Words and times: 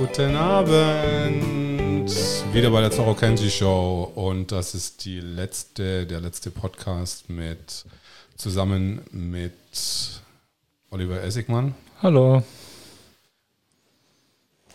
Guten 0.00 0.34
Abend. 0.34 2.10
Wieder 2.54 2.70
bei 2.70 2.80
der 2.80 2.90
Zorro 2.90 3.12
Kenji 3.12 3.50
Show 3.50 4.10
und 4.14 4.50
das 4.50 4.74
ist 4.74 5.04
die 5.04 5.20
letzte, 5.20 6.06
der 6.06 6.22
letzte 6.22 6.50
Podcast 6.50 7.28
mit 7.28 7.84
zusammen 8.34 9.02
mit 9.12 9.52
Oliver 10.90 11.22
Essigmann. 11.22 11.74
Hallo. 12.02 12.42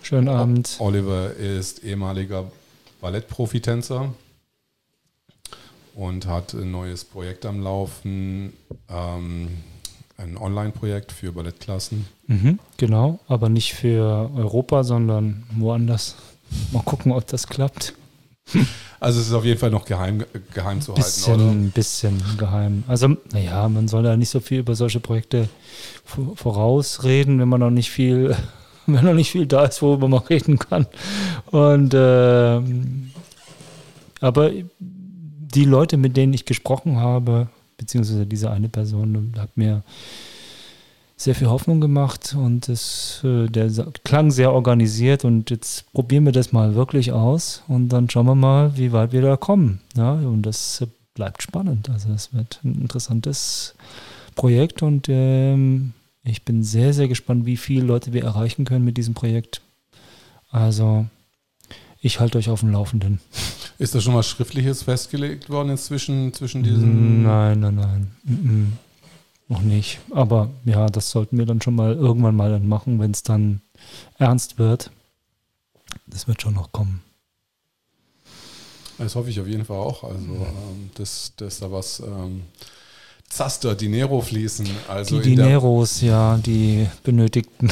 Schönen 0.03 0.27
Abend. 0.27 0.75
Oliver 0.77 1.33
ist 1.33 1.83
ehemaliger 1.83 2.51
Ballettprofitänzer 3.01 4.13
und 5.95 6.27
hat 6.27 6.53
ein 6.53 6.69
neues 6.69 7.03
Projekt 7.03 7.47
am 7.47 7.63
Laufen. 7.63 8.53
Ähm, 8.87 9.63
ein 10.17 10.37
Online-Projekt 10.37 11.11
für 11.11 11.31
Ballettklassen. 11.31 12.05
Mhm, 12.27 12.59
genau, 12.77 13.19
aber 13.27 13.49
nicht 13.49 13.73
für 13.73 14.29
Europa, 14.35 14.83
sondern 14.83 15.43
woanders. 15.51 16.15
Mal 16.71 16.83
gucken, 16.83 17.11
ob 17.11 17.27
das 17.27 17.47
klappt. 17.47 17.93
Also 18.99 19.19
es 19.19 19.27
ist 19.27 19.33
auf 19.33 19.43
jeden 19.43 19.59
Fall 19.59 19.71
noch 19.71 19.85
geheim, 19.85 20.23
geheim 20.53 20.79
zu 20.79 20.93
bisschen, 20.93 21.33
halten, 21.33 21.43
oder? 21.43 21.51
Ein 21.51 21.71
bisschen 21.71 22.23
geheim. 22.37 22.83
Also, 22.87 23.09
naja, 23.33 23.67
man 23.67 23.87
soll 23.87 24.03
da 24.03 24.15
nicht 24.15 24.29
so 24.29 24.39
viel 24.39 24.59
über 24.59 24.75
solche 24.75 24.99
Projekte 24.99 25.49
vorausreden, 26.35 27.39
wenn 27.39 27.49
man 27.49 27.59
noch 27.59 27.71
nicht 27.71 27.89
viel, 27.89 28.35
wenn 28.85 29.03
noch 29.03 29.13
nicht 29.13 29.31
viel 29.31 29.47
da 29.47 29.65
ist, 29.65 29.81
worüber 29.81 30.07
man 30.07 30.21
reden 30.21 30.59
kann. 30.59 30.85
Und 31.47 31.93
äh, 31.93 32.61
aber 34.21 34.51
die 34.79 35.65
Leute, 35.65 35.97
mit 35.97 36.15
denen 36.15 36.33
ich 36.33 36.45
gesprochen 36.45 36.97
habe, 36.97 37.47
beziehungsweise 37.85 38.25
diese 38.25 38.49
eine 38.49 38.67
Person 38.67 39.33
hat 39.37 39.55
mir 39.55 39.83
sehr 41.17 41.35
viel 41.35 41.47
Hoffnung 41.47 41.79
gemacht 41.79 42.35
und 42.37 42.67
es, 42.67 43.21
äh, 43.23 43.47
der 43.47 43.69
klang 44.03 44.31
sehr 44.31 44.51
organisiert 44.51 45.23
und 45.23 45.49
jetzt 45.49 45.91
probieren 45.93 46.25
wir 46.25 46.33
das 46.33 46.51
mal 46.51 46.75
wirklich 46.75 47.11
aus 47.11 47.63
und 47.67 47.89
dann 47.89 48.09
schauen 48.09 48.25
wir 48.25 48.35
mal, 48.35 48.75
wie 48.75 48.91
weit 48.91 49.13
wir 49.13 49.21
da 49.21 49.37
kommen. 49.37 49.79
Ja, 49.95 50.13
und 50.13 50.41
das 50.41 50.85
bleibt 51.13 51.43
spannend. 51.43 51.89
Also 51.89 52.11
es 52.11 52.33
wird 52.33 52.59
ein 52.63 52.81
interessantes 52.81 53.75
Projekt 54.35 54.81
und 54.81 55.07
ähm, 55.07 55.93
ich 56.23 56.43
bin 56.43 56.63
sehr, 56.63 56.91
sehr 56.91 57.07
gespannt, 57.07 57.45
wie 57.45 57.55
viele 57.55 57.85
Leute 57.85 58.11
wir 58.11 58.23
erreichen 58.23 58.65
können 58.65 58.83
mit 58.83 58.97
diesem 58.97 59.13
Projekt. 59.13 59.61
Also 60.49 61.05
ich 62.05 62.19
halte 62.19 62.37
euch 62.37 62.49
auf 62.49 62.59
dem 62.59 62.71
Laufenden. 62.71 63.19
Ist 63.79 63.95
da 63.95 63.99
schon 63.99 64.13
was 64.13 64.27
Schriftliches 64.27 64.83
festgelegt 64.83 65.49
worden 65.49 65.69
inzwischen 65.69 66.31
zwischen 66.33 66.61
diesen? 66.61 67.23
Nein, 67.23 67.59
nein, 67.59 67.75
nein. 67.75 68.11
Mm 68.23 68.73
Noch 69.47 69.61
nicht. 69.61 69.99
Aber 70.11 70.51
ja, 70.65 70.85
das 70.85 71.09
sollten 71.09 71.39
wir 71.39 71.47
dann 71.47 71.63
schon 71.63 71.73
mal 71.73 71.95
irgendwann 71.95 72.35
mal 72.35 72.51
dann 72.51 72.67
machen, 72.67 72.99
wenn 72.99 73.09
es 73.09 73.23
dann 73.23 73.61
ernst 74.19 74.59
wird. 74.59 74.91
Das 76.05 76.27
wird 76.27 76.43
schon 76.43 76.53
noch 76.53 76.71
kommen. 76.71 77.01
Das 78.99 79.15
hoffe 79.15 79.31
ich 79.31 79.39
auf 79.39 79.47
jeden 79.47 79.65
Fall 79.65 79.77
auch. 79.77 80.03
Also, 80.03 80.17
ähm, 80.17 80.91
dass, 80.93 81.33
dass 81.37 81.59
da 81.59 81.71
was 81.71 82.01
ähm, 82.01 82.43
Zaster, 83.29 83.73
Dinero 83.73 84.21
fließen. 84.21 84.67
Also 84.87 85.19
die 85.19 85.35
Dineros, 85.35 86.01
ja, 86.01 86.37
die 86.37 86.87
benötigten. 87.03 87.71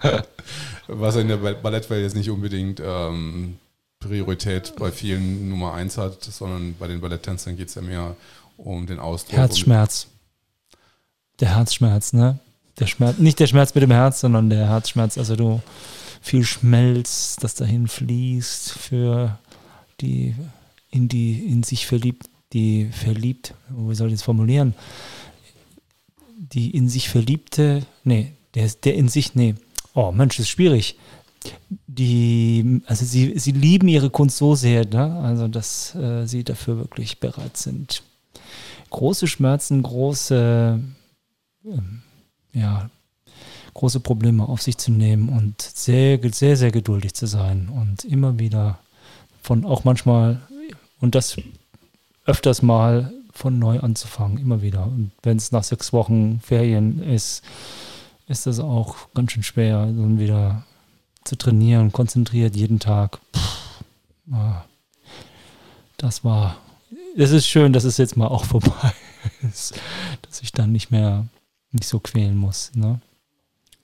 was 0.88 1.16
in 1.16 1.28
der 1.28 1.36
Ballettwelt 1.36 2.02
jetzt 2.02 2.16
nicht 2.16 2.30
unbedingt 2.30 2.80
ähm, 2.84 3.58
Priorität 4.00 4.74
bei 4.76 4.90
vielen 4.90 5.48
Nummer 5.48 5.74
eins 5.74 5.98
hat, 5.98 6.22
sondern 6.22 6.74
bei 6.78 6.86
den 6.86 7.00
Balletttänzern 7.00 7.56
geht 7.56 7.68
es 7.68 7.74
ja 7.74 7.82
mehr 7.82 8.16
um 8.56 8.86
den 8.86 8.98
Ausdruck. 8.98 9.36
Herzschmerz. 9.36 10.08
Der 11.40 11.56
Herzschmerz, 11.56 12.12
ne? 12.12 12.38
Der 12.78 12.86
Schmerz, 12.86 13.18
nicht 13.18 13.40
der 13.40 13.46
Schmerz 13.46 13.74
mit 13.74 13.82
dem 13.82 13.90
Herz, 13.90 14.20
sondern 14.20 14.50
der 14.50 14.68
Herzschmerz. 14.68 15.18
Also 15.18 15.36
du 15.36 15.62
viel 16.20 16.44
Schmelz, 16.44 17.36
das 17.40 17.54
dahin 17.54 17.88
fließt 17.88 18.72
für 18.72 19.38
die 20.00 20.34
in 20.90 21.08
die 21.08 21.46
in 21.46 21.62
sich 21.62 21.86
verliebt, 21.86 22.28
die 22.52 22.88
verliebt, 22.90 23.54
wie 23.68 23.94
soll 23.94 24.08
ich 24.08 24.14
das 24.14 24.22
formulieren? 24.22 24.74
Die 26.38 26.70
in 26.70 26.88
sich 26.88 27.08
verliebte, 27.08 27.84
nee, 28.04 28.32
der, 28.54 28.68
der 28.84 28.94
in 28.94 29.08
sich, 29.08 29.34
nee, 29.34 29.54
oh 29.96 30.12
Mensch, 30.12 30.36
das 30.36 30.44
ist 30.44 30.50
schwierig. 30.50 30.96
Die, 31.86 32.82
also 32.86 33.04
sie, 33.04 33.38
sie 33.38 33.52
lieben 33.52 33.88
ihre 33.88 34.10
Kunst 34.10 34.36
so 34.36 34.54
sehr, 34.54 34.86
ne? 34.86 35.20
also 35.20 35.48
dass 35.48 35.94
äh, 35.94 36.26
sie 36.26 36.44
dafür 36.44 36.76
wirklich 36.76 37.18
bereit 37.18 37.56
sind. 37.56 38.02
Große 38.90 39.26
Schmerzen, 39.26 39.82
große, 39.82 40.80
äh, 41.64 42.58
ja, 42.58 42.90
große 43.74 44.00
Probleme 44.00 44.48
auf 44.48 44.62
sich 44.62 44.76
zu 44.76 44.92
nehmen 44.92 45.28
und 45.28 45.60
sehr, 45.62 46.18
sehr, 46.32 46.56
sehr 46.56 46.70
geduldig 46.70 47.14
zu 47.14 47.26
sein 47.26 47.68
und 47.68 48.04
immer 48.04 48.38
wieder 48.38 48.78
von 49.42 49.64
auch 49.64 49.84
manchmal 49.84 50.40
und 51.00 51.14
das 51.14 51.36
öfters 52.24 52.62
mal 52.62 53.12
von 53.32 53.58
neu 53.58 53.80
anzufangen, 53.80 54.38
immer 54.38 54.62
wieder. 54.62 54.86
Und 54.86 55.12
wenn 55.22 55.36
es 55.36 55.52
nach 55.52 55.62
sechs 55.62 55.92
Wochen 55.92 56.40
Ferien 56.40 57.02
ist, 57.02 57.42
ist 58.26 58.46
das 58.46 58.60
auch 58.60 59.12
ganz 59.14 59.32
schön 59.32 59.42
schwer, 59.42 59.86
dann 59.86 60.18
wieder 60.18 60.64
zu 61.24 61.36
trainieren, 61.36 61.92
konzentriert 61.92 62.56
jeden 62.56 62.78
Tag. 62.78 63.20
Puh, 63.32 64.34
ah, 64.34 64.64
das 65.96 66.24
war, 66.24 66.56
es 67.16 67.30
ist 67.30 67.46
schön, 67.46 67.72
dass 67.72 67.84
es 67.84 67.96
jetzt 67.96 68.16
mal 68.16 68.28
auch 68.28 68.44
vorbei 68.44 68.92
ist, 69.42 69.80
dass 70.22 70.42
ich 70.42 70.52
dann 70.52 70.72
nicht 70.72 70.90
mehr 70.90 71.26
nicht 71.72 71.88
so 71.88 72.00
quälen 72.00 72.36
muss. 72.36 72.72
Ne? 72.74 73.00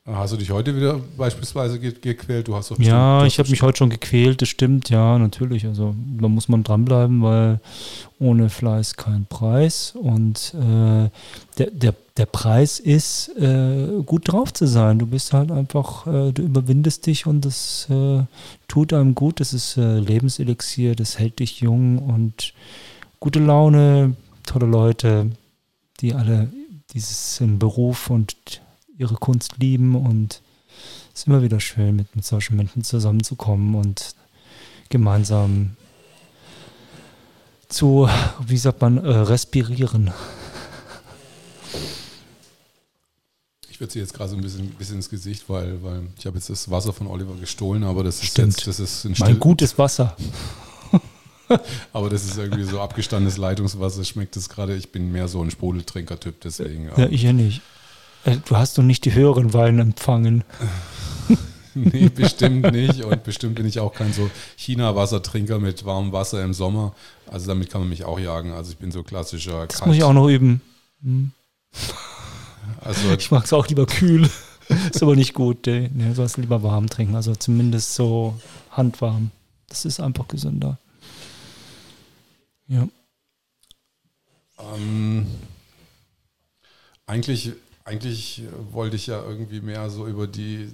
Hast 0.04 0.32
du 0.32 0.36
dich 0.36 0.50
heute 0.50 0.74
wieder 0.74 1.00
beispielsweise 1.16 1.78
gequält? 1.78 2.48
Du 2.48 2.56
hast 2.56 2.72
doch 2.72 2.78
Ja, 2.80 3.24
ich 3.24 3.38
habe 3.38 3.48
mich 3.50 3.62
heute 3.62 3.78
schon 3.78 3.90
gequält, 3.90 4.42
das 4.42 4.48
stimmt, 4.48 4.90
ja, 4.90 5.16
natürlich. 5.16 5.64
Also 5.64 5.94
da 6.20 6.26
muss 6.26 6.48
man 6.48 6.64
dranbleiben, 6.64 7.22
weil 7.22 7.60
ohne 8.18 8.50
Fleiß 8.50 8.96
kein 8.96 9.26
Preis. 9.26 9.94
Und 9.94 10.54
äh, 10.54 11.08
der, 11.56 11.70
der, 11.70 11.94
der 12.16 12.26
Preis 12.26 12.80
ist, 12.80 13.28
äh, 13.36 14.02
gut 14.04 14.32
drauf 14.32 14.52
zu 14.52 14.66
sein. 14.66 14.98
Du 14.98 15.06
bist 15.06 15.32
halt 15.32 15.52
einfach, 15.52 16.04
äh, 16.08 16.32
du 16.32 16.42
überwindest 16.42 17.06
dich 17.06 17.26
und 17.26 17.44
das 17.44 17.86
äh, 17.88 18.24
tut 18.66 18.92
einem 18.92 19.14
gut. 19.14 19.38
Das 19.38 19.52
ist 19.52 19.76
äh, 19.76 20.00
Lebenselixier, 20.00 20.96
das 20.96 21.20
hält 21.20 21.38
dich 21.38 21.60
jung 21.60 21.98
und 22.00 22.54
gute 23.20 23.38
Laune, 23.38 24.16
tolle 24.44 24.66
Leute, 24.66 25.30
die 26.00 26.12
alle 26.12 26.52
dieses 26.92 27.40
Beruf 27.40 28.10
und 28.10 28.34
ihre 29.02 29.16
Kunst 29.16 29.58
lieben 29.58 29.94
und 29.94 30.40
es 31.12 31.20
ist 31.20 31.26
immer 31.26 31.42
wieder 31.42 31.60
schön, 31.60 31.96
mit, 31.96 32.16
mit 32.16 32.24
solchen 32.24 32.56
Menschen 32.56 32.84
zusammenzukommen 32.84 33.74
und 33.74 34.14
gemeinsam 34.88 35.76
zu, 37.68 38.08
wie 38.46 38.56
sagt 38.56 38.80
man, 38.80 38.98
äh, 38.98 39.08
respirieren. 39.08 40.10
Ich 43.68 43.80
würde 43.80 43.92
sie 43.92 43.98
jetzt 43.98 44.14
gerade 44.14 44.30
so 44.30 44.36
ein 44.36 44.42
bisschen, 44.42 44.68
bisschen 44.70 44.96
ins 44.96 45.10
Gesicht, 45.10 45.48
weil, 45.48 45.82
weil 45.82 46.02
ich 46.16 46.24
habe 46.26 46.36
jetzt 46.36 46.48
das 46.48 46.70
Wasser 46.70 46.92
von 46.92 47.06
Oliver 47.08 47.34
gestohlen, 47.34 47.82
aber 47.84 48.04
das 48.04 48.22
ist 48.22 48.38
jetzt, 48.38 48.66
das 48.66 48.78
ist 48.78 49.04
ein 49.04 49.14
Mein 49.18 49.40
gutes 49.40 49.76
Wasser. 49.76 50.16
aber 51.92 52.08
das 52.08 52.24
ist 52.24 52.36
irgendwie 52.36 52.64
so 52.64 52.80
abgestandenes 52.80 53.38
Leitungswasser, 53.38 54.04
schmeckt 54.04 54.36
es 54.36 54.48
gerade. 54.48 54.76
Ich 54.76 54.92
bin 54.92 55.10
mehr 55.10 55.26
so 55.26 55.42
ein 55.42 55.50
Sprudeltrinker-Typ, 55.50 56.40
deswegen. 56.42 56.90
Ja, 56.96 57.08
ich 57.08 57.22
ja 57.22 57.32
nicht. 57.32 57.62
Äh, 58.24 58.38
du 58.44 58.56
hast 58.56 58.78
doch 58.78 58.82
nicht 58.82 59.04
die 59.04 59.14
höheren 59.14 59.52
Weine 59.52 59.82
empfangen. 59.82 60.44
nee, 61.74 62.08
bestimmt 62.08 62.72
nicht. 62.72 63.04
Und 63.04 63.24
bestimmt 63.24 63.54
bin 63.56 63.66
ich 63.66 63.80
auch 63.80 63.94
kein 63.94 64.12
so 64.12 64.30
China-Wassertrinker 64.56 65.58
mit 65.58 65.84
warmem 65.84 66.12
Wasser 66.12 66.42
im 66.42 66.54
Sommer. 66.54 66.94
Also 67.30 67.46
damit 67.46 67.70
kann 67.70 67.80
man 67.80 67.88
mich 67.90 68.04
auch 68.04 68.18
jagen. 68.18 68.52
Also 68.52 68.72
ich 68.72 68.78
bin 68.78 68.92
so 68.92 69.02
klassischer. 69.02 69.66
Das 69.66 69.78
Kalt. 69.78 69.88
muss 69.88 69.96
ich 69.96 70.04
auch 70.04 70.12
noch 70.12 70.28
üben. 70.28 70.60
Hm. 71.02 71.32
Also, 72.80 73.12
ich 73.12 73.30
mag 73.30 73.44
es 73.44 73.52
auch 73.52 73.66
lieber 73.68 73.86
kühl. 73.86 74.28
ist 74.90 75.02
aber 75.02 75.16
nicht 75.16 75.34
gut. 75.34 75.66
Nee, 75.66 75.90
du 75.94 76.14
sollst 76.14 76.36
lieber 76.36 76.62
warm 76.62 76.88
trinken. 76.88 77.14
Also 77.14 77.34
zumindest 77.34 77.94
so 77.94 78.38
handwarm. 78.70 79.30
Das 79.68 79.84
ist 79.84 80.00
einfach 80.00 80.28
gesünder. 80.28 80.78
Ja. 82.68 82.88
Ähm, 84.58 85.26
eigentlich 87.06 87.52
eigentlich 87.84 88.42
wollte 88.70 88.96
ich 88.96 89.06
ja 89.06 89.22
irgendwie 89.22 89.60
mehr 89.60 89.90
so 89.90 90.06
über 90.06 90.26
die, 90.26 90.72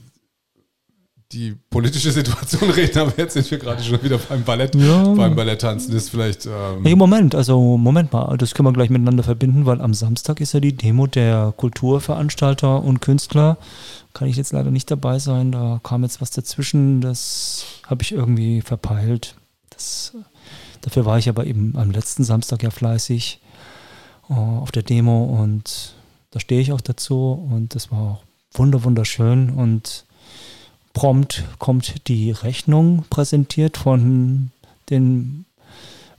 die 1.33 1.57
politische 1.71 2.11
Situation 2.13 2.71
reden, 2.71 2.99
aber 2.99 3.13
jetzt 3.17 3.35
sind 3.35 3.51
wir 3.51 3.59
gerade 3.59 3.83
schon 3.83 4.03
wieder 4.03 4.19
beim 4.19 4.45
Ballett, 4.45 4.75
ja. 4.75 5.05
beim 5.15 5.35
Balletttanzen. 5.35 5.93
Das 5.93 6.05
ist 6.05 6.11
vielleicht. 6.11 6.47
Ähm 6.47 6.83
hey, 6.85 6.95
Moment, 6.95 7.35
also 7.35 7.77
Moment 7.77 8.13
mal, 8.13 8.37
das 8.37 8.55
können 8.55 8.69
wir 8.69 8.73
gleich 8.73 8.91
miteinander 8.91 9.23
verbinden, 9.23 9.67
weil 9.67 9.81
am 9.81 9.95
Samstag 9.95 10.41
ist 10.41 10.53
ja 10.55 10.61
die 10.61 10.77
Demo 10.77 11.07
der 11.07 11.53
Kulturveranstalter 11.57 12.83
und 12.83 13.01
Künstler. 13.01 13.59
Kann 14.15 14.29
ich 14.29 14.37
jetzt 14.37 14.53
leider 14.53 14.71
nicht 14.71 14.91
dabei 14.91 15.19
sein, 15.19 15.53
da 15.53 15.81
kam 15.83 16.03
jetzt 16.03 16.21
was 16.21 16.31
dazwischen, 16.31 17.01
das 17.01 17.65
habe 17.87 18.03
ich 18.03 18.13
irgendwie 18.13 18.63
verpeilt. 18.63 19.37
Das, 19.71 20.15
dafür 20.81 21.05
war 21.05 21.19
ich 21.19 21.29
aber 21.29 21.47
eben 21.47 21.77
am 21.77 21.91
letzten 21.91 22.25
Samstag 22.25 22.63
ja 22.63 22.71
fleißig 22.71 23.41
uh, 24.29 24.35
auf 24.35 24.73
der 24.73 24.83
Demo 24.83 25.25
und 25.25 25.95
stehe 26.39 26.61
ich 26.61 26.73
auch 26.73 26.81
dazu 26.81 27.49
und 27.51 27.75
das 27.75 27.91
war 27.91 28.01
auch 28.01 28.23
wunder 28.53 28.85
wunderschön 28.85 29.51
und 29.51 30.05
prompt 30.93 31.45
kommt 31.59 32.09
die 32.09 32.31
Rechnung 32.31 33.05
präsentiert 33.11 33.77
von 33.77 34.51
den 34.91 35.45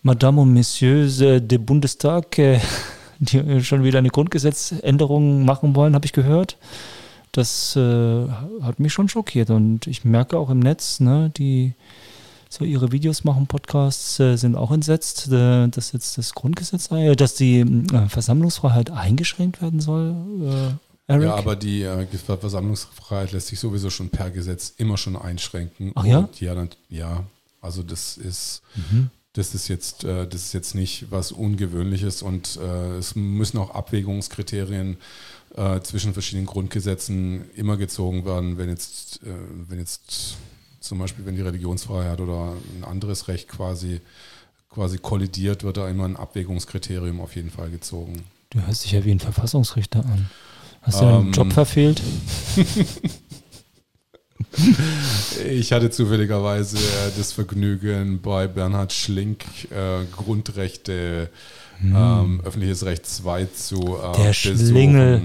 Madame 0.04 0.42
und 0.42 0.54
Messieurs 0.54 1.18
de 1.18 1.58
Bundestag, 1.58 2.38
äh, 2.38 2.60
die 3.20 3.64
schon 3.64 3.84
wieder 3.84 4.00
eine 4.00 4.10
Grundgesetzänderung 4.10 5.44
machen 5.44 5.76
wollen, 5.76 5.96
habe 5.96 6.06
ich 6.06 6.14
gehört. 6.14 6.58
Das 7.32 7.76
äh, 7.76 8.28
hat 8.62 8.80
mich 8.80 8.94
schon 8.94 9.10
schockiert 9.10 9.50
und 9.50 9.86
ich 9.88 10.06
merke 10.06 10.38
auch 10.38 10.50
im 10.50 10.60
Netz, 10.60 11.00
ne, 11.00 11.32
die 11.38 11.74
so 12.50 12.66
ihre 12.66 12.92
Videos 12.92 13.24
machen, 13.24 13.46
Podcasts, 13.46 14.20
äh, 14.20 14.36
sind 14.36 14.56
auch 14.56 14.72
entsetzt, 14.72 15.32
äh, 15.32 15.68
dass 15.68 15.92
jetzt 15.92 16.18
das 16.18 16.34
Grundgesetz, 16.34 16.92
äh, 16.92 17.16
dass 17.16 17.36
die 17.36 17.60
äh, 17.60 18.10
Versammlungsfreiheit 18.10 18.90
eingeschränkt 18.90 19.62
werden 19.62 19.80
soll. 19.80 20.16
Äh, 20.42 21.12
Eric? 21.12 21.24
Ja, 21.24 21.36
aber 21.36 21.56
die 21.56 21.88
Versammlungsfreiheit 22.40 23.32
lässt 23.32 23.48
sich 23.48 23.60
sowieso 23.60 23.90
schon 23.90 24.10
per 24.10 24.32
Gesetz 24.32 24.74
immer 24.78 24.98
schon 24.98 25.16
einschränken. 25.16 25.92
Ach 25.96 26.06
ja? 26.06 26.20
Und 26.20 26.42
ja, 26.42 26.54
dann, 26.54 26.70
ja, 26.90 27.24
also 27.62 27.82
das 27.82 28.18
ist, 28.18 28.62
mhm. 28.76 29.10
das 29.34 29.56
ist 29.56 29.70
jetzt, 29.70 30.04
das 30.04 30.36
ist 30.36 30.54
jetzt 30.54 30.76
nicht 30.76 31.08
was 31.10 31.32
Ungewöhnliches 31.32 32.22
und 32.22 32.58
es 32.58 33.16
müssen 33.16 33.58
auch 33.58 33.72
Abwägungskriterien 33.72 34.98
zwischen 35.82 36.14
verschiedenen 36.14 36.46
Grundgesetzen 36.46 37.50
immer 37.56 37.76
gezogen 37.76 38.24
werden, 38.24 38.60
wenn 38.60 38.70
jetzt, 38.70 39.20
wenn 39.24 39.80
jetzt 39.80 40.38
zum 40.90 40.98
Beispiel, 40.98 41.26
wenn 41.26 41.36
die 41.36 41.42
Religionsfreiheit 41.44 42.20
oder 42.20 42.54
ein 42.76 42.84
anderes 42.84 43.28
Recht 43.28 43.48
quasi, 43.48 44.02
quasi 44.72 44.98
kollidiert, 44.98 45.64
wird 45.64 45.78
da 45.78 45.88
immer 45.88 46.06
ein 46.06 46.18
Abwägungskriterium 46.18 47.22
auf 47.22 47.36
jeden 47.36 47.52
Fall 47.52 47.70
gezogen. 47.70 48.24
Du 48.50 48.60
hörst 48.66 48.84
dich 48.84 48.94
ja 48.94 49.06
wie 49.06 49.12
ein 49.12 49.20
Verfassungsrichter 49.20 50.00
an. 50.00 50.32
Hast 50.82 51.00
du 51.00 51.06
ähm, 51.06 51.12
deinen 51.12 51.32
Job 51.32 51.54
verfehlt? 51.54 52.02
ich 55.48 55.72
hatte 55.72 55.92
zufälligerweise 55.92 56.80
das 57.16 57.34
Vergnügen, 57.34 58.20
bei 58.20 58.48
Bernhard 58.48 58.92
Schlink 58.92 59.46
äh, 59.70 60.06
Grundrechte, 60.12 61.30
hm. 61.82 61.96
ähm, 61.96 62.42
öffentliches 62.44 62.84
Recht 62.84 63.06
2 63.06 63.46
zu 63.46 63.96
äh, 63.96 64.18
Der 64.24 64.34
Schlingel. 64.34 65.22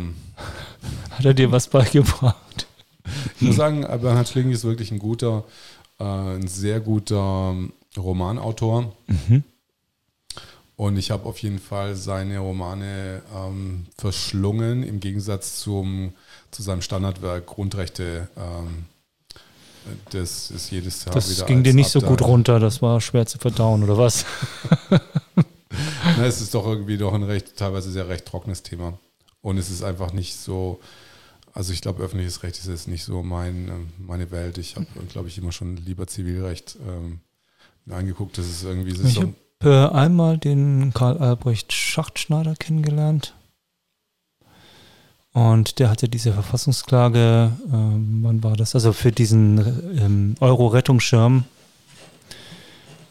Hat 1.10 1.24
er 1.24 1.32
dir 1.32 1.50
was 1.50 1.68
beigebracht? 1.68 2.66
Ich 3.36 3.42
muss 3.42 3.56
sagen, 3.56 3.82
Bernhard 3.82 4.28
Schling 4.28 4.50
ist 4.50 4.64
wirklich 4.64 4.90
ein 4.90 4.98
guter, 4.98 5.44
äh, 5.98 6.04
ein 6.04 6.48
sehr 6.48 6.80
guter 6.80 7.54
Romanautor. 7.96 8.92
Mhm. 9.06 9.44
Und 10.76 10.96
ich 10.96 11.10
habe 11.10 11.26
auf 11.26 11.38
jeden 11.38 11.60
Fall 11.60 11.94
seine 11.94 12.38
Romane 12.40 13.22
ähm, 13.34 13.86
verschlungen, 13.96 14.82
im 14.82 14.98
Gegensatz 14.98 15.60
zum, 15.60 16.12
zu 16.50 16.62
seinem 16.62 16.82
Standardwerk 16.82 17.46
Grundrechte. 17.46 18.28
Ähm, 18.36 18.86
das 20.10 20.50
ist 20.50 20.70
jedes 20.70 21.04
Jahr 21.04 21.14
das 21.14 21.30
wieder. 21.30 21.40
Das 21.40 21.46
ging 21.46 21.62
dir 21.62 21.74
nicht 21.74 21.90
so 21.90 22.00
gut 22.00 22.22
runter, 22.22 22.58
das 22.58 22.82
war 22.82 23.00
schwer 23.00 23.26
zu 23.26 23.38
verdauen, 23.38 23.84
oder 23.84 23.98
was? 23.98 24.24
Na, 26.16 26.26
es 26.26 26.40
ist 26.40 26.54
doch 26.54 26.66
irgendwie 26.66 26.96
doch 26.96 27.12
ein 27.12 27.22
recht, 27.22 27.56
teilweise 27.56 27.90
sehr 27.90 28.08
recht 28.08 28.24
trockenes 28.26 28.62
Thema. 28.62 28.98
Und 29.42 29.58
es 29.58 29.70
ist 29.70 29.82
einfach 29.82 30.12
nicht 30.12 30.36
so, 30.36 30.80
also 31.54 31.72
ich 31.72 31.80
glaube, 31.80 32.02
öffentliches 32.02 32.42
Recht 32.42 32.58
ist 32.58 32.66
jetzt 32.66 32.88
nicht 32.88 33.04
so 33.04 33.22
mein, 33.22 33.68
ähm, 33.68 33.88
meine 33.98 34.30
Welt. 34.32 34.58
Ich 34.58 34.74
habe, 34.74 34.86
glaube 35.08 35.28
ich, 35.28 35.38
immer 35.38 35.52
schon 35.52 35.76
lieber 35.76 36.08
Zivilrecht 36.08 36.76
ähm, 36.86 37.20
angeguckt. 37.88 38.36
Das 38.36 38.46
ist 38.46 38.64
irgendwie 38.64 38.90
so. 38.90 39.06
Ich 39.06 39.20
habe 39.20 39.34
äh, 39.62 39.94
einmal 39.94 40.36
den 40.36 40.92
Karl 40.92 41.16
Albrecht 41.18 41.72
Schachtschneider 41.72 42.56
kennengelernt. 42.56 43.34
Und 45.32 45.78
der 45.78 45.90
hatte 45.90 46.08
diese 46.08 46.32
Verfassungsklage, 46.32 47.52
äh, 47.66 47.70
wann 47.70 48.42
war 48.42 48.56
das? 48.56 48.74
Also 48.74 48.92
für 48.92 49.12
diesen 49.12 49.58
ähm, 49.98 50.34
Euro-Rettungsschirm 50.40 51.44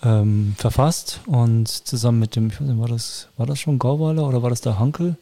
ähm, 0.04 0.56
verfasst 0.58 1.22
und 1.28 1.68
zusammen 1.68 2.20
mit 2.20 2.36
dem, 2.36 2.48
ich 2.48 2.60
weiß 2.60 2.68
nicht, 2.68 2.80
war 2.80 2.88
das, 2.90 3.30
war 3.38 3.46
das 3.46 3.60
schon 3.60 3.80
Gauweiler 3.80 4.28
oder 4.28 4.44
war 4.44 4.50
das 4.50 4.62
der 4.62 4.80
Hankel? 4.80 5.18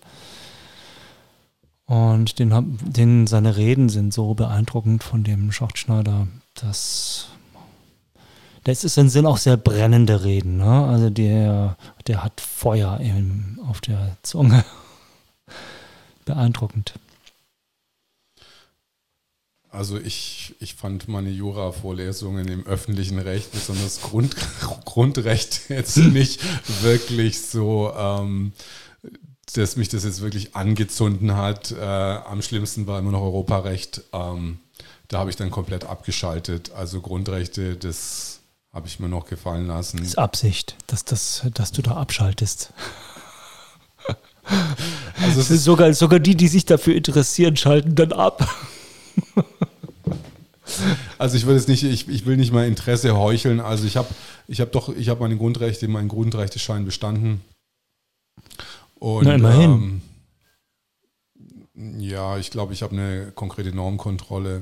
Und 1.92 2.40
den, 2.40 2.80
den, 2.84 3.28
seine 3.28 3.58
Reden 3.58 3.90
sind 3.90 4.14
so 4.14 4.34
beeindruckend 4.34 5.04
von 5.04 5.26
dem 5.26 5.52
Schachtschneider, 5.52 6.26
dass 6.54 7.28
das 8.64 8.86
ist 8.86 8.98
in 8.98 9.10
Sinn 9.10 9.26
auch 9.26 9.38
sehr 9.38 9.58
brennende 9.58 10.24
Reden. 10.24 10.56
Ne? 10.56 10.86
Also 10.86 11.10
der, 11.10 11.76
der 12.08 12.24
hat 12.24 12.40
Feuer 12.40 12.98
im, 13.02 13.60
auf 13.68 13.82
der 13.82 14.16
Zunge. 14.24 14.64
Beeindruckend. 16.26 16.94
Also 19.70 20.00
ich, 20.00 20.56
ich 20.62 20.76
fand 20.76 21.10
meine 21.10 21.30
Jura-Vorlesungen 21.30 22.48
im 22.48 22.66
öffentlichen 22.66 23.20
Recht, 23.20 23.52
besonders 23.52 24.00
Grund, 24.00 24.34
Grundrecht, 24.86 25.70
jetzt 25.70 25.98
nicht 25.98 26.40
wirklich 26.84 27.42
so 27.42 27.92
ähm, 27.98 28.54
dass 29.54 29.76
mich 29.76 29.90
das 29.90 30.04
jetzt 30.04 30.22
wirklich 30.22 30.56
angezunden 30.56 31.36
hat. 31.36 31.72
Äh, 31.72 31.84
am 31.84 32.42
schlimmsten 32.42 32.88
war 32.88 33.00
immer 33.00 33.12
noch 33.12 33.22
Europarecht. 33.22 34.04
Ähm, 34.14 34.60
da 35.08 35.20
habe 35.20 35.30
ich 35.30 35.36
dann 35.36 35.52
komplett 35.52 35.86
abgeschaltet. 35.86 36.72
Also 36.72 37.02
Grundrechte, 37.02 37.76
das 37.76 38.40
habe 38.72 38.88
ich 38.88 39.00
mir 39.00 39.10
noch 39.10 39.26
gefallen 39.26 39.68
lassen. 39.68 39.98
Das 39.98 40.08
ist 40.08 40.18
Absicht, 40.18 40.76
dass, 40.88 41.04
das, 41.04 41.46
dass 41.54 41.72
du 41.72 41.82
da 41.82 41.96
abschaltest. 41.96 42.74
Also 45.22 45.42
es 45.42 45.64
sogar, 45.64 45.94
sogar 45.94 46.20
die, 46.20 46.36
die 46.36 46.48
sich 46.48 46.66
dafür 46.66 46.96
interessieren, 46.96 47.56
schalten 47.56 47.96
dann 47.96 48.12
ab. 48.12 48.50
Also 51.18 51.38
ich 51.38 51.46
will 51.46 51.56
jetzt 51.56 51.68
nicht, 51.68 51.84
ich, 51.84 52.08
ich 52.08 52.26
will 52.26 52.38
nicht 52.38 52.52
mal 52.52 52.68
Interesse 52.68 53.16
heucheln. 53.16 53.60
Also 53.60 53.86
ich 53.86 53.98
habe 53.98 54.08
ich 54.48 54.62
hab 54.62 54.72
doch, 54.72 54.90
ich 54.90 55.10
habe 55.10 55.22
meine 55.22 55.38
Grundrechte, 55.38 55.88
meinen 55.88 56.08
Grundrechteschein 56.08 56.86
bestanden. 56.86 57.42
Und, 59.02 59.26
Na, 59.26 59.34
immerhin. 59.34 60.02
Ähm, 61.76 62.00
ja, 62.00 62.38
ich 62.38 62.52
glaube, 62.52 62.74
ich 62.74 62.84
habe 62.84 62.94
eine 62.94 63.32
konkrete 63.34 63.74
Normkontrolle, 63.74 64.62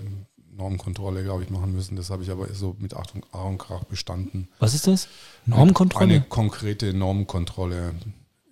Normkontrolle, 0.55 1.23
glaube 1.23 1.43
ich, 1.43 1.49
machen 1.49 1.73
müssen. 1.75 1.97
Das 1.97 2.09
habe 2.09 2.23
ich 2.23 2.31
aber 2.31 2.47
so 2.53 2.73
mit 2.79 2.93
Achtung, 2.93 3.25
Aaron 3.33 3.57
Krach 3.57 3.83
bestanden. 3.83 4.47
Was 4.59 4.73
ist 4.73 4.87
das? 4.87 5.09
Normkontrolle? 5.45 6.05
Eine 6.05 6.21
konkrete 6.21 6.93
Normkontrolle. 6.93 7.95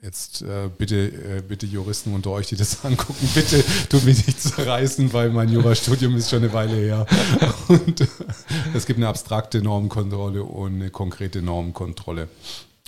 Jetzt 0.02 0.42
äh, 0.42 0.70
bitte, 0.78 1.08
äh, 1.08 1.42
bitte 1.42 1.66
Juristen 1.66 2.14
unter 2.14 2.32
euch, 2.32 2.48
die 2.48 2.58
das 2.58 2.84
angucken, 2.86 3.30
bitte 3.34 3.64
tut 3.88 4.04
mich 4.04 4.28
nicht 4.28 4.42
zerreißen, 4.42 5.14
weil 5.14 5.30
mein 5.30 5.48
Jurastudium 5.48 6.18
ist 6.18 6.30
schon 6.30 6.44
eine 6.44 6.52
Weile 6.52 6.76
her. 6.76 7.06
Und 7.70 8.02
äh, 8.02 8.08
es 8.74 8.86
gibt 8.86 9.00
eine 9.00 9.08
abstrakte 9.08 9.62
Normkontrolle 9.62 10.44
und 10.44 10.76
eine 10.76 10.90
konkrete 10.90 11.42
Normkontrolle. 11.42 12.28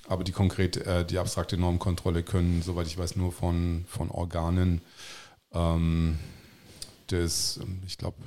Aber 0.09 0.23
die 0.23 0.31
konkret, 0.31 0.75
äh, 0.75 1.05
die 1.05 1.19
abstrakte 1.19 1.55
Normkontrolle 1.55 2.23
können, 2.23 2.63
soweit 2.63 2.87
ich 2.87 2.97
weiß, 2.97 3.15
nur 3.15 3.31
von, 3.31 3.85
von 3.87 4.09
Organen 4.09 4.81
ähm, 5.53 6.17
des, 7.11 7.59
ich 7.85 7.99
glaube, 7.99 8.17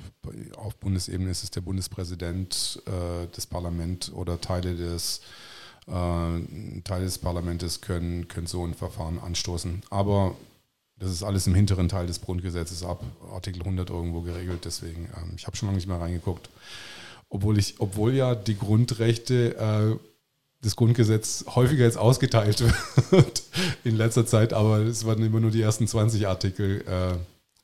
auf 0.55 0.77
Bundesebene 0.77 1.29
ist 1.29 1.43
es 1.43 1.51
der 1.51 1.59
Bundespräsident, 1.59 2.81
äh, 2.85 3.27
das 3.35 3.47
Parlament 3.47 4.13
oder 4.15 4.39
Teile 4.39 4.75
des 4.75 5.19
äh, 5.87 6.81
Teile 6.85 7.03
des 7.03 7.17
Parlaments 7.17 7.81
können, 7.81 8.29
können 8.29 8.47
so 8.47 8.65
ein 8.65 8.75
Verfahren 8.75 9.19
anstoßen. 9.19 9.81
Aber 9.89 10.35
das 10.99 11.11
ist 11.11 11.23
alles 11.23 11.47
im 11.47 11.55
hinteren 11.55 11.89
Teil 11.89 12.07
des 12.07 12.21
Grundgesetzes 12.21 12.83
ab 12.83 13.03
Artikel 13.29 13.59
100 13.59 13.89
irgendwo 13.89 14.21
geregelt. 14.21 14.63
Deswegen, 14.63 15.09
ähm, 15.17 15.33
ich 15.35 15.47
habe 15.47 15.57
schon 15.57 15.67
lange 15.67 15.75
nicht 15.75 15.87
mehr 15.87 15.99
reingeguckt. 15.99 16.49
Obwohl, 17.27 17.57
ich, 17.57 17.75
obwohl 17.79 18.13
ja 18.13 18.35
die 18.35 18.57
Grundrechte 18.57 19.57
äh, 19.57 20.12
das 20.63 20.75
Grundgesetz 20.75 21.45
häufiger 21.55 21.83
jetzt 21.83 21.97
ausgeteilt 21.97 22.63
wird 23.11 23.43
in 23.83 23.97
letzter 23.97 24.25
Zeit, 24.25 24.53
aber 24.53 24.79
es 24.79 25.05
waren 25.05 25.23
immer 25.23 25.39
nur 25.39 25.51
die 25.51 25.61
ersten 25.61 25.87
20 25.87 26.27
Artikel. 26.27 26.81
Äh, 26.81 27.17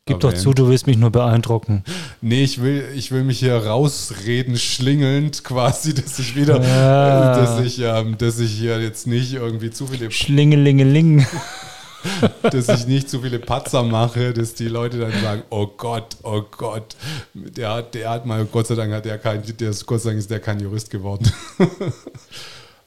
Gib 0.06 0.22
doch 0.22 0.34
zu, 0.34 0.54
du 0.54 0.68
willst 0.68 0.88
mich 0.88 0.98
nur 0.98 1.12
beeindrucken. 1.12 1.84
Nee, 2.22 2.44
ich 2.44 2.62
will, 2.62 2.84
ich 2.96 3.12
will 3.12 3.24
mich 3.24 3.40
hier 3.40 3.56
rausreden, 3.56 4.58
schlingelnd 4.58 5.44
quasi, 5.44 5.94
dass 5.96 6.20
ich 6.20 6.36
wieder, 6.36 6.62
ja. 6.62 7.36
dass 7.36 7.60
ich, 7.60 7.80
ähm, 7.80 8.18
dass 8.18 8.40
ich 8.40 8.52
hier 8.52 8.82
jetzt 8.82 9.08
nicht 9.08 9.34
irgendwie 9.34 9.70
zu 9.70 9.88
viele. 9.88 10.12
Schlingelingeling. 10.12 11.26
dass 12.42 12.70
ich 12.70 12.88
nicht 12.88 13.10
zu 13.10 13.22
viele 13.22 13.40
Patzer 13.40 13.84
mache, 13.84 14.34
dass 14.34 14.54
die 14.54 14.68
Leute 14.68 15.00
dann 15.00 15.12
sagen, 15.22 15.44
oh 15.50 15.68
Gott, 15.68 16.18
oh 16.24 16.42
Gott, 16.58 16.96
der, 17.34 17.82
der 17.84 18.10
hat 18.10 18.26
mal, 18.26 18.46
Gott 18.46 18.68
sei 18.68 18.76
Dank 18.76 18.92
hat 18.94 19.06
der 19.06 19.18
kein, 19.18 19.44
der 19.60 19.70
ist, 19.70 19.86
Gott 19.86 20.02
sei 20.02 20.10
Dank 20.10 20.20
ist 20.20 20.32
der 20.32 20.40
kein 20.40 20.60
Jurist 20.60 20.90
geworden. 20.90 21.32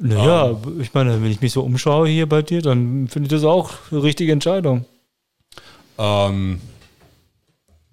Naja, 0.03 0.43
um, 0.45 0.81
ich 0.81 0.93
meine, 0.95 1.23
wenn 1.23 1.31
ich 1.31 1.41
mich 1.41 1.53
so 1.53 1.63
umschaue 1.63 2.09
hier 2.09 2.29
bei 2.29 2.43
dir, 2.43 2.61
dann 2.61 3.09
finde 3.09 3.27
ich 3.27 3.31
das 3.31 3.45
auch 3.45 3.71
eine 3.91 4.03
richtige 4.03 4.33
Entscheidung. 4.33 4.85
Ähm, 5.99 6.61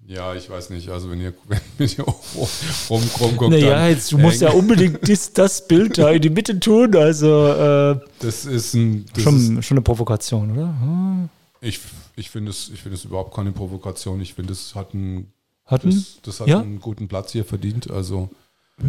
ja, 0.06 0.34
ich 0.34 0.50
weiß 0.50 0.70
nicht. 0.70 0.88
Also 0.88 1.08
wenn 1.08 1.20
ihr, 1.20 1.34
wenn 1.78 1.88
ihr 1.88 2.04
rum, 2.04 2.48
rumguckt. 2.90 3.50
Naja, 3.50 3.86
jetzt, 3.86 4.10
du 4.10 4.18
musst 4.18 4.40
ja 4.40 4.50
unbedingt 4.50 5.08
das, 5.08 5.32
das 5.32 5.68
Bild 5.68 5.98
da 5.98 6.10
in 6.10 6.20
die 6.20 6.30
Mitte 6.30 6.58
tun. 6.58 6.96
Also 6.96 7.46
äh, 7.46 8.00
das 8.18 8.44
ist 8.44 8.74
ein 8.74 9.06
das 9.14 9.22
schon, 9.22 9.58
ist, 9.58 9.66
schon 9.66 9.76
eine 9.76 9.82
Provokation, 9.82 10.50
oder? 10.50 10.66
Hm. 10.80 11.28
Ich, 11.60 11.78
ich 12.16 12.28
finde 12.30 12.50
es, 12.50 12.64
find 12.74 12.94
es 12.94 13.04
überhaupt 13.04 13.34
keine 13.34 13.52
Provokation. 13.52 14.20
Ich 14.20 14.34
finde, 14.34 14.52
es 14.52 14.74
hat 14.74 14.94
ein 14.94 15.32
Hatten? 15.64 15.90
Das, 15.90 16.18
das 16.22 16.40
hat 16.40 16.48
Ja? 16.48 16.58
einen 16.58 16.80
guten 16.80 17.06
Platz 17.06 17.30
hier 17.30 17.44
verdient. 17.44 17.88
Also, 17.88 18.30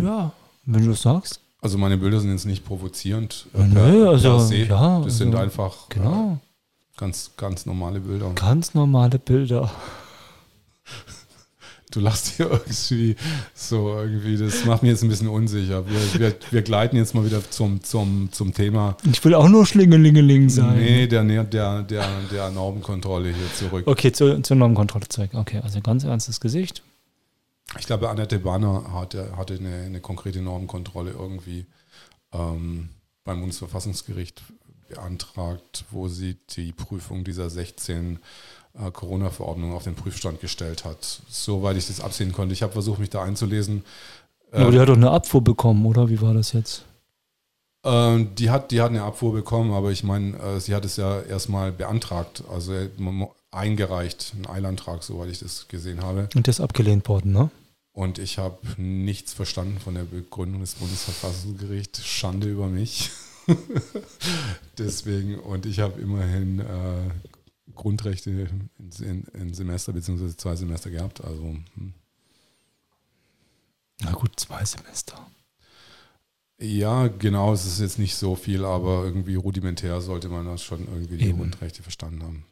Ja, 0.02 0.32
wenn 0.66 0.86
du 0.86 0.90
das 0.92 1.04
sagst. 1.04 1.41
Also 1.62 1.78
meine 1.78 1.98
Bilder 1.98 2.20
sind 2.20 2.32
jetzt 2.32 2.46
nicht 2.46 2.66
provozierend. 2.66 3.46
Äh, 3.54 3.64
nö, 3.66 4.10
also, 4.10 4.40
ja, 4.54 5.00
Das 5.00 5.18
sind 5.18 5.30
also, 5.36 5.44
einfach 5.44 5.90
äh, 5.90 5.94
Genau. 5.94 6.40
ganz, 6.98 7.32
ganz 7.38 7.66
normale 7.66 8.00
Bilder. 8.00 8.32
Ganz 8.36 8.74
normale 8.74 9.20
Bilder. 9.20 9.72
Du 11.92 12.00
lachst 12.00 12.38
hier 12.38 12.50
irgendwie 12.52 13.16
so 13.54 13.90
irgendwie, 14.00 14.38
das 14.38 14.66
macht 14.66 14.82
mich 14.82 14.92
jetzt 14.92 15.04
ein 15.04 15.10
bisschen 15.10 15.28
unsicher. 15.28 15.84
Wir, 15.88 16.20
wir, 16.22 16.36
wir 16.50 16.62
gleiten 16.62 16.96
jetzt 16.96 17.14
mal 17.14 17.26
wieder 17.26 17.42
zum, 17.50 17.84
zum, 17.84 18.30
zum 18.32 18.54
Thema. 18.54 18.96
Ich 19.12 19.24
will 19.26 19.36
auch 19.36 19.50
nur 19.50 19.66
Schlingelingeling 19.66 20.50
sein. 20.50 20.80
Nee, 20.80 21.08
der, 21.08 21.24
der, 21.44 21.84
der, 21.84 22.08
der 22.32 22.50
Normenkontrolle 22.50 23.28
hier 23.30 23.54
zurück. 23.54 23.84
Okay, 23.88 24.14
zur, 24.14 24.42
zur 24.42 24.56
Normkontrolle 24.56 25.08
zurück. 25.10 25.32
Okay, 25.34 25.60
also 25.62 25.82
ganz 25.82 26.06
ernstes 26.06 26.40
Gesicht. 26.40 26.82
Ich 27.80 27.86
glaube, 27.86 28.10
Annette 28.10 28.40
Banner 28.40 28.94
hatte, 28.94 29.36
hatte 29.38 29.56
eine, 29.56 29.84
eine 29.84 30.02
konkrete 30.02 30.42
Normenkontrolle 30.42 31.12
irgendwie 31.12 31.66
ähm, 32.34 32.90
beim 33.24 33.40
Bundesverfassungsgericht 33.40 34.42
beantragt, 34.90 35.86
wo 35.92 36.08
sie 36.08 36.38
die 36.50 36.74
Prüfung 36.74 37.24
dieser 37.24 37.50
16 37.50 38.20
äh, 38.74 38.92
Corona-Verordnungen 38.92 39.76
auf 39.76 39.84
den 39.84 39.96
Prüfstand 39.96 40.42
gestellt 40.42 40.86
hat. 40.86 41.22
Soweit 41.30 41.78
ich 41.78 41.88
das 41.88 42.02
absehen 42.02 42.32
konnte. 42.32 42.54
Ich 42.54 42.64
habe 42.64 42.74
versucht, 42.74 43.00
mich 43.00 43.10
da 43.10 43.24
einzulesen. 43.24 43.84
Aber 44.52 44.66
Ähm, 44.66 44.72
die 44.72 44.80
hat 44.80 44.90
doch 44.90 44.96
eine 44.96 45.12
Abfuhr 45.12 45.44
bekommen, 45.44 45.86
oder? 45.86 46.10
Wie 46.10 46.22
war 46.22 46.34
das 46.34 46.52
jetzt? 46.52 46.84
Ähm, 47.84 48.36
die, 48.36 48.50
hat, 48.50 48.72
die 48.72 48.82
hat 48.82 48.90
eine 48.90 49.04
Abfuhr 49.04 49.34
bekommen, 49.34 49.72
aber 49.72 49.92
ich 49.92 50.04
meine, 50.04 50.38
äh, 50.38 50.60
sie 50.60 50.76
hat 50.76 50.86
es 50.86 50.98
ja 50.98 51.22
erstmal 51.22 51.72
beantragt, 51.72 52.44
also 52.52 52.74
äh, 52.74 52.90
eingereicht, 53.50 54.34
einen 54.36 54.48
Eilantrag, 54.48 55.04
soweit 55.04 55.30
ich 55.30 55.40
das 55.40 55.68
gesehen 55.68 56.04
habe. 56.04 56.30
Und 56.36 56.48
der 56.48 56.52
ist 56.52 56.62
abgelehnt 56.62 57.08
worden, 57.08 57.32
ne? 57.32 57.50
Und 57.94 58.20
ich 58.20 58.38
habe 58.38 58.60
nichts 58.82 59.34
verstanden 59.34 59.80
von 59.80 59.96
der 59.96 60.04
Begründung 60.04 60.62
des 60.62 60.76
Bundesverfassungsgerichts. 60.76 62.06
Schande 62.06 62.48
über 62.48 62.68
mich. 62.68 63.12
Deswegen, 64.78 65.40
und 65.40 65.66
ich 65.66 65.80
habe 65.80 66.00
immerhin 66.00 66.60
äh, 66.60 67.10
Grundrechte 67.76 68.50
in, 69.00 69.54
Semester 69.54 69.92
bzw. 69.92 70.36
zwei 70.38 70.56
Semester 70.56 70.90
gehabt. 70.90 71.22
Also 71.24 71.44
hm. 71.76 71.94
Na 74.04 74.12
gut, 74.14 74.40
zwei 74.40 74.64
Semester. 74.66 75.28
ja, 76.60 77.08
genau, 77.08 77.54
es 77.54 77.66
ist 77.66 77.80
jetzt 77.80 78.00
nicht 78.00 78.16
so 78.16 78.36
viel, 78.36 78.66
aber 78.66 79.04
irgendwie 79.04 79.36
rudimentär 79.36 80.02
sollte 80.02 80.30
man 80.30 80.46
das 80.46 80.64
schon 80.64 80.88
irgendwie 80.88 81.18
die 81.18 81.30
Eben. 81.30 81.40
Grundrechte 81.40 81.84
verstanden 81.84 82.24
haben. 82.24 82.46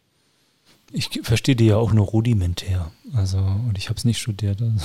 Ich 0.92 1.10
verstehe 1.24 1.56
die 1.56 1.68
ja 1.68 1.78
auch 1.78 1.94
nur 1.94 2.08
rudimentär. 2.08 2.92
Also, 3.14 3.38
und 3.38 3.78
ich 3.78 3.90
habe 3.90 3.98
es 3.98 4.06
nicht 4.06 4.20
studiert. 4.20 4.62
Also. 4.62 4.78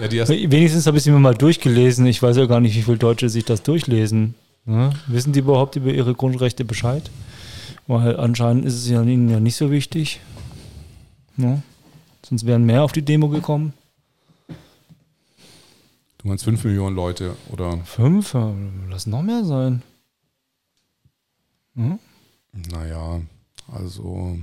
Ja, 0.00 0.28
Wenigstens 0.28 0.86
habe 0.86 0.96
ich 0.96 1.06
es 1.06 1.12
mir 1.12 1.18
mal 1.18 1.34
durchgelesen. 1.34 2.06
Ich 2.06 2.22
weiß 2.22 2.36
ja 2.36 2.46
gar 2.46 2.60
nicht, 2.60 2.76
wie 2.76 2.82
viele 2.82 2.98
Deutsche 2.98 3.28
sich 3.28 3.44
das 3.44 3.62
durchlesen. 3.62 4.34
Ne? 4.64 4.92
Wissen 5.06 5.32
die 5.32 5.40
überhaupt 5.40 5.76
über 5.76 5.92
ihre 5.92 6.14
Grundrechte 6.14 6.64
Bescheid? 6.64 7.10
Weil 7.86 8.16
anscheinend 8.20 8.64
ist 8.64 8.74
es 8.74 8.88
ja 8.88 9.02
ihnen 9.02 9.28
ja 9.30 9.40
nicht 9.40 9.56
so 9.56 9.70
wichtig. 9.70 10.20
Ne? 11.36 11.62
Sonst 12.24 12.46
wären 12.46 12.64
mehr 12.64 12.82
auf 12.84 12.92
die 12.92 13.02
Demo 13.02 13.28
gekommen. 13.28 13.72
du 16.18 16.28
meinst 16.28 16.44
5 16.44 16.64
Millionen 16.64 16.94
Leute 16.94 17.34
oder 17.50 17.78
Fünf? 17.84 18.34
Ja, 18.34 18.52
Lass 18.90 19.06
noch 19.06 19.22
mehr 19.22 19.44
sein. 19.44 19.82
Hm? 21.74 21.98
Naja, 22.70 23.20
also. 23.72 24.38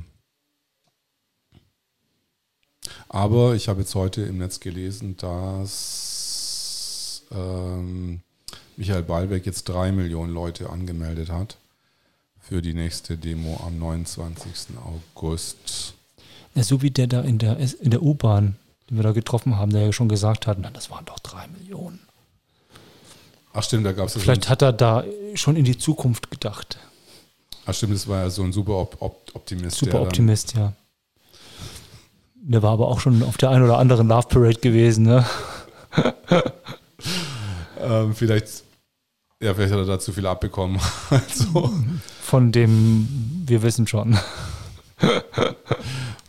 Aber 3.10 3.55
ich 3.55 3.67
habe 3.67 3.82
jetzt 3.82 3.96
heute 3.96 4.22
im 4.22 4.38
Netz 4.38 4.60
gelesen, 4.60 5.17
dass 5.17 7.24
ähm, 7.32 8.22
Michael 8.77 9.03
Ballbeck 9.03 9.46
jetzt 9.46 9.65
drei 9.65 9.91
Millionen 9.91 10.34
Leute 10.34 10.70
angemeldet 10.70 11.29
hat 11.29 11.58
für 12.39 12.62
die 12.62 12.74
nächste 12.74 13.17
Demo 13.17 13.62
am 13.65 13.79
29. 13.79 14.77
August. 15.15 15.94
Ja, 16.53 16.63
so 16.63 16.82
wie 16.82 16.91
der 16.91 17.08
da 17.08 17.22
in 17.22 17.38
der, 17.38 17.58
in 17.58 17.91
der 17.91 18.01
U-Bahn, 18.01 18.55
den 18.89 18.98
wir 18.98 19.03
da 19.03 19.12
getroffen 19.12 19.58
haben, 19.58 19.72
der 19.72 19.86
ja 19.86 19.94
schon 19.94 20.10
gesagt 20.10 20.48
hat, 20.48 20.58
na, 20.60 20.70
das 20.70 20.89
waren 20.89 21.05
doch 21.05 21.20
drei 21.20 21.48
Millionen. 21.48 22.00
Ach 23.53 23.63
stimmt, 23.63 23.86
da 23.86 23.94
gab 23.94 24.08
es 24.08 24.13
Vielleicht 24.13 24.50
hat 24.50 24.62
er 24.62 24.74
da 24.74 25.05
schon 25.34 25.55
in 25.55 25.63
die 25.63 25.77
Zukunft 25.77 26.29
gedacht. 26.29 26.77
Ach 27.65 27.74
stimmt, 27.74 27.93
das 27.93 28.07
war 28.07 28.22
ja 28.24 28.29
so 28.29 28.43
ein 28.43 28.51
super 28.53 28.77
Op 28.77 28.98
Op 29.00 29.31
Optimist. 29.34 29.77
Super 29.77 30.01
Optimist, 30.01 30.55
ja. 30.55 30.74
Der 32.36 32.62
war 32.62 32.72
aber 32.74 32.88
auch 32.88 33.00
schon 33.00 33.24
auf 33.24 33.38
der 33.38 33.50
einen 33.50 33.63
oder 33.63 33.79
anderen 33.79 34.07
Love 34.07 34.27
Parade 34.27 34.60
gewesen, 34.60 35.03
ne? 35.05 35.25
Ähm, 37.86 38.15
vielleicht, 38.15 38.63
ja, 39.41 39.53
vielleicht 39.53 39.72
hat 39.72 39.79
er 39.79 39.86
da 39.86 40.00
zu 40.00 40.12
viel 40.12 40.25
abbekommen. 40.25 40.79
also 41.10 41.72
Von 42.22 42.51
dem, 42.51 43.07
wir 43.45 43.62
wissen 43.62 43.86
schon. 43.86 44.17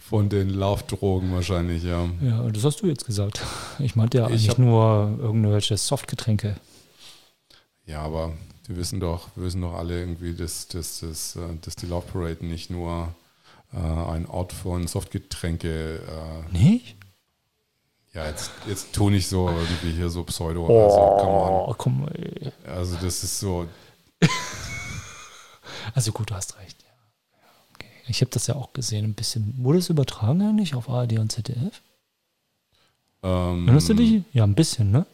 von 0.00 0.28
den 0.28 0.50
Laufdrogen 0.50 1.32
wahrscheinlich, 1.32 1.82
ja. 1.82 2.04
Ja, 2.20 2.42
das 2.50 2.64
hast 2.64 2.82
du 2.82 2.86
jetzt 2.86 3.06
gesagt. 3.06 3.40
Ich 3.78 3.96
meinte 3.96 4.18
ja 4.18 4.26
Ich 4.26 4.32
eigentlich 4.32 4.58
nur 4.58 5.16
irgendwelche 5.18 5.76
Softgetränke. 5.76 6.56
Ja, 7.86 8.02
aber 8.02 8.32
wir 8.68 8.76
wissen 8.76 9.00
doch, 9.00 9.28
wissen 9.37 9.61
doch 9.62 9.75
alle 9.75 9.99
irgendwie, 10.00 10.35
dass, 10.35 10.68
dass, 10.68 11.00
dass, 11.00 11.37
äh, 11.37 11.40
dass 11.62 11.76
die 11.76 11.87
Love 11.87 12.06
Parade 12.12 12.44
nicht 12.46 12.70
nur 12.70 13.14
äh, 13.73 13.76
ein 13.78 14.26
Ort 14.26 14.52
von 14.52 14.87
Softgetränke, 14.87 15.96
äh, 16.00 16.52
Nicht? 16.52 16.96
ja, 18.12 18.26
jetzt, 18.26 18.50
jetzt 18.66 18.92
tu 18.92 19.11
nicht 19.11 19.28
so 19.28 19.49
irgendwie 19.49 19.92
hier 19.92 20.08
so 20.08 20.25
Pseudo, 20.25 20.66
also, 20.66 20.96
come 21.20 21.64
Oh, 21.68 21.75
komm 21.76 22.02
on. 22.04 22.52
also 22.66 22.96
das 22.96 23.23
ist 23.25 23.38
so, 23.40 23.66
Also 25.94 26.12
gut, 26.12 26.30
du 26.30 26.35
hast 26.35 26.58
recht. 26.58 26.82
Ja, 26.82 26.88
Okay. 27.75 27.87
Ich 28.08 28.20
habe 28.20 28.30
das 28.30 28.46
ja 28.46 28.54
auch 28.56 28.73
gesehen, 28.73 29.04
ein 29.04 29.14
bisschen. 29.14 29.54
Wurde 29.58 29.78
es 29.78 29.88
übertragen 29.88 30.42
eigentlich 30.42 30.75
auf 30.75 30.88
ARD 30.88 31.18
und 31.18 31.30
ZDF? 31.30 31.80
ähm, 33.23 33.64
Erinnerst 33.66 33.88
du 33.88 33.94
dich? 33.94 34.23
Ja, 34.32 34.44
ein 34.44 34.54
bisschen, 34.54 34.90
ne? 34.90 35.06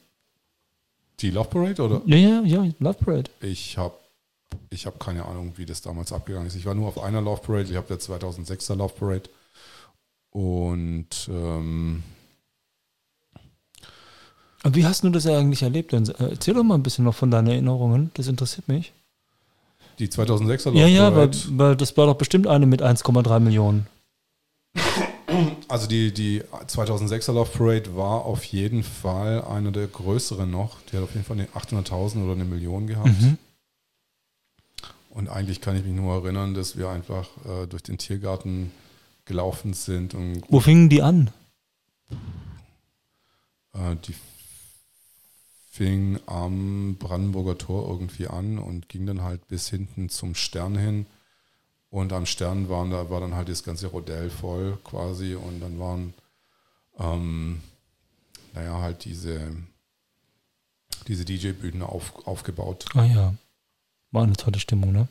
Die 1.22 1.30
Love 1.30 1.48
Parade 1.48 1.82
oder? 1.82 2.02
Ja, 2.06 2.16
ja, 2.16 2.42
ja, 2.42 2.68
Love 2.80 2.98
Parade. 3.04 3.30
Ich 3.40 3.78
habe 3.78 3.94
ich 4.70 4.84
hab 4.86 4.98
keine 5.00 5.24
Ahnung, 5.24 5.52
wie 5.56 5.64
das 5.66 5.80
damals 5.80 6.12
abgegangen 6.12 6.46
ist. 6.48 6.56
Ich 6.56 6.66
war 6.66 6.74
nur 6.74 6.88
auf 6.88 6.98
einer 7.02 7.20
Love 7.22 7.40
Parade, 7.42 7.70
ich 7.70 7.76
habe 7.76 7.86
der 7.88 7.98
2006er 8.00 8.74
Love 8.74 8.94
Parade 8.98 9.30
und 10.30 11.08
ähm, 11.30 12.02
Und 14.64 14.76
wie 14.76 14.84
hast 14.84 15.04
du 15.04 15.10
das 15.10 15.26
eigentlich 15.26 15.62
erlebt? 15.62 15.92
Äh, 15.92 16.02
Erzähl 16.18 16.54
doch 16.54 16.62
mal 16.64 16.74
ein 16.74 16.82
bisschen 16.82 17.04
noch 17.04 17.14
von 17.14 17.30
deinen 17.30 17.48
Erinnerungen. 17.48 18.10
Das 18.14 18.28
interessiert 18.28 18.68
mich. 18.68 18.92
die 19.98 20.08
2006er 20.08 20.66
Love 20.70 20.78
Ja, 20.78 20.86
ja, 20.86 21.04
weil, 21.16 21.28
Parade. 21.28 21.38
weil 21.58 21.76
das 21.76 21.96
war 21.96 22.06
doch 22.06 22.16
bestimmt 22.16 22.46
eine 22.46 22.66
mit 22.66 22.82
1,3 22.82 23.40
Millionen. 23.40 23.86
Also 25.72 25.86
die, 25.86 26.12
die 26.12 26.42
2006er 26.42 27.32
Love 27.32 27.50
Parade 27.50 27.96
war 27.96 28.26
auf 28.26 28.44
jeden 28.44 28.82
Fall 28.82 29.42
einer 29.42 29.72
der 29.72 29.86
größeren 29.86 30.50
noch. 30.50 30.82
Die 30.82 30.96
hat 30.98 31.02
auf 31.02 31.14
jeden 31.14 31.24
Fall 31.24 31.38
eine 31.38 31.48
800.000 31.48 32.22
oder 32.22 32.32
eine 32.32 32.44
Million 32.44 32.86
gehabt. 32.86 33.08
Mhm. 33.08 33.38
Und 35.08 35.30
eigentlich 35.30 35.62
kann 35.62 35.74
ich 35.74 35.82
mich 35.82 35.94
nur 35.94 36.12
erinnern, 36.12 36.52
dass 36.52 36.76
wir 36.76 36.90
einfach 36.90 37.26
äh, 37.46 37.66
durch 37.66 37.82
den 37.82 37.96
Tiergarten 37.96 38.70
gelaufen 39.24 39.72
sind 39.72 40.12
und 40.12 40.42
Wo 40.50 40.60
fingen 40.60 40.90
die 40.90 41.00
an? 41.00 41.30
äh, 43.72 43.96
die 44.06 44.14
fing 45.70 46.20
am 46.26 46.96
Brandenburger 46.98 47.56
Tor 47.56 47.88
irgendwie 47.88 48.26
an 48.26 48.58
und 48.58 48.90
ging 48.90 49.06
dann 49.06 49.22
halt 49.22 49.48
bis 49.48 49.70
hinten 49.70 50.10
zum 50.10 50.34
Stern 50.34 50.76
hin. 50.76 51.06
Und 51.92 52.10
am 52.14 52.24
Stern 52.24 52.70
waren, 52.70 52.90
da 52.90 53.10
war 53.10 53.20
dann 53.20 53.34
halt 53.34 53.50
das 53.50 53.64
ganze 53.64 53.88
Rodell 53.88 54.30
voll 54.30 54.78
quasi 54.82 55.34
und 55.34 55.60
dann 55.60 55.78
waren, 55.78 56.14
ähm, 56.98 57.60
naja, 58.54 58.80
halt 58.80 59.04
diese, 59.04 59.54
diese 61.06 61.26
DJ-Bühnen 61.26 61.82
auf, 61.82 62.26
aufgebaut. 62.26 62.86
Ah 62.94 63.04
ja. 63.04 63.34
War 64.10 64.22
eine 64.22 64.32
tolle 64.32 64.58
Stimmung, 64.58 64.90
ne? 64.90 65.06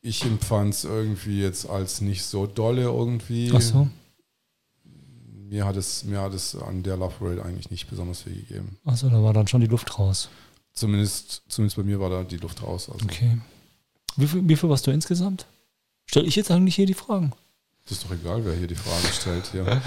Ich 0.00 0.24
empfand 0.24 0.74
es 0.74 0.84
irgendwie 0.84 1.42
jetzt 1.42 1.68
als 1.68 2.00
nicht 2.00 2.22
so 2.22 2.46
dolle 2.46 2.82
irgendwie. 2.82 3.50
Ach 3.52 3.60
so. 3.60 3.88
Mir 5.48 5.66
hat 5.66 5.74
es, 5.74 6.04
mir 6.04 6.20
hat 6.20 6.34
es 6.34 6.54
an 6.54 6.84
der 6.84 6.96
Love 6.96 7.14
Parade 7.18 7.44
eigentlich 7.44 7.72
nicht 7.72 7.90
besonders 7.90 8.22
viel 8.22 8.36
gegeben. 8.36 8.78
Achso, 8.84 9.08
da 9.08 9.20
war 9.20 9.32
dann 9.32 9.48
schon 9.48 9.60
die 9.60 9.66
Luft 9.66 9.98
raus. 9.98 10.28
Zumindest, 10.72 11.42
zumindest 11.48 11.76
bei 11.76 11.82
mir 11.82 11.98
war 11.98 12.10
da 12.10 12.22
die 12.22 12.36
Luft 12.36 12.62
raus. 12.62 12.88
Also 12.88 13.04
Okay. 13.04 13.36
Wie 14.16 14.26
viel, 14.26 14.48
wie 14.48 14.56
viel 14.56 14.68
warst 14.68 14.86
du 14.86 14.90
insgesamt? 14.90 15.46
Stell 16.06 16.26
ich 16.26 16.36
jetzt 16.36 16.50
eigentlich 16.50 16.74
hier 16.74 16.86
die 16.86 16.94
Fragen? 16.94 17.32
das 17.84 17.98
ist 17.98 18.04
doch 18.04 18.12
egal, 18.12 18.44
wer 18.44 18.54
hier 18.54 18.66
die 18.68 18.74
Frage 18.76 19.06
stellt. 19.12 19.46
Hier. 19.50 19.80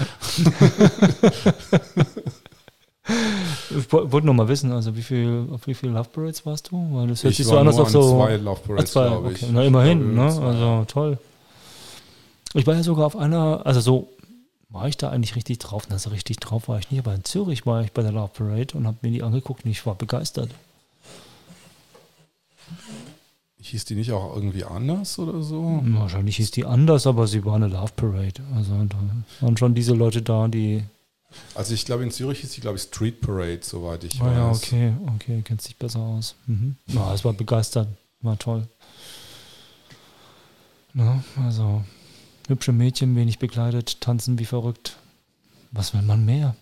Ich 3.76 3.92
woll- 3.92 4.10
wollte 4.12 4.24
nur 4.26 4.34
mal 4.34 4.48
wissen, 4.48 4.72
also 4.72 4.96
wie 4.96 5.02
viel, 5.02 5.46
auf 5.52 5.66
wie 5.66 5.74
viel 5.74 5.90
Love 5.90 6.08
Parades 6.10 6.44
warst 6.46 6.70
du? 6.70 6.76
Weil 6.92 7.08
das 7.08 7.22
hört 7.22 7.32
Ich 7.32 7.36
sich 7.38 7.46
so 7.46 7.52
war 7.52 7.60
an, 7.60 7.66
als 7.66 7.76
nur 7.76 7.82
ob 7.82 7.86
an 7.88 7.92
so. 7.92 8.16
zwei 8.18 8.36
Love 8.36 8.60
Parades, 8.66 8.92
zwei, 8.92 9.06
glaube 9.08 9.28
okay. 9.28 9.36
ich. 9.42 9.50
Na, 9.52 9.62
immerhin, 9.64 10.00
Ich 10.00 10.06
ne? 10.06 10.14
glaube, 10.14 10.34
zwei. 10.36 10.46
Also 10.46 10.84
toll. 10.88 11.18
Ich 12.54 12.66
war 12.66 12.74
ja 12.74 12.82
sogar 12.82 13.06
auf 13.06 13.16
einer, 13.16 13.64
also 13.66 13.80
so 13.80 14.08
war 14.70 14.88
ich 14.88 14.96
da 14.96 15.10
eigentlich 15.10 15.36
richtig 15.36 15.58
drauf? 15.58 15.84
Also 15.90 16.10
richtig 16.10 16.38
drauf 16.40 16.68
war 16.68 16.78
ich 16.78 16.90
nicht, 16.90 17.00
aber 17.00 17.14
in 17.14 17.24
Zürich 17.24 17.66
war 17.66 17.82
ich 17.82 17.92
bei 17.92 18.02
der 18.02 18.12
Love 18.12 18.30
Parade 18.34 18.76
und 18.76 18.86
habe 18.86 18.96
mir 19.02 19.10
die 19.10 19.22
angeguckt 19.22 19.64
und 19.64 19.70
ich 19.70 19.84
war 19.86 19.94
begeistert. 19.94 20.50
Hieß 23.66 23.86
die 23.86 23.94
nicht 23.94 24.12
auch 24.12 24.36
irgendwie 24.36 24.62
anders 24.64 25.18
oder 25.18 25.42
so? 25.42 25.80
Wahrscheinlich 25.84 26.36
hieß 26.36 26.50
die 26.50 26.66
anders, 26.66 27.06
aber 27.06 27.26
sie 27.26 27.44
war 27.46 27.54
eine 27.56 27.66
Love 27.68 27.92
Parade. 27.96 28.42
Also 28.54 28.72
da 28.84 28.96
waren 29.40 29.56
schon 29.56 29.74
diese 29.74 29.94
Leute 29.94 30.20
da, 30.20 30.48
die. 30.48 30.84
Also 31.54 31.72
ich 31.72 31.86
glaube 31.86 32.02
in 32.02 32.10
Zürich 32.10 32.40
hieß 32.40 32.50
die, 32.52 32.60
glaube 32.60 32.76
ich, 32.76 32.82
Street 32.82 33.22
Parade, 33.22 33.60
soweit 33.62 34.04
ich 34.04 34.20
Ah 34.20 34.26
weiß. 34.26 34.36
ja, 34.36 34.50
okay, 34.50 34.92
okay, 35.16 35.42
kennt 35.42 35.62
sich 35.62 35.76
besser 35.76 35.98
aus. 36.00 36.34
Mhm. 36.46 36.76
Ja, 36.88 37.14
es 37.14 37.24
war 37.24 37.32
begeistert, 37.32 37.88
war 38.20 38.38
toll. 38.38 38.68
Na, 40.92 41.24
also 41.42 41.82
hübsche 42.46 42.72
Mädchen, 42.72 43.16
wenig 43.16 43.38
bekleidet, 43.38 44.00
tanzen 44.02 44.38
wie 44.38 44.44
verrückt. 44.44 44.96
Was 45.72 45.94
will 45.94 46.02
man 46.02 46.24
mehr? 46.24 46.54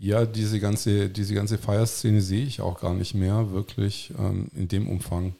Ja, 0.00 0.24
diese 0.24 0.58
ganze, 0.60 1.10
diese 1.10 1.34
ganze 1.34 1.58
Feierszene 1.58 2.20
sehe 2.22 2.44
ich 2.44 2.60
auch 2.62 2.80
gar 2.80 2.94
nicht 2.94 3.14
mehr 3.14 3.52
wirklich 3.52 4.12
ähm, 4.18 4.48
in 4.56 4.66
dem 4.68 4.88
Umfang. 4.88 5.34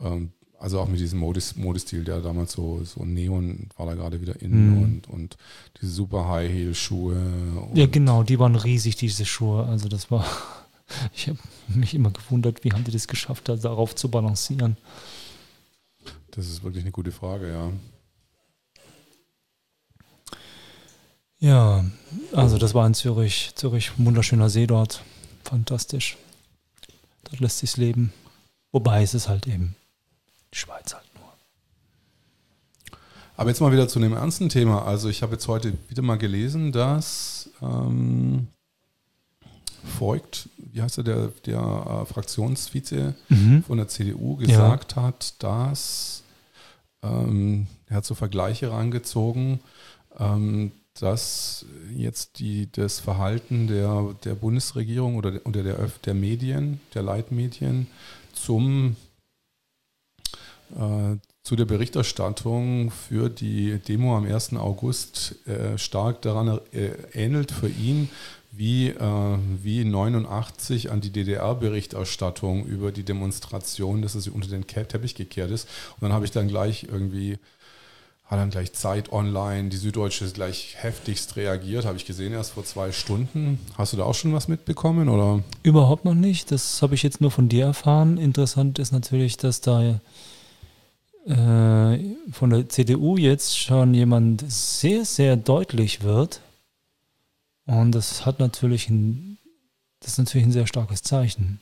Ähm, 0.00 0.32
also 0.58 0.80
auch 0.80 0.88
mit 0.88 0.98
diesem 1.00 1.18
Modis, 1.18 1.54
Modestil, 1.56 2.02
der 2.02 2.20
damals 2.20 2.52
so, 2.52 2.82
so 2.84 3.04
Neon 3.04 3.68
war 3.76 3.86
da 3.86 3.94
gerade 3.94 4.20
wieder 4.22 4.40
in 4.40 4.70
Mhm. 4.70 4.82
und, 4.82 5.08
und 5.08 5.36
diese 5.80 5.92
super 5.92 6.28
High-Heel-Schuhe. 6.28 7.70
Ja, 7.74 7.86
genau, 7.86 8.22
die 8.22 8.38
waren 8.38 8.56
riesig, 8.56 8.96
diese 8.96 9.26
Schuhe. 9.26 9.66
Also 9.66 9.88
das 9.88 10.10
war, 10.10 10.24
ich 11.14 11.28
habe 11.28 11.38
mich 11.68 11.94
immer 11.94 12.10
gewundert, 12.10 12.64
wie 12.64 12.72
haben 12.72 12.84
die 12.84 12.90
das 12.90 13.06
geschafft, 13.06 13.48
da 13.50 13.56
darauf 13.56 13.94
zu 13.94 14.10
balancieren. 14.10 14.78
Das 16.30 16.46
ist 16.48 16.62
wirklich 16.62 16.84
eine 16.84 16.92
gute 16.92 17.12
Frage, 17.12 17.50
ja. 17.50 17.70
Ja, 21.38 21.84
also 22.32 22.56
das 22.58 22.72
war 22.74 22.86
in 22.86 22.94
Zürich. 22.94 23.52
Zürich, 23.54 23.92
wunderschöner 23.98 24.48
See 24.48 24.66
dort. 24.66 25.02
Fantastisch. 25.44 26.16
Dort 27.24 27.40
lässt 27.40 27.58
sich's 27.58 27.76
leben. 27.76 28.12
Wobei 28.72 29.02
es 29.02 29.14
ist 29.14 29.28
halt 29.28 29.46
eben 29.46 29.76
Schweiz 30.56 30.94
halt 30.94 31.04
nur. 31.14 31.32
Aber 33.36 33.50
jetzt 33.50 33.60
mal 33.60 33.72
wieder 33.72 33.88
zu 33.88 33.98
einem 33.98 34.14
ernsten 34.14 34.48
Thema. 34.48 34.86
Also 34.86 35.08
ich 35.08 35.22
habe 35.22 35.32
jetzt 35.32 35.46
heute 35.48 35.74
wieder 35.88 36.02
mal 36.02 36.16
gelesen, 36.16 36.72
dass 36.72 37.50
ähm, 37.60 38.48
Voigt, 39.98 40.48
wie 40.56 40.80
heißt 40.80 40.98
er, 40.98 41.04
der, 41.04 41.28
der 41.44 41.58
äh, 41.60 42.06
Fraktionsvize 42.06 43.14
von 43.66 43.76
der 43.76 43.88
CDU 43.88 44.36
gesagt 44.36 44.96
hat, 44.96 45.34
dass 45.42 46.22
ähm, 47.02 47.66
er 47.86 47.96
hat 47.96 48.04
so 48.06 48.14
Vergleiche 48.14 48.70
rangezogen, 48.70 49.60
ähm, 50.18 50.72
dass 50.98 51.66
jetzt 51.94 52.38
die, 52.38 52.72
das 52.72 53.00
Verhalten 53.00 53.66
der, 53.66 54.14
der 54.24 54.34
Bundesregierung 54.34 55.16
oder 55.16 55.32
der, 55.32 55.46
oder 55.46 55.62
der, 55.62 55.90
der 56.04 56.14
Medien, 56.14 56.80
der 56.94 57.02
Leitmedien 57.02 57.86
zum 58.32 58.96
zu 61.46 61.54
der 61.54 61.64
Berichterstattung 61.64 62.90
für 62.90 63.30
die 63.30 63.78
Demo 63.78 64.16
am 64.16 64.24
1. 64.24 64.54
August 64.54 65.36
äh, 65.46 65.78
stark 65.78 66.20
daran 66.22 66.58
äh, 66.72 66.90
ähnelt 67.12 67.52
für 67.52 67.68
ihn, 67.68 68.08
wie, 68.50 68.88
äh, 68.88 69.38
wie 69.62 69.84
89 69.84 70.90
an 70.90 71.00
die 71.00 71.10
DDR-Berichterstattung 71.10 72.64
über 72.64 72.90
die 72.90 73.04
Demonstration, 73.04 74.02
dass 74.02 74.16
es 74.16 74.26
unter 74.26 74.48
den 74.48 74.66
Teppich 74.66 75.14
gekehrt 75.14 75.52
ist. 75.52 75.68
Und 75.94 76.02
dann 76.02 76.12
habe 76.12 76.24
ich 76.24 76.32
dann 76.32 76.48
gleich 76.48 76.88
irgendwie, 76.90 77.38
hat 78.24 78.40
dann 78.40 78.50
gleich 78.50 78.72
Zeit 78.72 79.12
online, 79.12 79.68
die 79.68 79.76
Süddeutsche 79.76 80.24
ist 80.24 80.34
gleich 80.34 80.74
heftigst 80.78 81.36
reagiert, 81.36 81.84
habe 81.84 81.96
ich 81.96 82.06
gesehen 82.06 82.32
erst 82.32 82.54
vor 82.54 82.64
zwei 82.64 82.90
Stunden. 82.90 83.60
Hast 83.78 83.92
du 83.92 83.98
da 83.98 84.02
auch 84.02 84.14
schon 84.14 84.32
was 84.32 84.48
mitbekommen? 84.48 85.08
Oder? 85.08 85.44
Überhaupt 85.62 86.04
noch 86.04 86.14
nicht. 86.14 86.50
Das 86.50 86.82
habe 86.82 86.96
ich 86.96 87.04
jetzt 87.04 87.20
nur 87.20 87.30
von 87.30 87.48
dir 87.48 87.66
erfahren. 87.66 88.18
Interessant 88.18 88.80
ist 88.80 88.90
natürlich, 88.90 89.36
dass 89.36 89.60
da 89.60 89.82
äh, 89.82 89.98
von 91.34 92.50
der 92.50 92.68
CDU 92.68 93.16
jetzt 93.16 93.58
schon 93.58 93.94
jemand 93.94 94.44
sehr, 94.46 95.04
sehr 95.04 95.36
deutlich 95.36 96.02
wird. 96.02 96.40
Und 97.66 97.92
das 97.92 98.24
hat 98.24 98.38
natürlich 98.38 98.88
ein, 98.88 99.38
das 100.00 100.12
ist 100.12 100.18
natürlich 100.18 100.46
ein 100.46 100.52
sehr 100.52 100.68
starkes 100.68 101.02
Zeichen, 101.02 101.60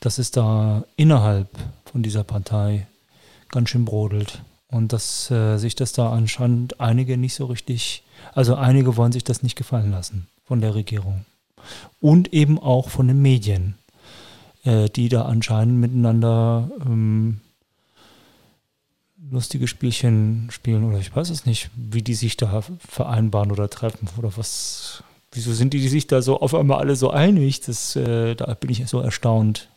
dass 0.00 0.18
es 0.18 0.30
da 0.30 0.84
innerhalb 0.96 1.48
von 1.90 2.02
dieser 2.02 2.22
Partei 2.22 2.86
ganz 3.48 3.70
schön 3.70 3.86
brodelt. 3.86 4.42
Und 4.70 4.92
dass 4.92 5.30
äh, 5.30 5.56
sich 5.56 5.74
das 5.74 5.92
da 5.92 6.12
anscheinend 6.12 6.78
einige 6.78 7.16
nicht 7.16 7.34
so 7.34 7.46
richtig, 7.46 8.02
also 8.34 8.54
einige 8.54 8.98
wollen 8.98 9.12
sich 9.12 9.24
das 9.24 9.42
nicht 9.42 9.56
gefallen 9.56 9.90
lassen 9.90 10.26
von 10.44 10.60
der 10.60 10.74
Regierung. 10.74 11.24
Und 12.00 12.34
eben 12.34 12.58
auch 12.58 12.90
von 12.90 13.08
den 13.08 13.22
Medien, 13.22 13.76
äh, 14.64 14.90
die 14.90 15.08
da 15.08 15.22
anscheinend 15.22 15.78
miteinander 15.78 16.70
ähm, 16.84 17.40
lustige 19.30 19.68
Spielchen 19.68 20.48
spielen 20.50 20.84
oder 20.84 20.98
ich 20.98 21.14
weiß 21.14 21.30
es 21.30 21.46
nicht, 21.46 21.70
wie 21.76 22.02
die 22.02 22.14
sich 22.14 22.36
da 22.36 22.62
vereinbaren 22.86 23.52
oder 23.52 23.68
treffen 23.68 24.08
oder 24.16 24.36
was. 24.36 25.02
Wieso 25.32 25.52
sind 25.52 25.74
die 25.74 25.88
sich 25.88 26.06
da 26.06 26.22
so 26.22 26.40
auf 26.40 26.54
einmal 26.54 26.78
alle 26.78 26.96
so 26.96 27.10
einig? 27.10 27.60
Das, 27.60 27.96
äh, 27.96 28.34
da 28.34 28.54
bin 28.54 28.70
ich 28.70 28.86
so 28.86 29.00
erstaunt. 29.00 29.68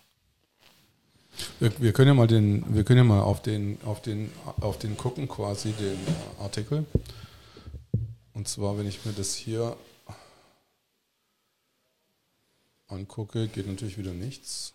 Wir, 1.59 1.71
wir 1.79 1.93
können 1.93 2.09
ja 2.09 2.13
mal 2.13 2.27
den, 2.27 2.63
wir 2.73 2.83
können 2.83 2.99
ja 2.99 3.03
mal 3.03 3.21
auf 3.21 3.41
den, 3.41 3.77
auf 3.85 4.01
den, 4.01 4.31
auf 4.61 4.79
den 4.79 4.97
gucken 4.97 5.27
quasi 5.27 5.71
den 5.73 5.97
Artikel. 6.39 6.85
Und 8.33 8.47
zwar, 8.47 8.77
wenn 8.77 8.87
ich 8.87 9.05
mir 9.05 9.11
das 9.11 9.35
hier 9.35 9.75
angucke, 12.87 13.47
geht 13.47 13.67
natürlich 13.67 13.97
wieder 13.97 14.13
nichts. 14.13 14.73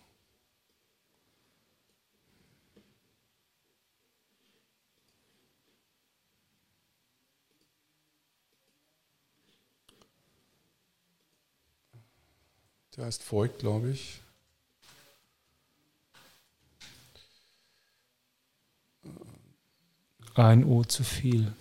Der 12.97 13.05
heißt 13.05 13.31
Voigt, 13.31 13.59
glaube 13.59 13.91
ich. 13.91 14.21
Ein 20.33 20.65
O 20.65 20.83
zu 20.83 21.03
viel. 21.03 21.53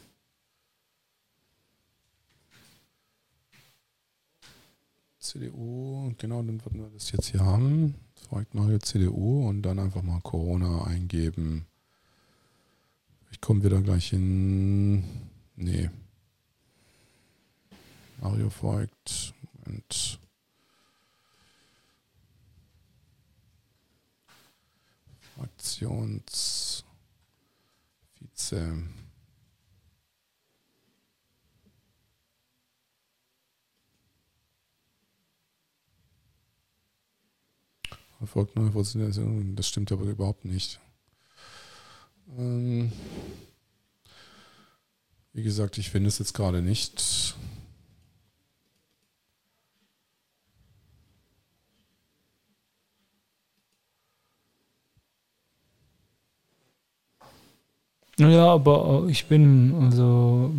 CDU, 5.18 6.14
genau, 6.18 6.42
dann 6.42 6.64
würden 6.64 6.80
wir 6.80 6.90
das 6.90 7.10
jetzt 7.12 7.28
hier 7.28 7.40
haben. 7.40 7.94
Voigt 8.30 8.54
neue 8.54 8.78
CDU 8.78 9.48
und 9.48 9.62
dann 9.62 9.78
einfach 9.78 10.02
mal 10.02 10.20
Corona 10.20 10.84
eingeben. 10.84 11.66
Ich 13.30 13.40
komme 13.40 13.62
wieder 13.62 13.82
gleich 13.82 14.08
hin. 14.08 15.04
Nee. 15.56 15.90
Mario 18.20 18.50
Voigt. 18.50 19.34
Moment. 19.64 20.18
Fraktionsvize. 25.36 26.82
Erfolgt 38.18 38.56
neue 38.56 38.72
Vorsitzende, 38.72 39.54
das 39.54 39.68
stimmt 39.68 39.92
aber 39.92 40.04
überhaupt 40.04 40.46
nicht. 40.46 40.80
Ähm, 42.38 42.90
wie 45.34 45.42
gesagt, 45.42 45.76
ich 45.76 45.90
finde 45.90 46.08
es 46.08 46.18
jetzt 46.18 46.32
gerade 46.32 46.62
nicht. 46.62 47.36
Naja, 58.18 58.46
aber 58.52 59.04
äh, 59.06 59.10
ich 59.10 59.26
bin 59.26 59.74
also 59.82 60.50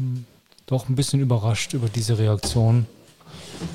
doch 0.68 0.90
ein 0.90 0.96
bisschen 0.96 1.20
überrascht 1.20 1.74
über 1.74 1.90
diese 1.90 2.18
Reaktion. 2.18 2.86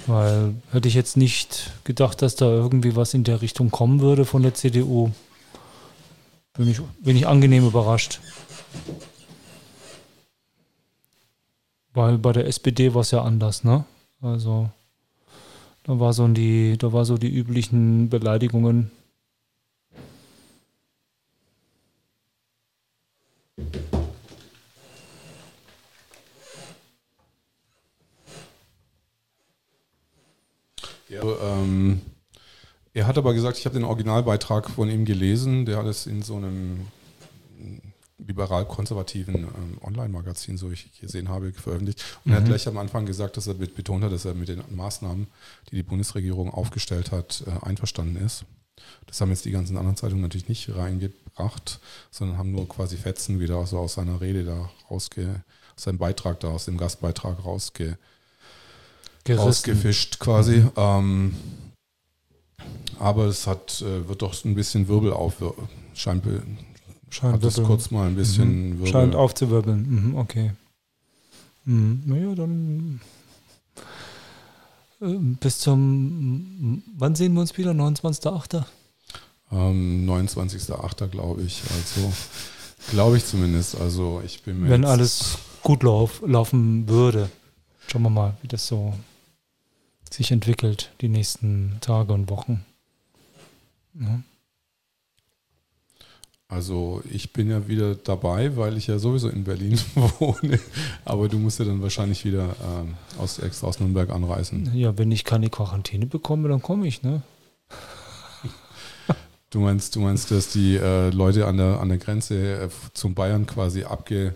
Weil 0.07 0.55
hätte 0.71 0.89
ich 0.89 0.95
jetzt 0.95 1.17
nicht 1.17 1.73
gedacht, 1.85 2.23
dass 2.23 2.37
da 2.37 2.47
irgendwie 2.47 2.95
was 2.95 3.15
in 3.15 3.25
der 3.25 3.43
Richtung 3.43 3.71
kommen 3.71 4.01
würde 4.01 4.25
von 4.25 4.43
der 4.43 4.55
CDU. 4.55 5.11
Bin 6.55 6.69
ich, 6.69 6.81
bin 7.01 7.17
ich 7.17 7.27
angenehm 7.27 7.67
überrascht. 7.67 8.21
Weil 11.95 12.19
bei 12.19 12.33
der 12.33 12.47
SPD 12.47 12.95
war 12.95 13.01
es 13.03 13.11
ja 13.11 13.23
anders, 13.23 13.65
ne? 13.65 13.85
Also 14.21 14.71
da 15.85 15.99
war 15.99 16.13
so 16.13 16.29
die, 16.29 16.79
da 16.79 16.93
war 16.93 17.05
so 17.05 17.19
die 17.19 17.35
üblichen 17.35 18.09
Beleidigungen. 18.09 18.91
Er, 31.13 31.41
ähm, 31.43 32.01
er 32.95 33.07
hat 33.07 33.19
aber 33.19 33.35
gesagt, 33.35 33.59
ich 33.59 33.65
habe 33.65 33.75
den 33.75 33.85
Originalbeitrag 33.85 34.71
von 34.71 34.91
ihm 34.91 35.05
gelesen, 35.05 35.65
der 35.65 35.79
hat 35.79 35.87
es 35.87 36.07
in 36.07 36.23
so 36.23 36.37
einem 36.37 36.87
liberal-konservativen 38.27 39.35
ähm, 39.35 39.79
Online-Magazin, 39.83 40.57
so 40.57 40.71
ich 40.71 41.01
gesehen 41.01 41.29
habe, 41.29 41.53
veröffentlicht. 41.53 42.03
Und 42.25 42.27
mhm. 42.27 42.33
er 42.33 42.37
hat 42.37 42.45
mhm. 42.45 42.49
gleich 42.49 42.69
am 42.69 42.79
Anfang 42.79 43.07
gesagt, 43.07 43.37
dass 43.37 43.47
er 43.47 43.55
betont 43.55 44.05
hat, 44.05 44.13
dass 44.13 44.25
er 44.25 44.35
mit 44.35 44.49
den 44.49 44.63
Maßnahmen, 44.71 45.27
die 45.71 45.77
die 45.77 45.83
Bundesregierung 45.83 46.53
aufgestellt 46.53 47.13
hat, 47.13 47.45
äh, 47.47 47.67
einverstanden 47.67 48.17
ist. 48.17 48.45
Das 49.07 49.21
haben 49.21 49.31
jetzt 49.31 49.45
die 49.45 49.51
ganzen 49.51 49.77
anderen 49.77 49.97
Zeitungen 49.97 50.23
natürlich 50.23 50.49
nicht 50.49 50.75
reingebracht, 50.75 51.81
sondern 52.11 52.39
haben 52.39 52.53
nur 52.53 52.69
quasi 52.69 52.97
Fetzen 52.97 53.41
wieder 53.41 53.65
so 53.67 53.79
aus 53.79 53.95
seiner 53.95 54.21
Rede 54.21 54.45
da 54.45 54.71
rausge, 54.91 55.43
aus 55.77 55.85
seinem 55.85 55.99
Beitrag 55.99 56.41
da, 56.41 56.49
aus 56.49 56.65
dem 56.65 56.79
Gastbeitrag 56.79 57.45
rausge, 57.45 57.99
rausgefischt 59.29 60.19
quasi. 60.19 60.57
Mhm. 60.57 60.71
Ähm, 60.77 61.35
aber 62.99 63.27
es 63.27 63.47
hat, 63.47 63.83
äh, 63.83 64.09
wird 64.09 64.23
doch 64.23 64.45
ein 64.45 64.55
bisschen 64.55 64.89
Wirbel 64.89 65.13
auf, 65.13 65.35
scheint, 65.95 66.25
scheint 67.11 67.35
hat 67.35 67.45
es 67.45 67.63
kurz 67.63 67.91
mal 67.91 68.09
ein 68.09 68.17
bisschen 68.17 68.71
mhm. 68.71 68.79
Wirbel. 68.79 68.93
Scheint 68.93 69.15
aufzuwirbeln, 69.15 70.11
mhm, 70.11 70.17
okay. 70.17 70.53
Mhm. 71.65 72.03
Naja, 72.07 72.35
dann 72.35 73.01
äh, 75.01 75.19
bis 75.41 75.59
zum, 75.59 76.83
wann 76.97 77.15
sehen 77.15 77.35
wir 77.35 77.41
uns 77.41 77.57
wieder? 77.59 77.73
29.8.? 77.73 78.65
Ähm, 79.51 80.09
29.8. 80.09 81.09
glaube 81.09 81.43
ich. 81.43 81.63
Also, 81.75 82.13
glaube 82.91 83.17
ich 83.17 83.27
zumindest. 83.27 83.81
Also, 83.81 84.23
ich 84.25 84.43
bin 84.43 84.61
mir 84.61 84.71
Wenn 84.71 84.85
alles 84.85 85.39
gut 85.63 85.83
lauf, 85.83 86.23
laufen 86.25 86.89
würde. 86.89 87.29
Schauen 87.89 88.03
wir 88.03 88.11
mal, 88.11 88.37
wie 88.43 88.49
das 88.49 88.67
so 88.67 88.95
sich 90.13 90.31
entwickelt, 90.31 90.93
die 91.01 91.09
nächsten 91.09 91.79
Tage 91.81 92.13
und 92.13 92.31
Wochen. 92.31 92.65
Ja. 93.99 94.23
Also 96.53 97.03
ich 97.11 97.33
bin 97.33 97.49
ja 97.49 97.67
wieder 97.67 97.95
dabei, 97.95 98.59
weil 98.59 98.77
ich 98.77 98.87
ja 98.87 98.99
sowieso 98.99 99.31
in 99.31 99.45
Berlin 99.45 99.81
wohne. 100.19 100.61
Aber 101.07 101.27
du 101.29 101.39
musst 101.39 101.59
ja 101.59 101.65
dann 101.65 101.81
wahrscheinlich 101.81 102.27
wieder 102.27 102.55
ähm, 102.63 102.95
aus, 103.19 103.39
extra 103.39 103.69
aus 103.69 103.81
Nürnberg 103.81 104.11
anreisen. 104.11 104.71
Ja, 104.75 104.99
wenn 104.99 105.11
ich 105.11 105.25
keine 105.25 105.49
Quarantäne 105.49 106.05
bekomme, 106.05 106.51
dann 106.51 106.61
komme 106.61 106.87
ich, 106.87 107.03
ne? 107.03 107.23
Du 109.49 109.61
meinst, 109.61 109.95
du 109.97 110.01
meinst, 110.01 110.31
dass 110.31 110.51
die 110.51 110.77
äh, 110.77 111.11
Leute 111.11 111.47
an 111.47 111.59
der, 111.59 111.79
an 111.79 111.91
der 111.91 111.99
Grenze 111.99 112.63
äh, 112.63 112.69
zum 112.95 113.13
Bayern 113.13 113.47
quasi 113.47 113.85
abge, 113.85 114.35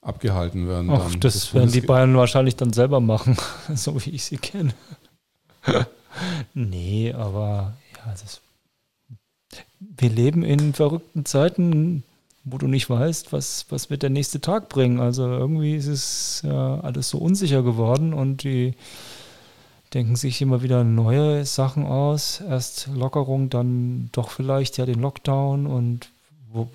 abgehalten 0.00 0.68
werden? 0.68 0.90
Ach, 0.90 1.12
das, 1.16 1.34
das 1.34 1.54
werden 1.54 1.72
die 1.72 1.80
Bayern 1.80 2.16
wahrscheinlich 2.16 2.54
dann 2.54 2.72
selber 2.72 3.00
machen, 3.00 3.36
so 3.74 4.04
wie 4.04 4.10
ich 4.10 4.24
sie 4.24 4.36
kenne. 4.36 4.72
nee, 6.54 7.12
aber 7.12 7.74
ja, 7.96 8.12
das 8.12 8.40
wir 9.96 10.10
leben 10.10 10.42
in 10.42 10.74
verrückten 10.74 11.24
Zeiten, 11.24 12.02
wo 12.44 12.58
du 12.58 12.66
nicht 12.66 12.90
weißt, 12.90 13.32
was, 13.32 13.66
was 13.70 13.90
wird 13.90 14.02
der 14.02 14.10
nächste 14.10 14.40
Tag 14.40 14.68
bringen. 14.68 15.00
Also 15.00 15.26
irgendwie 15.26 15.74
ist 15.74 15.86
es 15.86 16.42
ja 16.44 16.80
alles 16.80 17.08
so 17.08 17.18
unsicher 17.18 17.62
geworden 17.62 18.12
und 18.12 18.42
die 18.42 18.74
denken 19.92 20.16
sich 20.16 20.42
immer 20.42 20.62
wieder 20.62 20.84
neue 20.84 21.46
Sachen 21.46 21.86
aus. 21.86 22.42
Erst 22.46 22.88
Lockerung, 22.94 23.48
dann 23.50 24.10
doch 24.12 24.30
vielleicht 24.30 24.76
ja 24.76 24.86
den 24.86 25.00
Lockdown 25.00 25.66
und 25.66 26.10
wo, 26.52 26.68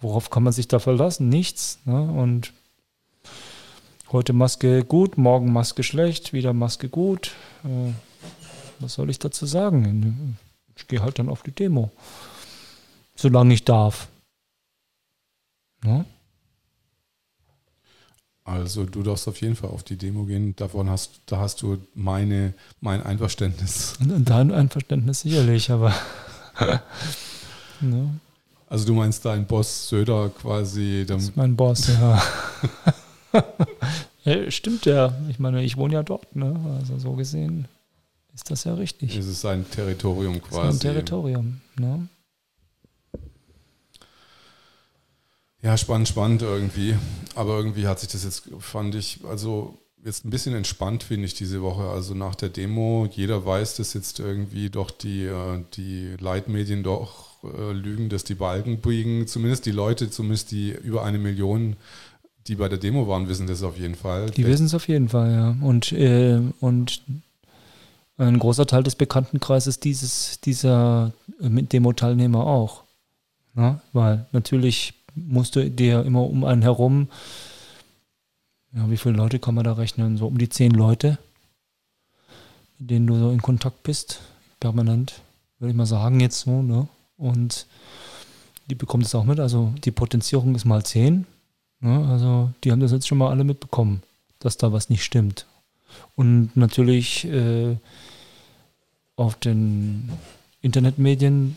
worauf 0.00 0.30
kann 0.30 0.42
man 0.42 0.52
sich 0.52 0.68
da 0.68 0.78
verlassen? 0.78 1.28
Nichts. 1.28 1.78
Ne? 1.84 2.00
Und 2.00 2.52
heute 4.10 4.32
Maske 4.32 4.84
gut, 4.84 5.18
morgen 5.18 5.52
Maske 5.52 5.82
schlecht, 5.82 6.32
wieder 6.32 6.52
Maske 6.52 6.88
gut. 6.88 7.32
Äh, 7.64 7.92
was 8.80 8.94
soll 8.94 9.10
ich 9.10 9.18
dazu 9.18 9.46
sagen? 9.46 10.36
Ich 10.76 10.86
gehe 10.86 11.02
halt 11.02 11.18
dann 11.18 11.28
auf 11.28 11.42
die 11.42 11.50
Demo. 11.50 11.90
Solange 13.16 13.54
ich 13.54 13.64
darf. 13.64 14.08
Ne? 15.82 16.04
Also 18.44 18.84
du 18.84 19.02
darfst 19.02 19.28
auf 19.28 19.40
jeden 19.40 19.56
Fall 19.56 19.70
auf 19.70 19.82
die 19.82 19.96
Demo 19.96 20.24
gehen. 20.24 20.56
Davon 20.56 20.88
hast, 20.88 21.20
da 21.26 21.38
hast 21.38 21.62
du 21.62 21.78
meine, 21.94 22.54
mein 22.80 23.02
Einverständnis. 23.02 23.94
Dein 24.00 24.52
Einverständnis 24.52 25.20
sicherlich, 25.20 25.70
aber. 25.70 25.92
ne? 27.80 28.20
Also 28.68 28.86
du 28.86 28.94
meinst 28.94 29.24
dein 29.24 29.46
Boss 29.46 29.88
Söder 29.88 30.30
quasi. 30.30 31.04
Das 31.06 31.24
ist 31.24 31.36
mein 31.36 31.56
Boss, 31.56 31.88
ja. 31.88 32.22
ja. 34.24 34.50
Stimmt 34.50 34.86
ja. 34.86 35.14
Ich 35.28 35.38
meine, 35.38 35.62
ich 35.62 35.76
wohne 35.76 35.94
ja 35.94 36.02
dort, 36.02 36.34
ne? 36.36 36.58
Also 36.78 36.98
so 36.98 37.12
gesehen 37.12 37.68
ist 38.38 38.52
das 38.52 38.62
ja 38.62 38.74
richtig. 38.74 39.16
Es 39.16 39.26
ist 39.26 39.40
sein 39.40 39.68
Territorium 39.68 40.40
quasi. 40.40 40.78
Sein 40.78 40.94
Territorium, 40.94 41.60
ne? 41.76 42.08
Ja, 45.60 45.76
spannend, 45.76 46.06
spannend 46.06 46.42
irgendwie. 46.42 46.94
Aber 47.34 47.56
irgendwie 47.56 47.88
hat 47.88 47.98
sich 47.98 48.10
das 48.10 48.22
jetzt, 48.22 48.48
fand 48.60 48.94
ich, 48.94 49.24
also 49.28 49.76
jetzt 50.04 50.24
ein 50.24 50.30
bisschen 50.30 50.54
entspannt, 50.54 51.02
finde 51.02 51.26
ich, 51.26 51.34
diese 51.34 51.62
Woche. 51.62 51.82
Also 51.88 52.14
nach 52.14 52.36
der 52.36 52.48
Demo, 52.48 53.08
jeder 53.10 53.44
weiß, 53.44 53.74
dass 53.74 53.92
jetzt 53.94 54.20
irgendwie 54.20 54.70
doch 54.70 54.92
die, 54.92 55.24
äh, 55.24 55.64
die 55.74 56.14
Leitmedien 56.20 56.84
doch 56.84 57.42
äh, 57.42 57.72
lügen, 57.72 58.08
dass 58.08 58.22
die 58.22 58.36
Balken 58.36 58.78
biegen. 58.80 59.26
Zumindest 59.26 59.66
die 59.66 59.72
Leute, 59.72 60.10
zumindest 60.10 60.52
die 60.52 60.70
über 60.70 61.04
eine 61.04 61.18
Million, 61.18 61.74
die 62.46 62.54
bei 62.54 62.68
der 62.68 62.78
Demo 62.78 63.08
waren, 63.08 63.28
wissen 63.28 63.48
das 63.48 63.64
auf 63.64 63.76
jeden 63.78 63.96
Fall. 63.96 64.30
Die 64.30 64.46
wissen 64.46 64.66
es 64.66 64.74
auf 64.74 64.86
jeden 64.86 65.08
Fall, 65.08 65.32
ja. 65.32 65.56
Und, 65.60 65.90
äh, 65.90 66.40
und 66.60 67.02
ein 68.18 68.38
großer 68.38 68.66
Teil 68.66 68.82
des 68.82 68.96
Bekanntenkreises 68.96 69.80
dieses, 69.80 70.40
dieser 70.40 71.12
äh, 71.40 71.48
Demo-Teilnehmer 71.48 72.46
auch. 72.46 72.84
Ja, 73.56 73.80
weil 73.92 74.26
natürlich 74.32 74.94
musst 75.14 75.56
du 75.56 75.70
dir 75.70 76.04
immer 76.04 76.22
um 76.22 76.44
einen 76.44 76.62
herum, 76.62 77.08
ja, 78.74 78.88
wie 78.90 78.96
viele 78.96 79.16
Leute 79.16 79.38
kann 79.38 79.54
man 79.54 79.64
da 79.64 79.72
rechnen? 79.72 80.16
So 80.16 80.26
um 80.26 80.38
die 80.38 80.48
zehn 80.48 80.72
Leute, 80.72 81.18
mit 82.78 82.90
denen 82.90 83.06
du 83.06 83.18
so 83.18 83.30
in 83.30 83.42
Kontakt 83.42 83.82
bist, 83.82 84.20
permanent, 84.60 85.22
würde 85.58 85.70
ich 85.70 85.76
mal 85.76 85.86
sagen, 85.86 86.20
jetzt 86.20 86.40
so, 86.40 86.62
ne? 86.62 86.86
Und 87.16 87.66
die 88.68 88.74
bekommt 88.74 89.06
es 89.06 89.14
auch 89.14 89.24
mit. 89.24 89.40
Also 89.40 89.72
die 89.84 89.90
Potenzierung 89.90 90.54
ist 90.54 90.64
mal 90.64 90.84
zehn. 90.84 91.26
Ne? 91.80 92.06
Also 92.08 92.50
die 92.62 92.70
haben 92.70 92.80
das 92.80 92.92
jetzt 92.92 93.08
schon 93.08 93.18
mal 93.18 93.30
alle 93.30 93.44
mitbekommen, 93.44 94.02
dass 94.38 94.56
da 94.56 94.72
was 94.72 94.90
nicht 94.90 95.04
stimmt. 95.04 95.46
Und 96.16 96.56
natürlich 96.56 97.24
äh, 97.26 97.76
auf 99.16 99.36
den 99.36 100.10
Internetmedien 100.62 101.56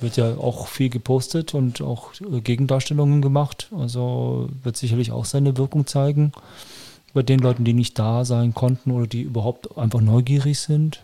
wird 0.00 0.16
ja 0.16 0.36
auch 0.36 0.66
viel 0.68 0.90
gepostet 0.90 1.54
und 1.54 1.80
auch 1.80 2.12
äh, 2.20 2.40
Gegendarstellungen 2.40 3.22
gemacht. 3.22 3.68
Also 3.76 4.50
wird 4.62 4.76
sicherlich 4.76 5.12
auch 5.12 5.24
seine 5.24 5.56
Wirkung 5.56 5.86
zeigen 5.86 6.32
bei 7.12 7.22
den 7.22 7.38
Leuten, 7.38 7.64
die 7.64 7.74
nicht 7.74 7.98
da 7.98 8.24
sein 8.24 8.54
konnten 8.54 8.90
oder 8.90 9.06
die 9.06 9.22
überhaupt 9.22 9.78
einfach 9.78 10.00
neugierig 10.00 10.58
sind. 10.58 11.02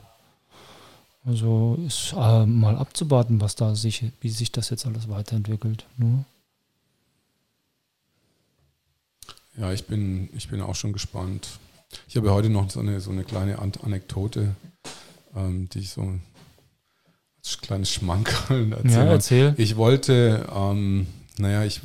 Also 1.24 1.78
ist 1.86 2.14
äh, 2.16 2.46
mal 2.46 2.76
abzuwarten, 2.76 3.40
was 3.40 3.54
da 3.54 3.74
sich, 3.74 4.04
wie 4.20 4.30
sich 4.30 4.50
das 4.50 4.70
jetzt 4.70 4.86
alles 4.86 5.08
weiterentwickelt. 5.08 5.86
Ne? 5.96 6.24
Ja, 9.56 9.72
ich 9.72 9.86
bin, 9.86 10.30
ich 10.34 10.48
bin 10.48 10.60
auch 10.60 10.74
schon 10.74 10.92
gespannt. 10.92 11.58
Ich 12.08 12.16
habe 12.16 12.32
heute 12.32 12.48
noch 12.50 12.70
so 12.70 12.80
eine, 12.80 13.00
so 13.00 13.10
eine 13.10 13.24
kleine 13.24 13.58
Anekdote 13.58 14.54
ähm, 15.36 15.68
die 15.68 15.80
ich 15.80 15.90
so 15.90 16.18
als 17.38 17.60
kleines 17.60 17.90
Schmankerl 17.90 18.72
erzähle. 18.72 18.92
Ja, 18.92 19.04
erzähl. 19.04 19.54
Ich 19.56 19.76
wollte, 19.76 20.46
ähm, 20.54 21.06
naja, 21.38 21.64
ich 21.64 21.80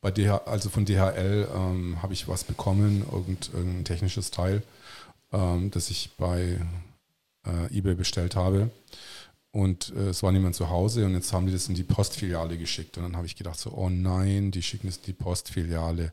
bei 0.00 0.10
DH, 0.10 0.46
also 0.46 0.68
von 0.68 0.84
DHL 0.84 1.48
ähm, 1.54 2.02
habe 2.02 2.12
ich 2.12 2.28
was 2.28 2.44
bekommen, 2.44 3.04
irgendein 3.10 3.84
technisches 3.84 4.30
Teil, 4.30 4.62
ähm, 5.32 5.70
das 5.70 5.88
ich 5.90 6.10
bei 6.18 6.58
äh, 7.46 7.78
eBay 7.78 7.94
bestellt 7.94 8.36
habe. 8.36 8.70
Und 9.50 9.94
äh, 9.96 10.08
es 10.08 10.22
war 10.22 10.32
niemand 10.32 10.56
zu 10.56 10.68
Hause 10.68 11.06
und 11.06 11.14
jetzt 11.14 11.32
haben 11.32 11.46
die 11.46 11.52
das 11.52 11.68
in 11.68 11.74
die 11.74 11.84
Postfiliale 11.84 12.58
geschickt. 12.58 12.98
Und 12.98 13.04
dann 13.04 13.16
habe 13.16 13.26
ich 13.26 13.36
gedacht, 13.36 13.58
so, 13.58 13.70
oh 13.72 13.88
nein, 13.88 14.50
die 14.50 14.62
schicken 14.62 14.88
es 14.88 14.98
in 14.98 15.04
die 15.06 15.12
Postfiliale. 15.14 16.12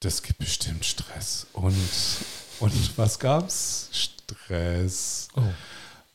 Das 0.00 0.22
gibt 0.22 0.38
bestimmt 0.38 0.84
Stress. 0.84 1.46
Und, 1.54 1.74
und 2.60 2.98
was 2.98 3.18
gab's? 3.18 3.88
Stress. 3.92 5.28
Oh 5.36 5.42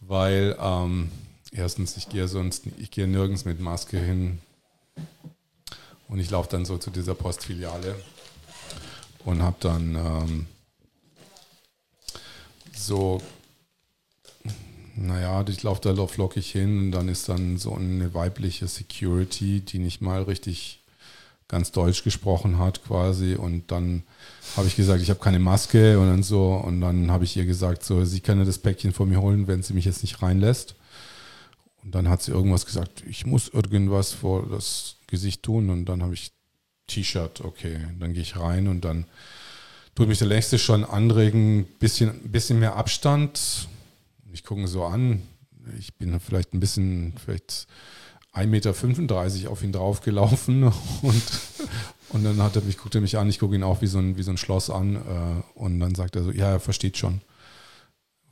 weil 0.01 0.57
ähm, 0.59 1.09
erstens, 1.51 1.95
ich 1.95 2.09
gehe 2.09 2.27
sonst, 2.27 2.63
ich 2.77 2.91
gehe 2.91 3.07
nirgends 3.07 3.45
mit 3.45 3.61
Maske 3.61 3.99
hin 3.99 4.39
und 6.09 6.19
ich 6.19 6.29
laufe 6.29 6.49
dann 6.49 6.65
so 6.65 6.77
zu 6.77 6.89
dieser 6.89 7.15
Postfiliale 7.15 7.95
und 9.23 9.41
habe 9.41 9.55
dann 9.59 9.95
ähm, 9.95 10.47
so, 12.75 13.21
naja, 14.95 15.45
ich 15.47 15.63
laufe 15.63 15.81
da 15.81 16.07
flockig 16.07 16.51
hin 16.51 16.79
und 16.79 16.91
dann 16.91 17.07
ist 17.07 17.29
dann 17.29 17.57
so 17.57 17.75
eine 17.75 18.13
weibliche 18.13 18.67
Security, 18.67 19.61
die 19.61 19.79
nicht 19.79 20.01
mal 20.01 20.23
richtig 20.23 20.80
ganz 21.51 21.71
Deutsch 21.71 22.03
gesprochen 22.03 22.57
hat 22.57 22.83
quasi. 22.83 23.35
Und 23.35 23.71
dann 23.71 24.03
habe 24.55 24.67
ich 24.67 24.75
gesagt, 24.75 25.01
ich 25.01 25.09
habe 25.09 25.19
keine 25.19 25.37
Maske 25.37 25.99
und 25.99 26.07
dann 26.07 26.23
so. 26.23 26.53
Und 26.53 26.81
dann 26.81 27.11
habe 27.11 27.25
ich 27.25 27.37
ihr 27.37 27.45
gesagt, 27.45 27.83
so, 27.83 28.03
sie 28.05 28.21
kann 28.21 28.43
das 28.43 28.57
Päckchen 28.57 28.93
von 28.93 29.09
mir 29.09 29.21
holen, 29.21 29.47
wenn 29.47 29.61
sie 29.61 29.73
mich 29.73 29.85
jetzt 29.85 30.01
nicht 30.01 30.21
reinlässt. 30.21 30.75
Und 31.83 31.93
dann 31.93 32.09
hat 32.09 32.23
sie 32.23 32.31
irgendwas 32.31 32.65
gesagt, 32.65 33.03
ich 33.07 33.25
muss 33.25 33.49
irgendwas 33.49 34.13
vor 34.13 34.47
das 34.49 34.95
Gesicht 35.07 35.43
tun. 35.43 35.69
Und 35.69 35.85
dann 35.85 36.01
habe 36.01 36.13
ich 36.13 36.31
T-Shirt, 36.87 37.41
okay. 37.41 37.79
Dann 37.99 38.13
gehe 38.13 38.23
ich 38.23 38.37
rein 38.37 38.67
und 38.67 38.85
dann 38.85 39.05
tut 39.93 40.07
mich 40.07 40.19
der 40.19 40.27
Längste 40.27 40.57
schon 40.57 40.85
anregen, 40.85 41.65
bisschen, 41.79 42.31
bisschen 42.31 42.59
mehr 42.59 42.77
Abstand. 42.77 43.67
Ich 44.31 44.45
gucke 44.45 44.67
so 44.67 44.85
an. 44.85 45.21
Ich 45.77 45.95
bin 45.95 46.17
vielleicht 46.21 46.53
ein 46.53 46.61
bisschen, 46.61 47.13
vielleicht 47.23 47.67
1,35 48.33 48.45
Meter 48.47 49.51
auf 49.51 49.63
ihn 49.63 49.71
draufgelaufen 49.71 50.63
und, 51.01 51.23
und 52.09 52.23
dann 52.23 52.41
hat 52.41 52.55
er 52.55 52.61
mich, 52.61 52.77
guckt 52.77 52.95
er 52.95 53.01
mich 53.01 53.17
an, 53.17 53.29
ich 53.29 53.39
gucke 53.39 53.55
ihn 53.55 53.63
auch 53.63 53.81
wie 53.81 53.87
so, 53.87 53.99
ein, 53.99 54.17
wie 54.17 54.23
so 54.23 54.31
ein 54.31 54.37
Schloss 54.37 54.69
an 54.69 54.95
äh, 54.95 55.59
und 55.59 55.79
dann 55.79 55.95
sagt 55.95 56.15
er 56.15 56.23
so, 56.23 56.31
ja, 56.31 56.51
er 56.51 56.59
versteht 56.59 56.97
schon. 56.97 57.21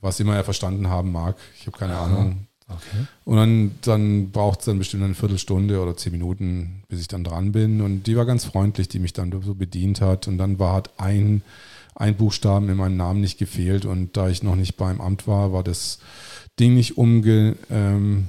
Was 0.00 0.18
immer 0.18 0.34
er 0.34 0.44
verstanden 0.44 0.88
haben 0.88 1.12
mag. 1.12 1.36
Ich 1.58 1.66
habe 1.66 1.76
keine 1.76 1.96
Aha. 1.96 2.06
Ahnung. 2.06 2.46
Okay. 2.70 3.06
Und 3.24 3.36
dann, 3.36 3.70
dann 3.82 4.30
braucht 4.30 4.60
es 4.60 4.66
dann 4.66 4.78
bestimmt 4.78 5.02
eine 5.02 5.14
Viertelstunde 5.14 5.80
oder 5.80 5.96
zehn 5.96 6.12
Minuten, 6.12 6.84
bis 6.88 7.00
ich 7.00 7.08
dann 7.08 7.24
dran 7.24 7.52
bin. 7.52 7.80
Und 7.80 8.04
die 8.04 8.16
war 8.16 8.26
ganz 8.26 8.44
freundlich, 8.44 8.88
die 8.88 8.98
mich 8.98 9.12
dann 9.12 9.30
so 9.42 9.54
bedient 9.54 10.00
hat. 10.00 10.28
Und 10.28 10.38
dann 10.38 10.58
war 10.58 10.74
hat 10.74 10.90
ein, 10.98 11.42
ein 11.94 12.16
Buchstaben 12.16 12.68
in 12.68 12.76
meinem 12.76 12.96
Namen 12.96 13.20
nicht 13.20 13.38
gefehlt. 13.38 13.84
Und 13.84 14.16
da 14.16 14.28
ich 14.28 14.42
noch 14.42 14.56
nicht 14.56 14.76
beim 14.76 15.00
Amt 15.00 15.26
war, 15.26 15.52
war 15.52 15.64
das 15.64 15.98
Ding 16.58 16.74
nicht, 16.74 16.96
umge, 16.96 17.56
ähm, 17.70 18.28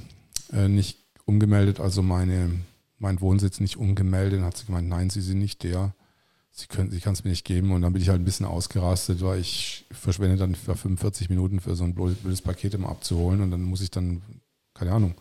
äh, 0.52 0.68
nicht 0.68 0.98
umgemeldet, 1.24 1.80
also 1.80 2.02
meine, 2.02 2.50
mein 2.98 3.20
Wohnsitz 3.20 3.60
nicht 3.60 3.76
umgemeldet. 3.76 4.40
Dann 4.40 4.46
hat 4.46 4.56
sie 4.56 4.66
gemeint, 4.66 4.88
nein, 4.88 5.10
Sie 5.10 5.20
sind 5.20 5.38
nicht 5.38 5.62
der. 5.62 5.94
Sie, 6.54 6.66
kann 6.66 6.90
es 6.90 7.24
mir 7.24 7.30
nicht 7.30 7.46
geben. 7.46 7.72
Und 7.72 7.82
dann 7.82 7.92
bin 7.92 8.02
ich 8.02 8.10
halt 8.10 8.20
ein 8.20 8.26
bisschen 8.26 8.46
ausgerastet, 8.46 9.22
weil 9.22 9.40
ich 9.40 9.86
verschwende 9.90 10.36
dann 10.36 10.54
für 10.54 10.76
45 10.76 11.30
Minuten 11.30 11.60
für 11.60 11.74
so 11.74 11.84
ein 11.84 11.94
blödes 11.94 12.42
Paket 12.42 12.74
immer 12.74 12.90
abzuholen. 12.90 13.40
Und 13.40 13.50
dann 13.50 13.62
muss 13.62 13.80
ich 13.80 13.90
dann, 13.90 14.20
keine 14.74 14.92
Ahnung, 14.92 15.14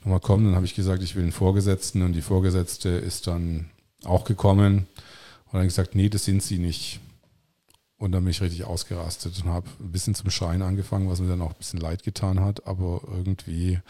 nochmal 0.00 0.20
kommen. 0.20 0.46
Dann 0.46 0.54
habe 0.54 0.64
ich 0.64 0.74
gesagt, 0.74 1.02
ich 1.02 1.14
will 1.14 1.24
einen 1.24 1.32
Vorgesetzten. 1.32 2.02
Und 2.02 2.14
die 2.14 2.22
Vorgesetzte 2.22 2.88
ist 2.88 3.26
dann 3.26 3.66
auch 4.04 4.24
gekommen. 4.24 4.86
Und 5.46 5.54
dann 5.54 5.64
gesagt, 5.64 5.94
nee, 5.94 6.08
das 6.08 6.24
sind 6.24 6.42
sie 6.42 6.58
nicht. 6.58 7.00
Und 7.98 8.12
dann 8.12 8.24
bin 8.24 8.30
ich 8.30 8.40
richtig 8.40 8.64
ausgerastet 8.64 9.42
und 9.42 9.50
habe 9.50 9.68
ein 9.80 9.92
bisschen 9.92 10.14
zum 10.14 10.30
Schreien 10.30 10.62
angefangen, 10.62 11.08
was 11.08 11.20
mir 11.20 11.28
dann 11.28 11.40
auch 11.40 11.50
ein 11.50 11.58
bisschen 11.58 11.80
leid 11.80 12.02
getan 12.02 12.40
hat. 12.40 12.66
Aber 12.66 13.02
irgendwie. 13.14 13.80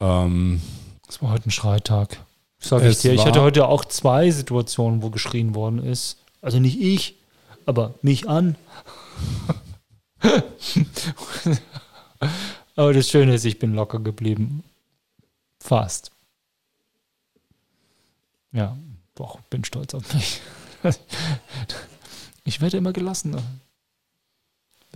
Ähm, 0.00 0.60
das 1.06 1.22
war 1.22 1.30
heute 1.30 1.48
ein 1.48 1.52
Schreitag. 1.52 2.18
Sag 2.58 2.82
ich 2.82 2.98
dir. 2.98 3.12
Ich 3.12 3.24
hatte 3.24 3.42
heute 3.42 3.68
auch 3.68 3.84
zwei 3.84 4.30
Situationen, 4.30 5.02
wo 5.02 5.10
geschrien 5.10 5.54
worden 5.54 5.84
ist. 5.84 6.18
Also 6.40 6.58
nicht 6.58 6.80
ich, 6.80 7.16
aber 7.64 7.94
mich 8.02 8.28
an. 8.28 8.56
aber 12.76 12.92
das 12.92 13.08
Schöne 13.08 13.34
ist, 13.34 13.44
ich 13.44 13.58
bin 13.58 13.74
locker 13.74 14.00
geblieben. 14.00 14.64
Fast. 15.60 16.10
Ja, 18.52 18.76
doch, 19.14 19.40
bin 19.50 19.64
stolz 19.64 19.94
auf 19.94 20.12
mich. 20.14 20.40
Ich 22.48 22.60
werde 22.60 22.76
immer 22.76 22.92
gelassener. 22.92 23.42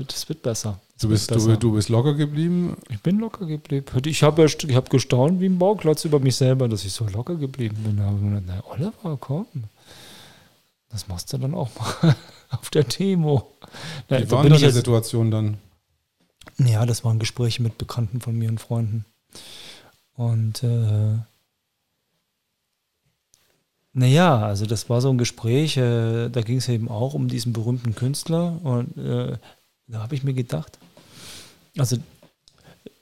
Es 0.08 0.28
wird 0.28 0.42
besser. 0.42 0.80
Du 1.00 1.08
bist, 1.08 1.30
du, 1.30 1.56
du, 1.56 1.72
bist 1.72 1.88
locker 1.88 2.14
geblieben? 2.14 2.76
Ich 2.90 3.00
bin 3.00 3.18
locker 3.18 3.46
geblieben. 3.46 3.86
Ich 4.04 4.22
habe 4.22 4.44
ich 4.44 4.76
hab 4.76 4.90
gestaunt 4.90 5.40
wie 5.40 5.46
ein 5.46 5.58
Bauklotz 5.58 6.04
über 6.04 6.20
mich 6.20 6.36
selber, 6.36 6.68
dass 6.68 6.84
ich 6.84 6.92
so 6.92 7.06
locker 7.06 7.36
geblieben 7.36 7.76
bin. 7.84 7.96
Da 7.96 8.04
habe 8.04 8.16
ich 8.16 8.22
gedacht, 8.22 8.44
na, 8.46 8.62
Oliver, 8.70 9.16
komm. 9.18 9.46
Das 10.90 11.08
machst 11.08 11.32
du 11.32 11.38
dann 11.38 11.54
auch 11.54 11.70
mal 11.78 12.16
auf 12.50 12.68
der 12.70 12.84
Demo. 12.84 13.50
Wie 14.08 14.30
war 14.30 14.42
deine 14.42 14.70
Situation 14.70 15.30
dann? 15.30 15.58
Ja, 16.58 16.84
das 16.84 17.04
waren 17.04 17.18
Gespräche 17.18 17.62
mit 17.62 17.78
Bekannten 17.78 18.20
von 18.20 18.36
mir 18.36 18.50
und 18.50 18.60
Freunden. 18.60 19.06
Und 20.16 20.62
äh, 20.62 21.16
naja, 23.92 24.38
also 24.38 24.66
das 24.66 24.90
war 24.90 25.00
so 25.00 25.10
ein 25.10 25.18
Gespräch, 25.18 25.76
äh, 25.76 26.28
da 26.28 26.42
ging 26.42 26.58
es 26.58 26.68
eben 26.68 26.88
auch 26.88 27.14
um 27.14 27.28
diesen 27.28 27.52
berühmten 27.52 27.94
Künstler. 27.94 28.60
Und 28.62 28.98
äh, 28.98 29.38
da 29.90 30.02
habe 30.02 30.14
ich 30.14 30.22
mir 30.22 30.34
gedacht, 30.34 30.78
also 31.76 31.96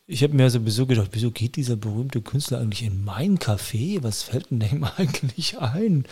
ich 0.06 0.22
habe 0.22 0.34
mir 0.34 0.48
sowieso 0.48 0.86
gedacht, 0.86 1.10
wieso 1.12 1.30
geht 1.30 1.56
dieser 1.56 1.76
berühmte 1.76 2.22
Künstler 2.22 2.60
eigentlich 2.60 2.82
in 2.82 3.04
mein 3.04 3.38
Café? 3.38 4.02
Was 4.02 4.22
fällt 4.22 4.50
denn 4.50 4.60
dem 4.60 4.84
eigentlich 4.96 5.58
ein? 5.58 6.06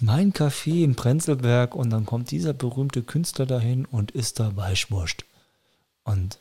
Mein 0.00 0.32
Café 0.32 0.82
in 0.82 0.96
Prenzlberg 0.96 1.76
und 1.76 1.90
dann 1.90 2.04
kommt 2.04 2.32
dieser 2.32 2.52
berühmte 2.52 3.02
Künstler 3.02 3.46
dahin 3.46 3.84
und 3.84 4.10
isst 4.10 4.40
da 4.40 4.56
Weißwurst. 4.56 5.24
Und, 6.02 6.40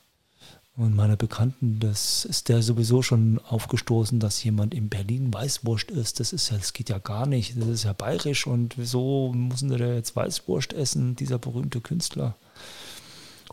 und 0.76 0.96
meine 0.96 1.18
Bekannten, 1.18 1.80
das 1.80 2.26
ist 2.26 2.50
der 2.50 2.64
sowieso 2.64 3.04
schon 3.04 3.40
aufgestoßen, 3.48 4.20
dass 4.20 4.44
jemand 4.44 4.74
in 4.74 4.90
Berlin 4.90 5.32
Weißwurst 5.32 5.92
isst. 5.92 6.20
Das 6.20 6.34
ist 6.34 6.50
ja, 6.50 6.58
das 6.58 6.74
geht 6.74 6.90
ja 6.90 6.98
gar 6.98 7.28
nicht. 7.28 7.56
Das 7.62 7.68
ist 7.68 7.84
ja 7.84 7.94
bayerisch 7.94 8.48
und 8.48 8.80
wieso 8.80 9.32
müssen 9.34 9.70
da 9.70 9.78
jetzt 9.78 10.16
Weißwurst 10.16 10.74
essen, 10.74 11.16
dieser 11.16 11.38
berühmte 11.38 11.80
Künstler? 11.80 12.36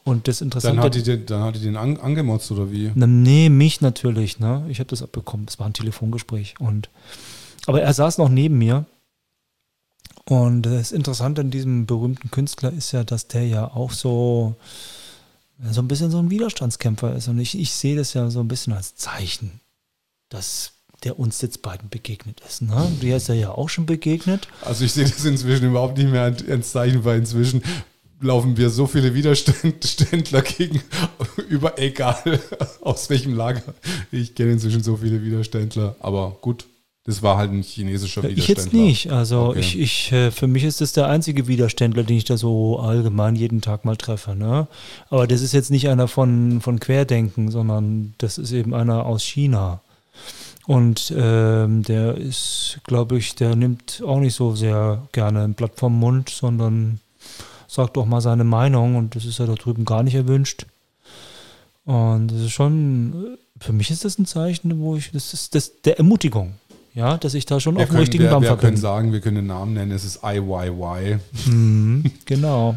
Und 0.08 0.26
das 0.26 0.40
Interessante. 0.40 0.76
Dann 0.76 0.84
hat 0.86 0.94
die 0.94 1.02
den, 1.02 1.26
dann 1.26 1.42
hat 1.42 1.56
die 1.56 1.60
den 1.60 1.76
an, 1.76 1.98
angemotzt 1.98 2.50
oder 2.50 2.72
wie? 2.72 2.90
Na, 2.94 3.06
nee, 3.06 3.50
mich 3.50 3.82
natürlich. 3.82 4.38
Ne? 4.38 4.64
Ich 4.70 4.80
habe 4.80 4.88
das 4.88 5.02
abbekommen. 5.02 5.44
Es 5.46 5.58
war 5.58 5.66
ein 5.66 5.74
Telefongespräch. 5.74 6.54
Und, 6.58 6.88
aber 7.66 7.82
er 7.82 7.92
saß 7.92 8.16
noch 8.16 8.30
neben 8.30 8.56
mir. 8.56 8.86
Und 10.24 10.62
das 10.62 10.92
Interessante 10.92 11.42
an 11.42 11.50
diesem 11.50 11.84
berühmten 11.84 12.30
Künstler 12.30 12.72
ist 12.72 12.92
ja, 12.92 13.04
dass 13.04 13.28
der 13.28 13.46
ja 13.46 13.66
auch 13.66 13.92
so, 13.92 14.56
so 15.70 15.82
ein 15.82 15.88
bisschen 15.88 16.10
so 16.10 16.18
ein 16.18 16.30
Widerstandskämpfer 16.30 17.14
ist. 17.14 17.28
Und 17.28 17.38
ich, 17.38 17.58
ich 17.58 17.72
sehe 17.72 17.96
das 17.96 18.14
ja 18.14 18.30
so 18.30 18.40
ein 18.40 18.48
bisschen 18.48 18.72
als 18.72 18.96
Zeichen, 18.96 19.60
dass 20.30 20.72
der 21.04 21.18
uns 21.18 21.42
jetzt 21.42 21.60
beiden 21.60 21.90
begegnet 21.90 22.40
ist. 22.48 22.62
Ne? 22.62 22.90
Die 23.02 23.10
ist 23.10 23.28
er 23.28 23.34
ja 23.34 23.50
auch 23.50 23.68
schon 23.68 23.84
begegnet. 23.84 24.48
Also 24.64 24.86
ich 24.86 24.92
sehe 24.92 25.04
das 25.04 25.22
inzwischen 25.26 25.66
überhaupt 25.66 25.98
nicht 25.98 26.10
mehr 26.10 26.34
als 26.48 26.72
Zeichen, 26.72 27.04
weil 27.04 27.18
inzwischen 27.18 27.62
laufen 28.20 28.56
wir 28.56 28.70
so 28.70 28.86
viele 28.86 29.14
Widerständler 29.14 30.42
gegen, 30.58 30.82
über 31.48 31.78
egal 31.78 32.40
aus 32.80 33.08
welchem 33.10 33.34
Lager. 33.34 33.62
Ich 34.10 34.34
kenne 34.34 34.52
inzwischen 34.52 34.82
so 34.82 34.96
viele 34.96 35.22
Widerständler, 35.22 35.96
aber 36.00 36.36
gut, 36.40 36.66
das 37.04 37.22
war 37.22 37.38
halt 37.38 37.50
ein 37.50 37.62
chinesischer 37.62 38.22
Widerständler. 38.22 38.42
Ich 38.42 38.48
jetzt 38.48 38.72
nicht. 38.72 39.12
Also 39.12 39.46
okay. 39.46 39.60
ich, 39.60 39.78
ich, 39.78 40.12
äh, 40.12 40.30
für 40.30 40.46
mich 40.46 40.64
ist 40.64 40.82
das 40.82 40.92
der 40.92 41.06
einzige 41.08 41.48
Widerständler, 41.48 42.02
den 42.02 42.18
ich 42.18 42.26
da 42.26 42.36
so 42.36 42.78
allgemein 42.78 43.34
jeden 43.34 43.62
Tag 43.62 43.86
mal 43.86 43.96
treffe. 43.96 44.34
Ne? 44.34 44.68
Aber 45.08 45.26
das 45.26 45.40
ist 45.40 45.54
jetzt 45.54 45.70
nicht 45.70 45.88
einer 45.88 46.06
von, 46.06 46.60
von 46.60 46.80
Querdenken, 46.80 47.50
sondern 47.50 48.14
das 48.18 48.36
ist 48.36 48.52
eben 48.52 48.74
einer 48.74 49.06
aus 49.06 49.22
China. 49.22 49.80
Und 50.66 51.10
ähm, 51.16 51.82
der 51.82 52.18
ist, 52.18 52.80
glaube 52.84 53.16
ich, 53.16 53.34
der 53.34 53.56
nimmt 53.56 54.02
auch 54.06 54.20
nicht 54.20 54.34
so 54.34 54.54
sehr 54.54 55.08
gerne 55.12 55.44
ein 55.44 55.54
Blatt 55.54 55.72
vom 55.76 55.98
Mund, 55.98 56.28
sondern 56.28 57.00
sagt 57.68 57.96
doch 57.96 58.06
mal 58.06 58.20
seine 58.20 58.44
Meinung 58.44 58.96
und 58.96 59.14
das 59.14 59.24
ist 59.24 59.38
ja 59.38 59.46
da 59.46 59.54
drüben 59.54 59.84
gar 59.84 60.02
nicht 60.02 60.14
erwünscht. 60.14 60.66
Und 61.84 62.28
das 62.28 62.40
ist 62.40 62.50
schon, 62.50 63.38
für 63.60 63.72
mich 63.72 63.90
ist 63.90 64.04
das 64.04 64.18
ein 64.18 64.26
Zeichen, 64.26 64.80
wo 64.80 64.96
ich, 64.96 65.12
das 65.12 65.32
ist 65.32 65.54
das 65.54 65.80
der 65.82 65.98
Ermutigung. 65.98 66.54
Ja, 66.94 67.16
dass 67.16 67.34
ich 67.34 67.46
da 67.46 67.60
schon 67.60 67.76
wir 67.76 67.84
auf 67.84 67.90
dem 67.90 67.98
richtigen 67.98 68.24
wir, 68.24 68.30
Dampfer 68.30 68.56
bin. 68.56 68.62
Wir 68.62 68.68
können 68.68 68.76
sagen, 68.76 69.12
wir 69.12 69.20
können 69.20 69.36
den 69.36 69.46
Namen 69.46 69.74
nennen, 69.74 69.92
es 69.92 70.04
ist 70.04 70.20
IYY. 70.24 71.18
Mhm, 71.46 72.10
genau. 72.24 72.74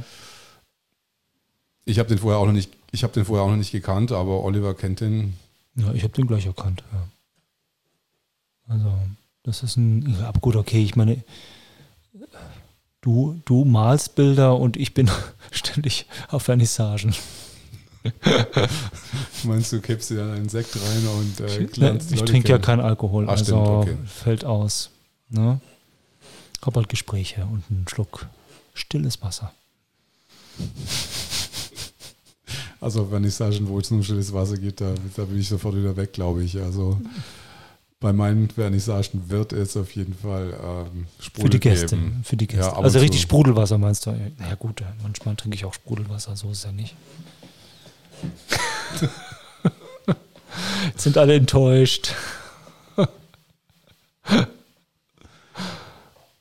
Ich 1.86 1.98
habe 1.98 2.08
den 2.08 2.20
vorher 2.20 2.40
auch 2.40 2.46
noch 2.46 2.54
nicht, 2.54 2.72
ich 2.92 3.04
habe 3.04 3.14
den 3.14 3.26
vorher 3.26 3.46
auch 3.46 3.50
noch 3.50 3.58
nicht 3.58 3.72
gekannt, 3.72 4.12
aber 4.12 4.44
Oliver 4.44 4.76
kennt 4.76 5.00
den. 5.00 5.34
Ja, 5.76 5.92
ich 5.94 6.04
habe 6.04 6.14
den 6.14 6.28
gleich 6.28 6.46
erkannt. 6.46 6.84
Ja. 6.94 7.08
Also, 8.68 8.94
das 9.44 9.64
ist 9.64 9.78
ein, 9.78 10.16
ja, 10.20 10.32
gut, 10.40 10.56
okay, 10.56 10.84
ich 10.84 10.96
meine, 10.96 11.24
Du, 13.02 13.42
du 13.46 13.66
malst 13.66 14.16
Bilder 14.16 14.58
und 14.58 14.78
ich 14.78 14.94
bin 14.94 15.10
ständig 15.52 16.06
auf 16.30 16.44
Vernissagen. 16.44 17.16
Meinst 19.44 19.72
du, 19.72 19.82
kippst 19.82 20.10
dir 20.10 20.18
dann 20.18 20.32
einen 20.32 20.50
Sekt 20.50 20.76
rein 20.76 21.08
und 21.08 21.40
äh, 21.40 21.64
Ich, 21.64 22.12
ich 22.12 22.24
trinke 22.24 22.50
ja 22.50 22.58
keinen 22.58 22.80
Alkohol, 22.80 23.26
Ach, 23.28 23.34
also 23.34 23.44
stimmt, 23.44 23.68
okay. 23.68 23.98
fällt 24.06 24.46
aus. 24.46 24.90
Ne? 25.30 25.60
Hab 26.64 26.76
halt 26.76 26.90
Gespräche 26.90 27.46
und 27.46 27.64
einen 27.70 27.88
Schluck 27.88 28.28
stilles 28.74 29.22
Wasser. 29.22 29.52
Also 32.82 33.06
Vernissagen, 33.06 33.68
wo 33.68 33.78
es 33.78 33.92
nur 33.92 34.00
um 34.00 34.04
stilles 34.04 34.34
Wasser 34.34 34.58
geht, 34.58 34.82
da, 34.82 34.96
da 35.16 35.26
bin 35.26 35.40
ich 35.40 35.48
sofort 35.48 35.76
wieder 35.76 35.96
weg, 35.96 36.14
glaube 36.14 36.44
ich. 36.44 36.60
Also 36.60 37.00
bei 38.02 38.12
meinen 38.12 38.50
Vernissagen 38.50 39.30
wird 39.30 39.54
es 39.54 39.78
auf 39.78 39.96
jeden 39.96 40.16
Fall 40.16 40.54
ähm, 40.62 41.06
Sprudel 41.20 41.44
Für 41.44 41.50
die 41.52 41.60
Gäste. 41.60 41.96
Geben. 41.96 42.22
Für 42.26 42.36
die 42.36 42.48
Gäste. 42.48 42.66
Ja, 42.66 42.74
also 42.74 43.00
richtig 43.00 43.22
Sprudelwasser 43.22 43.78
meinst 43.78 44.08
du? 44.08 44.16
Na 44.40 44.50
ja, 44.50 44.56
gut, 44.56 44.84
manchmal 45.04 45.36
trinke 45.36 45.56
ich 45.56 45.66
auch 45.66 45.74
Sprudelwasser, 45.74 46.36
so 46.36 46.50
ist 46.50 46.58
es 46.58 46.64
ja 46.64 46.72
nicht. 46.72 46.96
Jetzt 50.86 51.04
sind 51.04 51.18
alle 51.18 51.36
enttäuscht. 51.36 52.16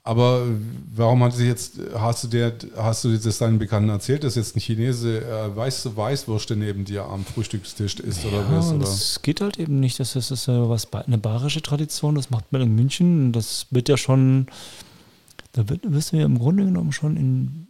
Aber 0.02 0.46
warum 0.94 1.22
hat 1.22 1.34
sie 1.34 1.46
jetzt, 1.46 1.74
hast 1.94 2.24
du 2.24 2.28
dir, 2.28 2.54
hast 2.76 3.04
du 3.04 3.16
das 3.18 3.36
deinen 3.38 3.58
Bekannten 3.58 3.90
erzählt, 3.90 4.24
dass 4.24 4.34
jetzt 4.34 4.56
ein 4.56 4.60
Chinese 4.60 5.20
äh, 5.20 5.54
weiße 5.54 5.94
Weißwürste 5.94 6.56
neben 6.56 6.86
dir 6.86 7.04
am 7.04 7.24
Frühstückstisch 7.24 7.96
ist 8.00 8.24
oder 8.24 8.38
Ja, 8.38 8.50
was? 8.50 8.68
und 8.68 8.76
Oder? 8.76 8.86
das 8.86 9.20
geht 9.20 9.40
halt 9.42 9.58
eben 9.58 9.78
nicht. 9.78 10.00
Das 10.00 10.16
ist, 10.16 10.30
das 10.30 10.40
ist 10.40 10.48
was 10.48 10.90
eine 10.92 11.18
bayerische 11.18 11.60
Tradition, 11.60 12.14
das 12.14 12.30
macht 12.30 12.50
man 12.50 12.62
in 12.62 12.74
München. 12.74 13.32
Das 13.32 13.66
wird 13.70 13.90
ja 13.90 13.98
schon, 13.98 14.46
da 15.52 15.68
wird, 15.68 15.80
wirst 15.92 16.12
du 16.12 16.16
ja 16.16 16.24
im 16.24 16.38
Grunde 16.38 16.64
genommen 16.64 16.92
schon 16.92 17.16
in 17.18 17.66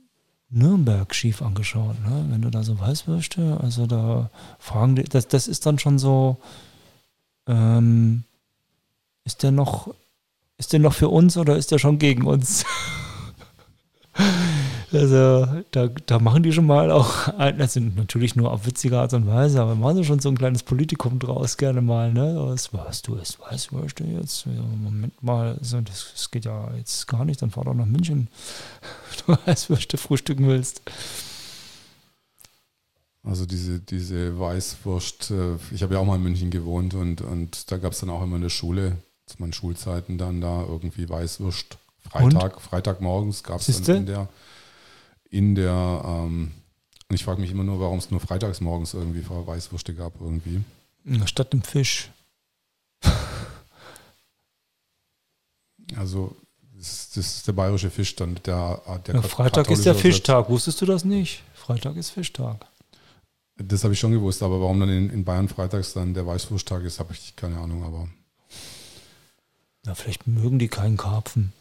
Nürnberg 0.51 1.13
schief 1.15 1.43
angeschaut, 1.43 1.97
ne? 2.05 2.27
Wenn 2.29 2.43
du 2.43 2.51
da 2.51 2.63
so 2.63 2.79
Weißwürste, 2.79 3.59
also 3.61 3.87
da 3.87 4.31
fragen 4.59 4.97
die, 4.97 5.05
das, 5.05 5.27
das 5.29 5.49
ist 5.49 5.67
dann 5.67 5.79
schon 5.79 5.99
so, 5.99 6.39
ähm, 7.47 8.23
ist 9.25 9.43
der 9.43 9.51
noch, 9.53 9.95
ist 10.61 10.73
der 10.75 10.81
noch 10.81 10.93
für 10.93 11.09
uns 11.09 11.37
oder 11.37 11.57
ist 11.57 11.73
der 11.73 11.79
schon 11.79 11.99
gegen 11.99 12.27
uns? 12.27 12.65
Also 14.93 15.47
da, 15.71 15.87
da 15.87 16.19
machen 16.19 16.43
die 16.43 16.53
schon 16.53 16.67
mal 16.67 16.91
auch, 16.91 17.29
das 17.57 17.75
sind 17.75 17.97
natürlich 17.97 18.35
nur 18.35 18.51
auf 18.51 18.67
witzige 18.67 18.99
Art 18.99 19.15
und 19.15 19.29
Weise, 19.29 19.63
aber 19.63 19.77
machen 19.77 19.99
sie 19.99 20.05
schon 20.05 20.19
so 20.19 20.29
ein 20.29 20.37
kleines 20.37 20.65
Politikum 20.65 21.21
draus 21.21 21.57
gerne 21.57 21.81
mal, 21.81 22.13
ne? 22.13 22.35
Was, 22.37 22.75
was 22.75 23.01
du 23.01 23.15
isst 23.15 23.39
Weißwürste 23.39 24.03
jetzt? 24.03 24.47
Ja, 24.47 24.63
Moment 24.83 25.23
mal, 25.23 25.57
das, 25.61 25.71
das 25.71 26.31
geht 26.33 26.45
ja 26.45 26.75
jetzt 26.77 27.07
gar 27.07 27.25
nicht, 27.25 27.41
dann 27.41 27.53
fahr 27.53 27.65
doch 27.67 27.75
nach 27.75 27.87
München, 27.87 28.27
du 29.27 29.37
Weißwürste 29.47 29.97
frühstücken 29.97 30.49
willst. 30.49 30.83
Also 33.23 33.47
diese, 33.47 33.79
diese 33.79 34.41
Weißwurst, 34.41 35.31
äh, 35.31 35.57
ich 35.73 35.85
habe 35.85 35.95
ja 35.95 36.01
auch 36.01 36.05
mal 36.05 36.17
in 36.17 36.25
München 36.25 36.51
gewohnt 36.51 36.95
und, 36.95 37.21
und 37.21 37.71
da 37.71 37.77
gab 37.77 37.93
es 37.93 38.01
dann 38.01 38.11
auch 38.11 38.25
immer 38.25 38.37
in 38.37 38.43
der 38.43 38.49
Schule, 38.49 38.97
zu 39.31 39.37
meinen 39.39 39.53
Schulzeiten 39.53 40.19
dann 40.19 40.41
da 40.41 40.63
irgendwie 40.63 41.09
Weißwurst. 41.09 41.79
Freitag, 42.11 42.61
Freitagmorgens 42.61 43.43
gab 43.43 43.61
es 43.61 43.83
dann 43.83 43.97
in 43.99 44.07
der, 44.07 44.29
in 45.31 45.55
der 45.55 46.03
ähm, 46.05 46.53
und 47.11 47.17
ich 47.17 47.25
frage 47.25 47.41
mich 47.41 47.51
immer 47.51 47.65
nur, 47.65 47.81
warum 47.81 47.99
es 47.99 48.11
nur 48.13 48.21
freitags 48.21 48.61
morgens 48.61 48.95
irgendwie 48.95 49.25
Weißwürste 49.29 49.95
gab 49.95 50.21
irgendwie. 50.21 50.63
Statt 51.27 51.53
dem 51.53 51.63
Fisch. 51.63 52.11
Also 55.97 56.37
das, 56.79 57.17
ist 57.17 57.49
der 57.49 57.53
bayerische 57.53 57.91
Fisch 57.91 58.15
dann 58.15 58.39
der, 58.47 58.81
der 59.07 59.17
Ja, 59.17 59.23
Freitag 59.23 59.69
ist 59.71 59.85
der 59.85 59.97
Fischtag, 59.97 60.49
wusstest 60.49 60.81
du 60.81 60.87
das 60.87 61.05
nicht? 61.05 61.43
Freitag 61.53 61.97
ist 61.97 62.11
Fischtag. 62.11 62.65
Das 63.57 63.83
habe 63.83 63.93
ich 63.93 63.99
schon 63.99 64.13
gewusst, 64.13 64.43
aber 64.45 64.61
warum 64.61 64.79
dann 64.79 64.89
in, 64.89 65.11
in 65.11 65.25
Bayern 65.25 65.49
freitags 65.49 65.93
dann 65.93 66.15
der 66.15 66.27
Weißwursttag 66.27 66.85
ist, 66.85 67.01
habe 67.01 67.13
ich 67.13 67.35
keine 67.35 67.59
Ahnung, 67.59 67.83
aber 67.83 68.09
Na, 69.85 69.95
vielleicht 69.95 70.27
mögen 70.27 70.59
die 70.59 70.69
keinen 70.69 70.97
Karpfen. 70.97 71.53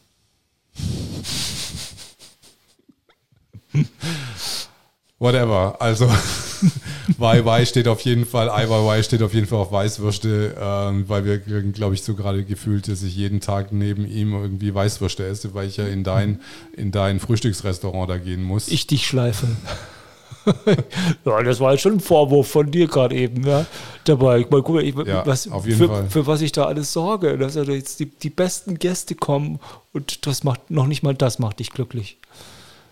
whatever. 5.19 5.77
Also 5.79 6.11
Wai 7.17 7.65
steht 7.65 7.87
auf 7.87 8.01
jeden 8.01 8.25
Fall, 8.25 8.47
Wai 8.47 9.03
steht 9.03 9.21
auf 9.21 9.33
jeden 9.33 9.47
Fall 9.47 9.59
auf 9.59 9.71
Weißwürste, 9.71 10.55
ähm, 10.59 11.07
weil 11.07 11.25
wir, 11.25 11.39
glaube 11.39 11.93
ich, 11.93 12.03
so 12.03 12.15
gerade 12.15 12.43
gefühlt, 12.43 12.87
dass 12.87 13.03
ich 13.03 13.15
jeden 13.15 13.39
Tag 13.39 13.71
neben 13.71 14.05
ihm 14.05 14.33
irgendwie 14.33 14.73
Weißwürste 14.73 15.25
esse, 15.25 15.53
weil 15.53 15.67
ich 15.67 15.77
ja 15.77 15.87
in 15.87 16.03
dein, 16.03 16.41
in 16.75 16.91
dein 16.91 17.19
Frühstücksrestaurant 17.19 18.09
da 18.09 18.17
gehen 18.17 18.43
muss. 18.43 18.67
Ich 18.67 18.87
dich 18.87 19.07
schleife. 19.07 19.47
ja, 21.25 21.43
das 21.43 21.59
war 21.59 21.71
jetzt 21.71 21.81
schon 21.81 21.93
ein 21.93 21.99
Vorwurf 21.99 22.47
von 22.49 22.71
dir 22.71 22.87
gerade 22.87 23.15
eben, 23.15 23.45
ja. 23.45 23.65
Dabei, 24.05 24.39
ich 24.39 24.49
mal, 24.49 24.61
guck 24.61 24.75
mal, 24.75 24.83
ich, 24.83 24.95
Ja, 24.95 25.25
was, 25.25 25.49
für, 25.63 26.05
für 26.09 26.27
was 26.27 26.41
ich 26.41 26.51
da 26.51 26.65
alles 26.65 26.93
sorge, 26.93 27.37
dass 27.37 27.57
also 27.57 27.71
jetzt 27.71 27.99
die, 27.99 28.05
die 28.05 28.29
besten 28.29 28.79
Gäste 28.79 29.15
kommen 29.15 29.59
und 29.93 30.25
das 30.25 30.43
macht 30.43 30.71
noch 30.71 30.87
nicht 30.87 31.03
mal 31.03 31.13
das 31.13 31.39
macht 31.39 31.59
dich 31.59 31.71
glücklich. 31.71 32.17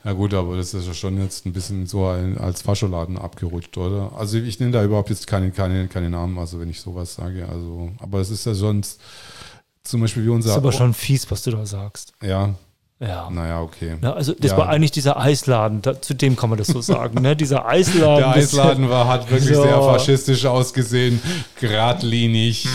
Ja 0.04 0.14
gut, 0.14 0.34
aber 0.34 0.56
das 0.56 0.74
ist 0.74 0.88
ja 0.88 0.94
schon 0.94 1.22
jetzt 1.22 1.46
ein 1.46 1.54
bisschen 1.54 1.86
so 1.86 2.06
ein, 2.06 2.38
als 2.38 2.62
Fascholaden 2.62 3.18
abgerutscht, 3.18 3.78
oder? 3.78 4.14
Also 4.16 4.38
ich 4.38 4.60
nenne 4.60 4.72
da 4.72 4.84
überhaupt 4.84 5.10
jetzt 5.10 5.28
keine, 5.28 5.52
keine, 5.52 5.88
keine 5.88 6.10
Namen, 6.10 6.38
also 6.38 6.60
wenn 6.60 6.70
ich 6.70 6.80
sowas 6.80 7.16
sage. 7.16 7.48
Also, 7.50 7.92
aber 8.00 8.22
es 8.22 8.30
ist 8.30 8.46
ja 8.46 8.54
sonst 8.54 9.02
zum 9.84 10.02
Beispiel 10.02 10.24
wie 10.24 10.30
unser. 10.30 10.50
Das 10.50 10.58
ist 10.58 10.64
aber 10.64 10.72
schon 10.72 10.94
fies, 10.94 11.30
was 11.30 11.42
du 11.44 11.52
da 11.52 11.66
sagst. 11.66 12.14
Ja, 12.22 12.56
Ja. 13.00 13.30
naja, 13.30 13.62
okay. 13.62 13.96
Ja, 14.02 14.14
also 14.14 14.34
das 14.34 14.52
Ja. 14.52 14.58
war 14.58 14.70
eigentlich 14.70 14.90
dieser 14.92 15.20
Eisladen, 15.20 15.84
da, 15.84 16.02
zu 16.02 16.16
dem 16.16 16.36
kann 16.36 16.50
man 16.50 16.58
das 16.58 16.68
so 16.68 16.82
sagen, 16.82 17.22
ne? 17.22 17.36
Dieser 17.36 17.68
Eisladen. 17.68 18.18
Der 18.18 18.30
Eisladen 18.32 18.90
war, 18.90 19.08
hat 19.08 19.30
wirklich 19.30 19.56
So. 19.56 19.62
sehr 19.62 19.80
faschistisch 19.82 20.46
ausgesehen, 20.46 21.22
geradlinig. 21.60 22.68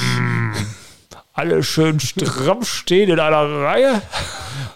alle 1.33 1.63
schön 1.65 1.99
stramm 1.99 2.63
stehen 2.65 3.11
in 3.11 3.19
einer 3.19 3.49
Reihe. 3.65 4.03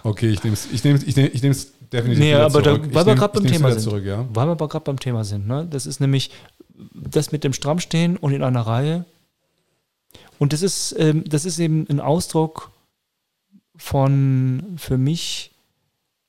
Okay, 0.03 0.31
ich 0.31 0.43
nehme 0.43 0.55
es 0.55 0.67
ich 0.73 0.83
nehm's, 0.83 1.03
ich 1.05 1.15
nehm, 1.17 1.31
ich 1.33 1.43
nehm's 1.43 1.69
definitiv 1.93 2.19
Nee, 2.25 2.35
aber 2.35 2.63
da, 2.63 2.75
zurück. 2.75 2.89
weil 2.93 3.03
ich 3.03 3.07
wir 3.07 3.15
gerade 3.15 3.33
beim 3.35 3.43
nehm's 3.45 3.57
Thema 3.57 3.71
sind. 3.73 3.81
zurück, 3.83 4.05
ja. 4.05 4.25
Weil 4.33 4.47
wir 4.47 4.53
aber 4.53 4.67
gerade 4.69 4.85
beim 4.85 4.99
Thema 4.99 5.23
sind. 5.25 5.47
Ne? 5.47 5.67
Das 5.71 5.87
ist 5.87 6.01
nämlich 6.01 6.31
das 6.93 7.31
mit 7.31 7.45
dem 7.45 7.53
Strammstehen 7.53 8.17
und 8.17 8.33
in 8.33 8.43
einer 8.43 8.63
Reihe. 8.67 9.05
Und 10.39 10.53
das 10.53 10.63
ist, 10.63 10.95
ähm, 10.99 11.23
das 11.29 11.45
ist 11.45 11.59
eben 11.59 11.87
ein 11.89 12.01
Ausdruck 12.01 12.71
von, 13.79 14.75
für 14.77 14.99
mich, 14.99 15.53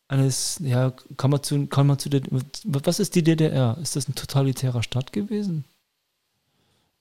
eines, 0.07 0.59
ja, 0.63 0.93
kann 1.17 1.31
man 1.31 1.43
zu, 1.43 1.67
kann 1.67 1.87
man 1.87 1.99
zu 1.99 2.09
der, 2.09 2.21
was 2.63 2.99
ist 2.99 3.15
die 3.15 3.23
DDR? 3.23 3.77
Ist 3.81 3.95
das 3.95 4.07
ein 4.07 4.15
totalitärer 4.15 4.83
Staat 4.83 5.11
gewesen? 5.11 5.65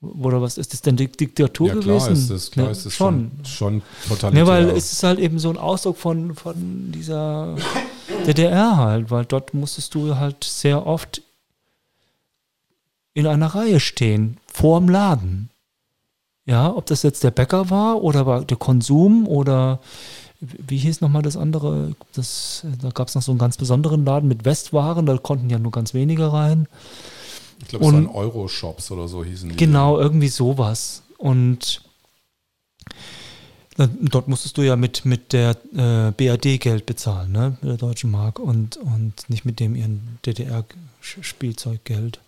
Oder 0.02 0.42
was 0.42 0.58
ist 0.58 0.72
das 0.72 0.82
denn 0.82 0.96
die 0.96 1.08
Diktatur 1.08 1.68
Ja, 1.68 1.74
klar 1.76 1.98
gewesen? 1.98 2.12
ist 2.12 2.30
das, 2.30 2.50
klar 2.50 2.66
Ne? 2.66 2.72
ist 2.72 2.86
das 2.86 2.94
schon. 2.94 3.30
schon, 3.44 3.80
schon 3.80 3.82
totalitär. 4.08 4.44
Ja, 4.44 4.46
weil 4.46 4.70
es 4.70 4.92
ist 4.92 5.02
halt 5.02 5.18
eben 5.18 5.38
so 5.38 5.48
ein 5.50 5.56
Ausdruck 5.56 5.96
von, 5.96 6.34
von 6.34 6.92
dieser 6.92 7.56
DDR 8.26 8.76
halt, 8.76 9.10
weil 9.10 9.24
dort 9.24 9.54
musstest 9.54 9.94
du 9.94 10.16
halt 10.16 10.44
sehr 10.44 10.86
oft 10.86 11.22
in 13.14 13.26
einer 13.26 13.46
Reihe 13.46 13.80
stehen, 13.80 14.36
vorm 14.46 14.88
Laden. 14.88 15.48
Ja, 16.44 16.70
ob 16.72 16.86
das 16.86 17.02
jetzt 17.02 17.24
der 17.24 17.30
Bäcker 17.30 17.70
war 17.70 18.02
oder 18.02 18.26
war 18.26 18.44
der 18.44 18.56
Konsum 18.58 19.26
oder 19.26 19.80
wie 20.66 20.78
hieß 20.78 21.00
nochmal 21.00 21.22
das 21.22 21.36
andere? 21.36 21.94
Das, 22.14 22.64
da 22.80 22.90
gab 22.90 23.08
es 23.08 23.14
noch 23.14 23.22
so 23.22 23.32
einen 23.32 23.38
ganz 23.38 23.56
besonderen 23.56 24.04
Laden 24.04 24.28
mit 24.28 24.44
Westwaren, 24.44 25.06
da 25.06 25.16
konnten 25.18 25.50
ja 25.50 25.58
nur 25.58 25.72
ganz 25.72 25.94
wenige 25.94 26.32
rein. 26.32 26.68
ich 27.60 27.68
glaube, 27.68 27.84
es 27.86 27.92
waren 27.92 28.06
Euro-Shops 28.06 28.90
oder 28.90 29.08
so 29.08 29.24
hießen 29.24 29.50
die. 29.50 29.56
Genau, 29.56 29.98
irgendwie 29.98 30.28
sowas. 30.28 31.02
Und 31.18 31.82
dort 33.76 34.28
musstest 34.28 34.56
du 34.58 34.62
ja 34.62 34.76
mit, 34.76 35.04
mit 35.04 35.32
der 35.32 35.56
äh, 35.74 36.12
BAD 36.12 36.60
Geld 36.60 36.86
bezahlen, 36.86 37.32
ne? 37.32 37.56
mit 37.60 37.70
der 37.70 37.76
Deutschen 37.76 38.10
Mark 38.10 38.38
und, 38.38 38.76
und 38.76 39.28
nicht 39.28 39.44
mit 39.44 39.60
dem 39.60 39.74
ihren 39.74 40.18
DDR-Spielzeuggeld. 40.24 42.20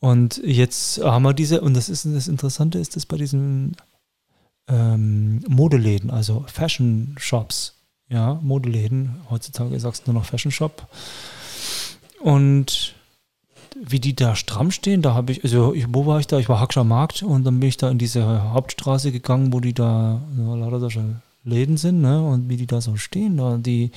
Und 0.00 0.40
jetzt 0.44 1.02
haben 1.04 1.22
wir 1.22 1.34
diese, 1.34 1.60
und 1.60 1.74
das 1.74 1.88
ist 1.88 2.06
das 2.06 2.26
Interessante 2.26 2.78
ist, 2.78 2.96
dass 2.96 3.04
bei 3.06 3.18
diesen 3.18 3.76
ähm, 4.70 5.42
Modeläden, 5.48 6.10
also 6.10 6.44
Fashion 6.46 7.14
Shops, 7.18 7.74
ja, 8.08 8.38
Modeläden, 8.42 9.16
heutzutage 9.28 9.78
sagst 9.78 10.06
du 10.06 10.12
nur 10.12 10.20
noch 10.20 10.28
Fashion 10.28 10.52
Shop. 10.52 10.88
Und 12.20 12.94
wie 13.82 14.00
die 14.00 14.14
da 14.14 14.36
stramm 14.36 14.70
stehen, 14.70 15.02
da 15.02 15.14
habe 15.14 15.32
ich, 15.32 15.44
also 15.44 15.74
ich, 15.74 15.86
wo 15.88 16.06
war 16.06 16.20
ich 16.20 16.26
da? 16.26 16.38
Ich 16.38 16.48
war 16.48 16.60
Hackscher 16.60 16.84
Markt 16.84 17.22
und 17.22 17.44
dann 17.44 17.60
bin 17.60 17.68
ich 17.68 17.76
da 17.76 17.90
in 17.90 17.98
diese 17.98 18.52
Hauptstraße 18.52 19.12
gegangen, 19.12 19.52
wo 19.52 19.60
die 19.60 19.74
da 19.74 20.20
ja, 20.36 20.54
lauter 20.54 20.80
solche 20.80 21.22
Läden 21.44 21.76
sind, 21.76 22.00
ne? 22.00 22.22
Und 22.22 22.48
wie 22.48 22.56
die 22.56 22.66
da 22.66 22.80
so 22.80 22.96
stehen, 22.96 23.36
da 23.36 23.56
die, 23.56 23.90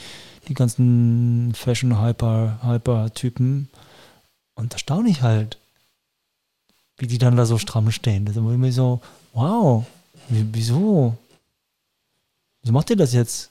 die 0.48 0.54
ganzen 0.54 1.54
Fashion-Hyper-Hyper-Typen. 1.56 3.70
Und 4.56 4.74
da 4.74 4.78
staune 4.78 5.10
ich 5.10 5.22
halt, 5.22 5.58
wie 6.98 7.08
die 7.08 7.18
dann 7.18 7.36
da 7.36 7.46
so 7.46 7.58
stramm 7.58 7.92
stehen. 7.92 8.26
Da 8.26 8.36
war 8.36 8.64
ich 8.64 8.76
so, 8.76 9.02
wow, 9.34 9.86
wieso? 10.30 11.18
Wieso 12.62 12.74
macht 12.74 12.90
ihr 12.90 12.96
das 12.96 13.14
jetzt? 13.14 13.50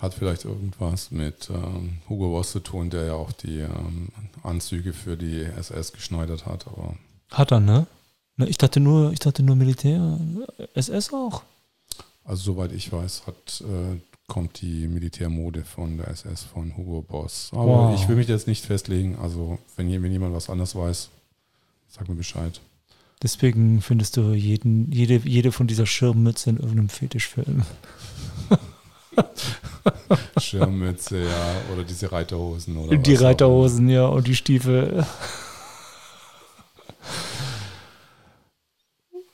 Hat 0.00 0.14
vielleicht 0.14 0.44
irgendwas 0.44 1.10
mit 1.10 1.48
ähm, 1.50 1.98
Hugo 2.08 2.30
Boss 2.30 2.50
zu 2.52 2.60
tun, 2.60 2.90
der 2.90 3.04
ja 3.06 3.14
auch 3.14 3.32
die 3.32 3.58
ähm, 3.60 4.08
Anzüge 4.42 4.92
für 4.92 5.16
die 5.16 5.42
SS 5.42 5.92
geschneidert 5.92 6.46
hat. 6.46 6.66
Aber 6.66 6.96
Hat 7.30 7.52
er, 7.52 7.60
ne? 7.60 7.86
Ne, 8.36 8.48
Ich 8.48 8.58
dachte 8.58 8.80
nur, 8.80 9.12
ich 9.12 9.18
dachte 9.20 9.42
nur 9.42 9.54
Militär. 9.56 10.18
SS 10.74 11.12
auch. 11.12 11.42
also 12.24 12.42
soweit 12.52 12.72
ich 12.72 12.90
weiß, 12.90 13.26
hat, 13.26 13.60
äh, 13.62 14.00
kommt 14.26 14.60
die 14.62 14.88
Militärmode 14.88 15.62
von 15.64 15.98
der 15.98 16.08
SS 16.08 16.42
von 16.44 16.76
Hugo 16.76 17.02
Boss. 17.02 17.50
Aber 17.52 17.90
Wow. 17.90 17.94
ich 18.00 18.08
will 18.08 18.16
mich 18.16 18.28
jetzt 18.28 18.46
nicht 18.48 18.64
festlegen. 18.64 19.16
Also 19.20 19.58
wenn, 19.76 19.90
wenn 20.02 20.10
jemand 20.12 20.34
was 20.34 20.48
anderes 20.50 20.74
weiß, 20.74 21.10
sag 21.90 22.08
mir 22.08 22.14
Bescheid. 22.16 22.60
Deswegen 23.22 23.80
findest 23.80 24.16
du 24.16 24.32
jeden, 24.32 24.90
jede, 24.90 25.16
jede 25.24 25.52
von 25.52 25.68
dieser 25.68 25.86
Schirmmütze 25.86 26.50
in 26.50 26.56
irgendeinem 26.56 26.88
Fetischfilm. 26.88 27.62
Schirmmütze, 30.40 31.24
ja, 31.24 31.54
oder 31.72 31.84
diese 31.84 32.10
Reiterhosen 32.10 32.76
oder 32.76 32.96
die 32.96 33.14
Reiterhosen, 33.14 33.88
ja, 33.88 34.06
und 34.06 34.26
die 34.26 34.34
Stiefel. 34.34 35.06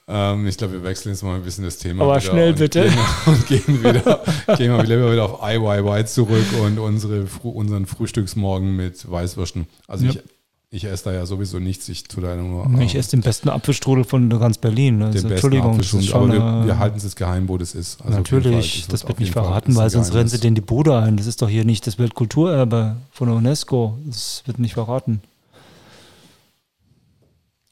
Ähm, 0.07 0.47
ich 0.47 0.57
glaube, 0.57 0.75
wir 0.75 0.85
wechseln 0.85 1.13
jetzt 1.13 1.23
mal 1.23 1.37
ein 1.37 1.43
bisschen 1.43 1.65
das 1.65 1.79
Thema. 1.79 2.05
Aber 2.05 2.21
schnell 2.21 2.55
bitte. 2.55 2.85
Gehen, 2.85 2.99
und 3.27 3.47
gehen, 3.47 3.85
wieder, 3.85 4.25
gehen 4.57 4.73
wir 4.73 4.83
wieder, 4.83 5.13
wieder 5.13 5.25
auf 5.25 5.43
IYY 5.43 6.07
zurück 6.07 6.47
und 6.63 6.79
unsere, 6.79 7.27
unseren 7.43 7.87
Frühstücksmorgen 7.87 8.75
mit 8.75 9.11
Weißwürsten. 9.11 9.67
Also 9.87 10.07
ja. 10.07 10.13
ich, 10.13 10.23
ich 10.71 10.85
esse 10.85 11.05
da 11.05 11.13
ja 11.13 11.25
sowieso 11.25 11.59
nichts. 11.59 11.89
Ich 11.89 12.05
tue 12.05 12.23
da 12.23 12.37
nur. 12.37 12.69
Ich 12.81 12.95
esse 12.95 13.13
den 13.13 13.23
besten 13.23 13.49
Apfelstrudel 13.49 14.05
von 14.05 14.29
ganz 14.29 14.59
Berlin. 14.59 15.03
Also, 15.03 15.23
den 15.23 15.31
Entschuldigung, 15.31 15.79
besten 15.79 16.13
aber 16.13 16.29
wir, 16.29 16.67
wir 16.67 16.79
halten 16.79 16.99
es 16.99 17.05
jetzt 17.05 17.17
geheim, 17.17 17.49
wo 17.49 17.57
das 17.57 17.75
ist. 17.75 18.03
Also 18.03 18.19
natürlich, 18.19 18.83
das, 18.83 19.01
das 19.01 19.09
wird 19.09 19.21
nicht 19.21 19.33
verraten, 19.33 19.77
weil 19.77 19.89
sonst 19.89 20.13
rennen 20.13 20.29
sie 20.29 20.39
den 20.39 20.55
die 20.55 20.61
Bude 20.61 20.99
ein. 20.99 21.17
Das 21.17 21.27
ist 21.27 21.41
doch 21.41 21.49
hier 21.49 21.65
nicht 21.65 21.87
das 21.87 21.99
Weltkulturerbe 21.99 22.97
von 23.11 23.29
der 23.29 23.37
UNESCO. 23.37 23.97
Das 24.07 24.43
wird 24.45 24.59
nicht 24.59 24.75
verraten. 24.75 25.23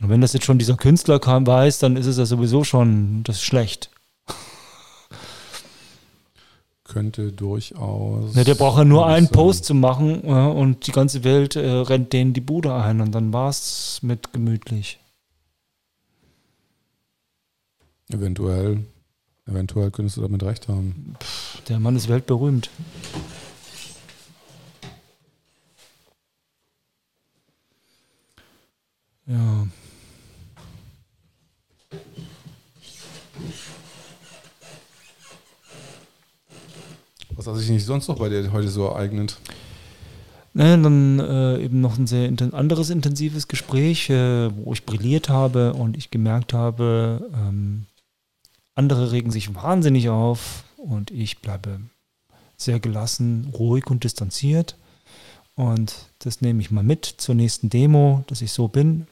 Und 0.00 0.08
wenn 0.08 0.20
das 0.20 0.32
jetzt 0.32 0.44
schon 0.44 0.58
dieser 0.58 0.76
Künstler 0.76 1.18
kam, 1.18 1.46
weiß, 1.46 1.78
dann 1.78 1.96
ist 1.96 2.06
es 2.06 2.18
ja 2.18 2.26
sowieso 2.26 2.64
schon 2.64 3.22
das 3.24 3.42
schlecht. 3.42 3.90
Könnte 6.86 7.32
durchaus. 7.32 8.34
Ja, 8.34 8.44
der 8.44 8.54
braucht 8.54 8.78
ja 8.78 8.84
nur 8.84 9.06
einen 9.06 9.28
Post 9.28 9.64
zu 9.64 9.74
machen 9.74 10.22
ja, 10.26 10.46
und 10.46 10.86
die 10.86 10.92
ganze 10.92 11.24
Welt 11.24 11.56
äh, 11.56 11.68
rennt 11.68 12.12
denen 12.12 12.32
die 12.32 12.40
Bude 12.40 12.74
ein 12.74 13.00
und 13.00 13.12
dann 13.12 13.32
war 13.32 13.50
es 13.50 14.00
mit 14.02 14.32
gemütlich. 14.32 14.98
Eventuell, 18.08 18.84
eventuell 19.46 19.90
könntest 19.90 20.16
du 20.16 20.22
damit 20.22 20.42
recht 20.42 20.68
haben. 20.68 21.16
Pff, 21.20 21.60
der 21.62 21.80
Mann 21.80 21.96
ist 21.96 22.08
weltberühmt. 22.08 22.70
Ja. 29.26 29.66
Was 37.36 37.46
hat 37.46 37.56
sich 37.56 37.68
nicht 37.68 37.84
sonst 37.84 38.08
noch 38.08 38.18
bei 38.18 38.28
dir 38.28 38.50
heute 38.52 38.68
so 38.68 38.86
ereignet? 38.86 39.38
Naja, 40.54 40.78
dann 40.78 41.18
äh, 41.18 41.58
eben 41.62 41.82
noch 41.82 41.98
ein 41.98 42.06
sehr 42.06 42.26
inten 42.26 42.54
anderes 42.54 42.88
intensives 42.88 43.46
Gespräch, 43.46 44.08
äh, 44.08 44.50
wo 44.56 44.72
ich 44.72 44.86
brilliert 44.86 45.28
habe 45.28 45.74
und 45.74 45.98
ich 45.98 46.10
gemerkt 46.10 46.54
habe, 46.54 47.28
ähm, 47.34 47.84
andere 48.74 49.12
regen 49.12 49.30
sich 49.30 49.54
wahnsinnig 49.54 50.08
auf 50.08 50.64
und 50.78 51.10
ich 51.10 51.42
bleibe 51.42 51.80
sehr 52.56 52.80
gelassen, 52.80 53.52
ruhig 53.52 53.86
und 53.88 54.02
distanziert. 54.02 54.76
Und 55.54 55.94
das 56.20 56.40
nehme 56.40 56.62
ich 56.62 56.70
mal 56.70 56.84
mit 56.84 57.04
zur 57.04 57.34
nächsten 57.34 57.68
Demo, 57.68 58.24
dass 58.26 58.40
ich 58.40 58.52
so 58.52 58.68
bin. 58.68 59.06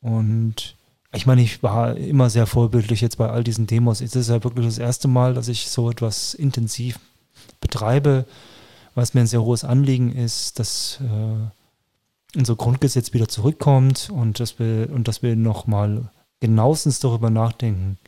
Und 0.00 0.76
ich 1.12 1.26
meine, 1.26 1.42
ich 1.42 1.60
war 1.62 1.96
immer 1.96 2.30
sehr 2.30 2.46
vorbildlich 2.46 3.00
jetzt 3.00 3.18
bei 3.18 3.28
all 3.28 3.42
diesen 3.42 3.66
Demos. 3.66 4.00
Es 4.00 4.14
ist 4.14 4.28
ja 4.30 4.44
wirklich 4.44 4.66
das 4.66 4.78
erste 4.78 5.08
Mal, 5.08 5.34
dass 5.34 5.48
ich 5.48 5.68
so 5.68 5.90
etwas 5.90 6.34
intensiv 6.34 7.00
betreibe, 7.60 8.26
was 8.94 9.14
mir 9.14 9.20
ein 9.20 9.26
sehr 9.26 9.42
hohes 9.42 9.64
Anliegen 9.64 10.14
ist, 10.14 10.58
dass 10.58 11.00
äh, 11.00 12.36
unser 12.38 12.56
Grundgesetz 12.56 13.12
wieder 13.12 13.28
zurückkommt 13.28 14.10
und 14.10 14.40
dass 14.40 14.58
wir, 14.58 14.90
und 14.90 15.08
dass 15.08 15.22
wir 15.22 15.36
nochmal 15.36 16.10
genauestens 16.40 17.00
darüber 17.00 17.30
nachdenken, 17.30 17.98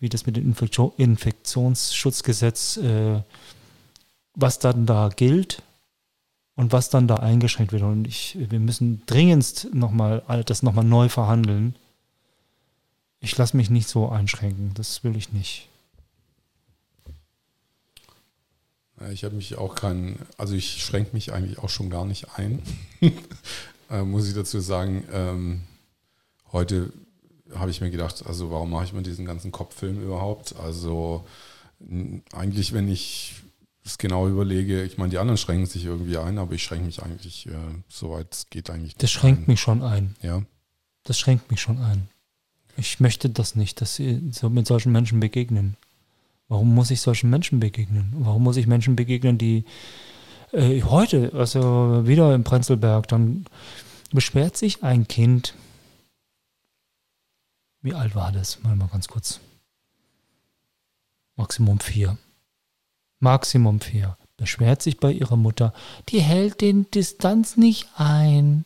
wie 0.00 0.08
das 0.08 0.26
mit 0.26 0.36
dem 0.36 0.44
Infektion, 0.44 0.92
Infektionsschutzgesetz, 0.96 2.78
äh, 2.78 3.22
was 4.34 4.58
dann 4.58 4.86
da 4.86 5.08
gilt 5.08 5.62
und 6.54 6.72
was 6.72 6.90
dann 6.90 7.08
da 7.08 7.16
eingeschränkt 7.16 7.72
wird. 7.72 7.82
Und 7.82 8.06
ich, 8.06 8.36
wir 8.38 8.60
müssen 8.60 9.02
dringendst 9.06 9.74
nochmal 9.74 10.22
das 10.46 10.62
nochmal 10.62 10.84
neu 10.84 11.08
verhandeln. 11.08 11.76
Ich 13.20 13.36
lasse 13.36 13.56
mich 13.56 13.70
nicht 13.70 13.88
so 13.88 14.08
einschränken, 14.08 14.72
das 14.74 15.02
will 15.02 15.16
ich 15.16 15.32
nicht. 15.32 15.68
Ich 19.12 19.24
habe 19.24 19.36
mich 19.36 19.56
auch 19.56 19.74
kein, 19.74 20.18
also 20.36 20.54
ich 20.54 20.82
schränke 20.82 21.10
mich 21.12 21.32
eigentlich 21.32 21.58
auch 21.58 21.68
schon 21.68 21.90
gar 21.90 22.04
nicht 22.04 22.36
ein, 22.36 22.60
äh, 23.90 24.02
muss 24.02 24.28
ich 24.28 24.34
dazu 24.34 24.60
sagen. 24.60 25.04
Ähm, 25.12 25.60
heute 26.52 26.92
habe 27.54 27.70
ich 27.70 27.80
mir 27.80 27.90
gedacht, 27.90 28.24
also 28.26 28.50
warum 28.50 28.70
mache 28.70 28.84
ich 28.84 28.92
mir 28.92 29.02
diesen 29.02 29.24
ganzen 29.24 29.52
Kopffilm 29.52 30.02
überhaupt? 30.02 30.56
Also 30.56 31.24
eigentlich, 32.32 32.72
wenn 32.72 32.88
ich 32.88 33.34
es 33.84 33.98
genau 33.98 34.28
überlege, 34.28 34.82
ich 34.82 34.98
meine, 34.98 35.10
die 35.10 35.18
anderen 35.18 35.38
schränken 35.38 35.66
sich 35.66 35.84
irgendwie 35.84 36.18
ein, 36.18 36.38
aber 36.38 36.52
ich 36.52 36.62
schränke 36.62 36.86
mich 36.86 37.02
eigentlich, 37.02 37.46
äh, 37.46 37.52
soweit 37.88 38.34
es 38.34 38.50
geht 38.50 38.70
eigentlich. 38.70 38.96
Das 38.96 39.10
schränkt 39.10 39.42
ein. 39.42 39.52
mich 39.52 39.60
schon 39.60 39.82
ein. 39.82 40.16
Ja. 40.22 40.42
Das 41.04 41.18
schränkt 41.18 41.50
mich 41.50 41.60
schon 41.60 41.78
ein. 41.78 42.08
Ich 42.76 43.00
möchte 43.00 43.30
das 43.30 43.54
nicht, 43.56 43.80
dass 43.80 43.96
sie 43.96 44.30
so 44.30 44.50
mit 44.50 44.66
solchen 44.66 44.92
Menschen 44.92 45.20
begegnen. 45.20 45.76
Warum 46.48 46.74
muss 46.74 46.90
ich 46.90 47.00
solchen 47.00 47.30
Menschen 47.30 47.60
begegnen? 47.60 48.12
Warum 48.18 48.42
muss 48.42 48.56
ich 48.56 48.66
Menschen 48.66 48.96
begegnen, 48.96 49.36
die 49.36 49.64
äh, 50.52 50.82
heute, 50.82 51.32
also 51.34 52.06
wieder 52.06 52.34
im 52.34 52.44
Prenzlberg, 52.44 53.06
dann 53.08 53.44
beschwert 54.12 54.56
sich 54.56 54.82
ein 54.82 55.06
Kind. 55.06 55.54
Wie 57.82 57.94
alt 57.94 58.14
war 58.14 58.32
das? 58.32 58.62
Mal 58.62 58.76
mal 58.76 58.88
ganz 58.88 59.08
kurz. 59.08 59.40
Maximum 61.36 61.80
vier. 61.80 62.16
Maximum 63.20 63.80
vier. 63.80 64.16
Beschwert 64.36 64.82
sich 64.82 64.98
bei 64.98 65.12
ihrer 65.12 65.36
Mutter, 65.36 65.72
die 66.08 66.20
hält 66.20 66.60
den 66.60 66.90
Distanz 66.90 67.56
nicht 67.56 67.88
ein. 67.96 68.64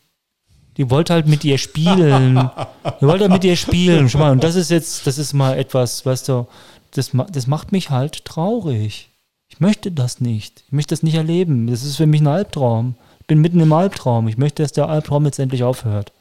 Die 0.77 0.91
wollte 0.91 1.15
halt 1.15 1.27
mit 1.27 1.45
ihr 1.45 1.59
spielen. 1.59 2.37
Die 3.01 3.07
wollte 3.07 3.25
halt 3.25 3.33
mit 3.33 3.45
ihr 3.45 3.57
spielen. 3.57 4.09
Schau 4.09 4.19
mal, 4.19 4.33
und 4.33 4.43
das 4.43 4.55
ist 4.55 4.71
jetzt, 4.71 5.07
das 5.07 5.19
ist 5.19 5.35
mal 5.35 5.59
etwas, 5.59 6.07
weißt 6.07 6.29
du, 6.29 6.47
das, 6.93 7.11
das 7.31 7.47
macht 7.47 7.73
mich 7.73 7.91
halt 7.91 8.25
traurig. 8.25 9.11
Ich 9.49 9.61
möchte 9.61 9.91
das 9.91 10.21
nicht. 10.21 10.65
Ich 10.67 10.73
möchte 10.73 10.95
das 10.95 11.03
nicht 11.03 11.15
erleben. 11.15 11.67
Das 11.67 11.83
ist 11.83 11.97
für 11.97 12.07
mich 12.07 12.21
ein 12.21 12.27
Albtraum. 12.27 12.95
Ich 13.21 13.27
bin 13.27 13.41
mitten 13.41 13.61
im 13.61 13.73
Albtraum. 13.73 14.29
Ich 14.29 14.39
möchte, 14.39 14.63
dass 14.63 14.73
der 14.73 14.89
Albtraum 14.89 15.25
jetzt 15.25 15.39
endlich 15.39 15.65
aufhört. 15.65 16.13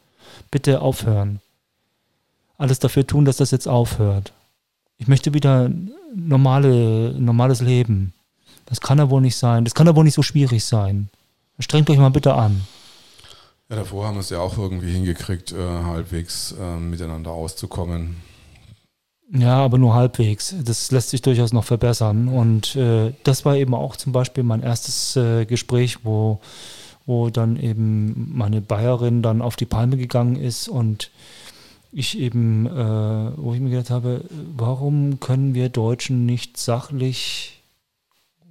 Bitte 0.49 0.81
aufhören. 0.81 1.39
Alles 2.57 2.79
dafür 2.79 3.05
tun, 3.07 3.25
dass 3.25 3.37
das 3.37 3.51
jetzt 3.51 3.67
aufhört. 3.67 4.33
Ich 4.97 5.07
möchte 5.07 5.33
wieder 5.33 5.71
normale, 6.13 7.13
normales 7.17 7.61
Leben. 7.61 8.13
Das 8.65 8.81
kann 8.81 8.99
ja 8.99 9.09
wohl 9.09 9.21
nicht 9.21 9.35
sein. 9.35 9.63
Das 9.63 9.73
kann 9.73 9.87
ja 9.87 9.95
wohl 9.95 10.03
nicht 10.03 10.13
so 10.13 10.23
schwierig 10.23 10.63
sein. 10.63 11.09
Strengt 11.59 11.89
euch 11.89 11.97
mal 11.97 12.09
bitte 12.09 12.33
an. 12.33 12.61
Ja, 13.69 13.77
davor 13.77 14.07
haben 14.07 14.15
wir 14.15 14.21
es 14.21 14.29
ja 14.29 14.39
auch 14.39 14.57
irgendwie 14.57 14.91
hingekriegt, 14.91 15.53
äh, 15.53 15.55
halbwegs 15.57 16.53
äh, 16.59 16.77
miteinander 16.77 17.31
auszukommen. 17.31 18.17
Ja, 19.33 19.63
aber 19.63 19.77
nur 19.77 19.93
halbwegs. 19.93 20.53
Das 20.63 20.91
lässt 20.91 21.09
sich 21.11 21.21
durchaus 21.21 21.53
noch 21.53 21.63
verbessern. 21.63 22.27
Und 22.27 22.75
äh, 22.75 23.13
das 23.23 23.45
war 23.45 23.55
eben 23.55 23.73
auch 23.73 23.95
zum 23.95 24.11
Beispiel 24.11 24.43
mein 24.43 24.61
erstes 24.61 25.15
äh, 25.15 25.45
Gespräch, 25.45 26.03
wo, 26.03 26.41
wo 27.05 27.29
dann 27.29 27.55
eben 27.55 28.35
meine 28.35 28.59
Bayerin 28.59 29.21
dann 29.21 29.41
auf 29.41 29.55
die 29.55 29.65
Palme 29.65 29.95
gegangen 29.95 30.35
ist 30.35 30.67
und 30.67 31.11
ich 31.93 32.19
eben, 32.19 32.65
äh, 32.67 33.31
wo 33.37 33.53
ich 33.53 33.61
mir 33.61 33.69
gedacht 33.69 33.89
habe, 33.89 34.25
warum 34.57 35.19
können 35.21 35.53
wir 35.53 35.69
Deutschen 35.69 36.25
nicht 36.25 36.57
sachlich, 36.57 37.61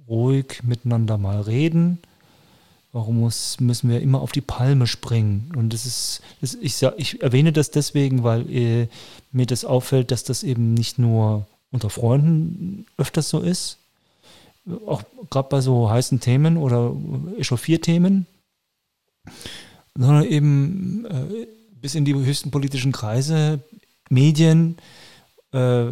ruhig 0.07 0.63
miteinander 0.63 1.19
mal 1.19 1.41
reden? 1.41 1.99
Warum 2.93 3.19
muss, 3.19 3.59
müssen 3.59 3.89
wir 3.89 4.01
immer 4.01 4.21
auf 4.21 4.33
die 4.33 4.41
Palme 4.41 4.85
springen? 4.85 5.51
Und 5.55 5.71
das 5.71 5.85
ist, 5.85 6.21
das, 6.41 6.55
ich, 6.55 6.81
ich 6.97 7.21
erwähne 7.21 7.53
das 7.53 7.71
deswegen, 7.71 8.23
weil 8.23 8.49
äh, 8.51 8.87
mir 9.31 9.45
das 9.45 9.63
auffällt, 9.63 10.11
dass 10.11 10.23
das 10.23 10.43
eben 10.43 10.73
nicht 10.73 10.99
nur 10.99 11.47
unter 11.71 11.89
Freunden 11.89 12.85
öfters 12.97 13.29
so 13.29 13.39
ist, 13.39 13.77
auch 14.85 15.03
gerade 15.29 15.49
bei 15.49 15.61
so 15.61 15.89
heißen 15.89 16.19
Themen 16.19 16.57
oder 16.57 16.93
Echauffierthemen, 17.37 18.27
sondern 19.95 20.25
eben 20.25 21.05
äh, 21.05 21.47
bis 21.81 21.95
in 21.95 22.05
die 22.05 22.13
höchsten 22.13 22.51
politischen 22.51 22.91
Kreise, 22.91 23.61
Medien, 24.09 24.77
äh, 25.53 25.87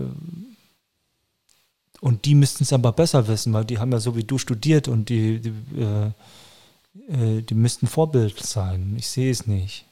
und 2.02 2.26
die 2.26 2.36
müssten 2.36 2.64
es 2.64 2.74
aber 2.74 2.91
besser 2.91 3.28
wissen, 3.28 3.54
weil 3.54 3.66
die 3.66 3.78
haben 3.78 3.91
ja 3.91 4.00
so 4.00 4.16
wie 4.16 4.24
du 4.24 4.38
studiert 4.38 4.88
und 4.88 5.10
die, 5.10 5.39
die 5.39 5.50
äh, 5.82 6.12
äh, 7.07 7.41
die 7.41 7.55
müssten 7.55 7.87
Vorbild 7.87 8.39
sein. 8.39 8.95
Ich 8.97 9.07
sehe 9.07 9.31
es 9.31 9.47
nicht. 9.47 9.85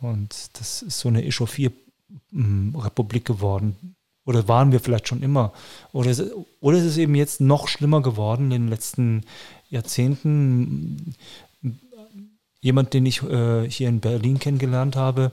Und 0.00 0.50
das 0.58 0.82
ist 0.82 0.98
so 0.98 1.08
eine 1.08 1.24
Echauffier-Republik 1.24 3.24
geworden. 3.24 3.96
Oder 4.24 4.46
waren 4.48 4.72
wir 4.72 4.80
vielleicht 4.80 5.08
schon 5.08 5.22
immer? 5.22 5.52
Oder 5.92 6.10
ist, 6.10 6.22
oder 6.60 6.78
es 6.78 6.96
eben 6.96 7.14
jetzt 7.14 7.40
noch 7.40 7.68
schlimmer 7.68 8.02
geworden 8.02 8.52
in 8.52 8.62
den 8.62 8.68
letzten 8.68 9.22
Jahrzehnten? 9.68 11.14
Jemand, 12.60 12.94
den 12.94 13.06
ich 13.06 13.22
äh, 13.22 13.68
hier 13.68 13.88
in 13.88 14.00
Berlin 14.00 14.38
kennengelernt 14.38 14.94
habe, 14.94 15.32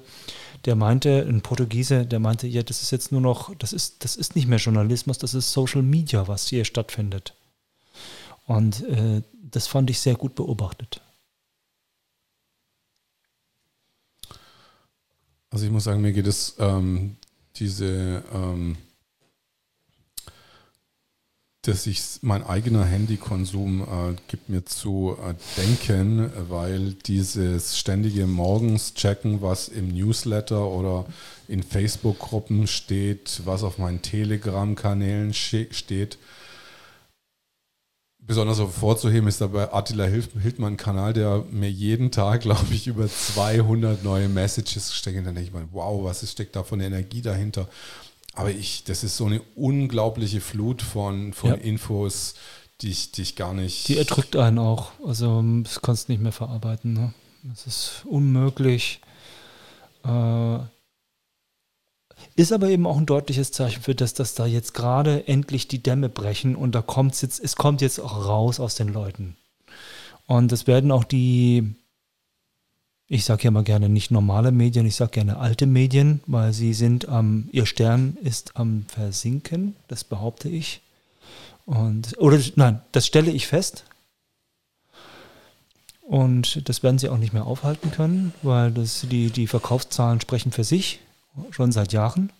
der 0.65 0.75
meinte, 0.75 1.25
ein 1.27 1.41
Portugiese, 1.41 2.05
der 2.05 2.19
meinte, 2.19 2.47
ja, 2.47 2.63
das 2.63 2.81
ist 2.81 2.91
jetzt 2.91 3.11
nur 3.11 3.21
noch, 3.21 3.55
das 3.55 3.71
ist, 3.71 4.03
das 4.03 4.15
ist 4.15 4.35
nicht 4.35 4.47
mehr 4.47 4.57
Journalismus, 4.57 5.19
das 5.19 5.35
ist 5.35 5.51
Social 5.51 5.83
Media, 5.83 6.27
was 6.27 6.47
hier 6.47 6.65
stattfindet. 6.65 7.35
Und 8.45 8.83
äh, 8.85 9.21
das 9.51 9.67
fand 9.67 9.89
ich 9.89 9.99
sehr 9.99 10.15
gut 10.15 10.35
beobachtet. 10.35 11.01
Also 15.51 15.65
ich 15.65 15.71
muss 15.71 15.85
sagen, 15.85 16.01
mir 16.01 16.11
geht 16.11 16.27
es 16.27 16.55
ähm, 16.59 17.15
diese, 17.55 18.23
ähm, 18.33 18.77
dass 21.63 21.87
ich 21.87 22.01
mein 22.21 22.43
eigener 22.43 22.85
Handykonsum 22.85 23.81
äh, 23.81 24.15
gibt 24.27 24.49
mir 24.49 24.63
zu 24.65 25.17
äh, 25.19 25.33
denken, 25.59 26.31
weil 26.49 26.93
dieses 26.93 27.79
ständige 27.79 28.27
morgens 28.27 28.93
checken, 28.93 29.41
was 29.41 29.69
im 29.69 29.89
Newsletter 29.89 30.67
oder 30.67 31.05
in 31.47 31.63
Facebook-Gruppen 31.63 32.67
steht, 32.67 33.41
was 33.45 33.63
auf 33.63 33.79
meinen 33.79 34.03
Telegram-Kanälen 34.03 35.33
steht, 35.33 36.19
besonders 38.29 38.59
hervorzuheben 38.59 39.27
ist 39.27 39.41
dabei 39.41 39.73
Attila 39.73 40.05
Hildmann 40.05 40.77
Kanal, 40.77 41.13
der 41.13 41.45
mir 41.49 41.71
jeden 41.71 42.11
Tag, 42.11 42.41
glaube 42.41 42.67
ich, 42.69 42.85
über 42.85 43.07
200 43.07 44.03
neue 44.03 44.29
Messages 44.29 44.93
steckt. 44.93 45.17
Dann 45.17 45.33
denke 45.33 45.41
ich 45.41 45.51
mal, 45.51 45.67
wow, 45.71 46.03
was 46.03 46.21
ist, 46.21 46.33
steckt 46.33 46.55
da 46.55 46.61
von 46.63 46.79
Energie 46.79 47.23
dahinter? 47.23 47.67
Aber 48.35 48.51
ich, 48.51 48.83
das 48.83 49.03
ist 49.03 49.17
so 49.17 49.25
eine 49.25 49.41
unglaubliche 49.55 50.41
Flut 50.41 50.83
von, 50.83 51.33
von 51.33 51.49
ja. 51.49 51.55
Infos, 51.55 52.35
die 52.81 52.91
ich, 52.91 53.11
die 53.11 53.23
ich 53.23 53.35
gar 53.35 53.55
nicht. 53.55 53.87
Die 53.87 53.97
erdrückt 53.97 54.35
einen 54.35 54.59
auch. 54.59 54.91
Also 55.03 55.43
das 55.63 55.81
kannst 55.81 56.07
du 56.07 56.11
nicht 56.11 56.21
mehr 56.21 56.31
verarbeiten. 56.31 56.93
Ne? 56.93 57.15
Das 57.41 57.65
ist 57.65 58.03
unmöglich. 58.05 59.01
Äh, 60.05 60.59
ist 62.35 62.53
aber 62.53 62.69
eben 62.69 62.87
auch 62.87 62.97
ein 62.97 63.05
deutliches 63.05 63.51
Zeichen 63.51 63.81
für 63.81 63.95
das, 63.95 64.13
dass 64.13 64.33
da 64.33 64.45
jetzt 64.45 64.73
gerade 64.73 65.27
endlich 65.27 65.67
die 65.67 65.83
Dämme 65.83 66.09
brechen 66.09 66.55
und 66.55 66.73
da 66.73 66.81
kommt 66.81 67.21
jetzt, 67.21 67.39
es 67.43 67.55
kommt 67.55 67.81
jetzt 67.81 67.99
auch 67.99 68.25
raus 68.25 68.59
aus 68.59 68.75
den 68.75 68.89
Leuten. 68.89 69.35
Und 70.25 70.51
es 70.51 70.67
werden 70.67 70.91
auch 70.91 71.03
die, 71.03 71.75
ich 73.07 73.25
sage 73.25 73.43
ja 73.43 73.51
mal 73.51 73.63
gerne 73.63 73.89
nicht 73.89 74.11
normale 74.11 74.51
Medien, 74.51 74.85
ich 74.85 74.95
sage 74.95 75.11
gerne 75.11 75.37
alte 75.37 75.65
Medien, 75.65 76.21
weil 76.27 76.53
sie 76.53 76.73
sind 76.73 77.09
am, 77.09 77.49
ihr 77.51 77.65
Stern 77.65 78.17
ist 78.21 78.55
am 78.55 78.85
Versinken, 78.87 79.75
das 79.87 80.03
behaupte 80.03 80.47
ich. 80.47 80.81
Und, 81.65 82.17
oder 82.19 82.39
nein, 82.55 82.81
das 82.91 83.05
stelle 83.05 83.31
ich 83.31 83.47
fest. 83.47 83.85
Und 86.01 86.67
das 86.69 86.83
werden 86.83 86.99
sie 86.99 87.09
auch 87.09 87.17
nicht 87.17 87.33
mehr 87.33 87.45
aufhalten 87.45 87.91
können, 87.91 88.33
weil 88.41 88.71
das, 88.71 89.05
die, 89.11 89.29
die 89.29 89.45
Verkaufszahlen 89.45 90.21
sprechen 90.21 90.51
für 90.51 90.63
sich 90.63 90.99
schon 91.51 91.71
seit 91.71 91.93
Jahren. 91.93 92.31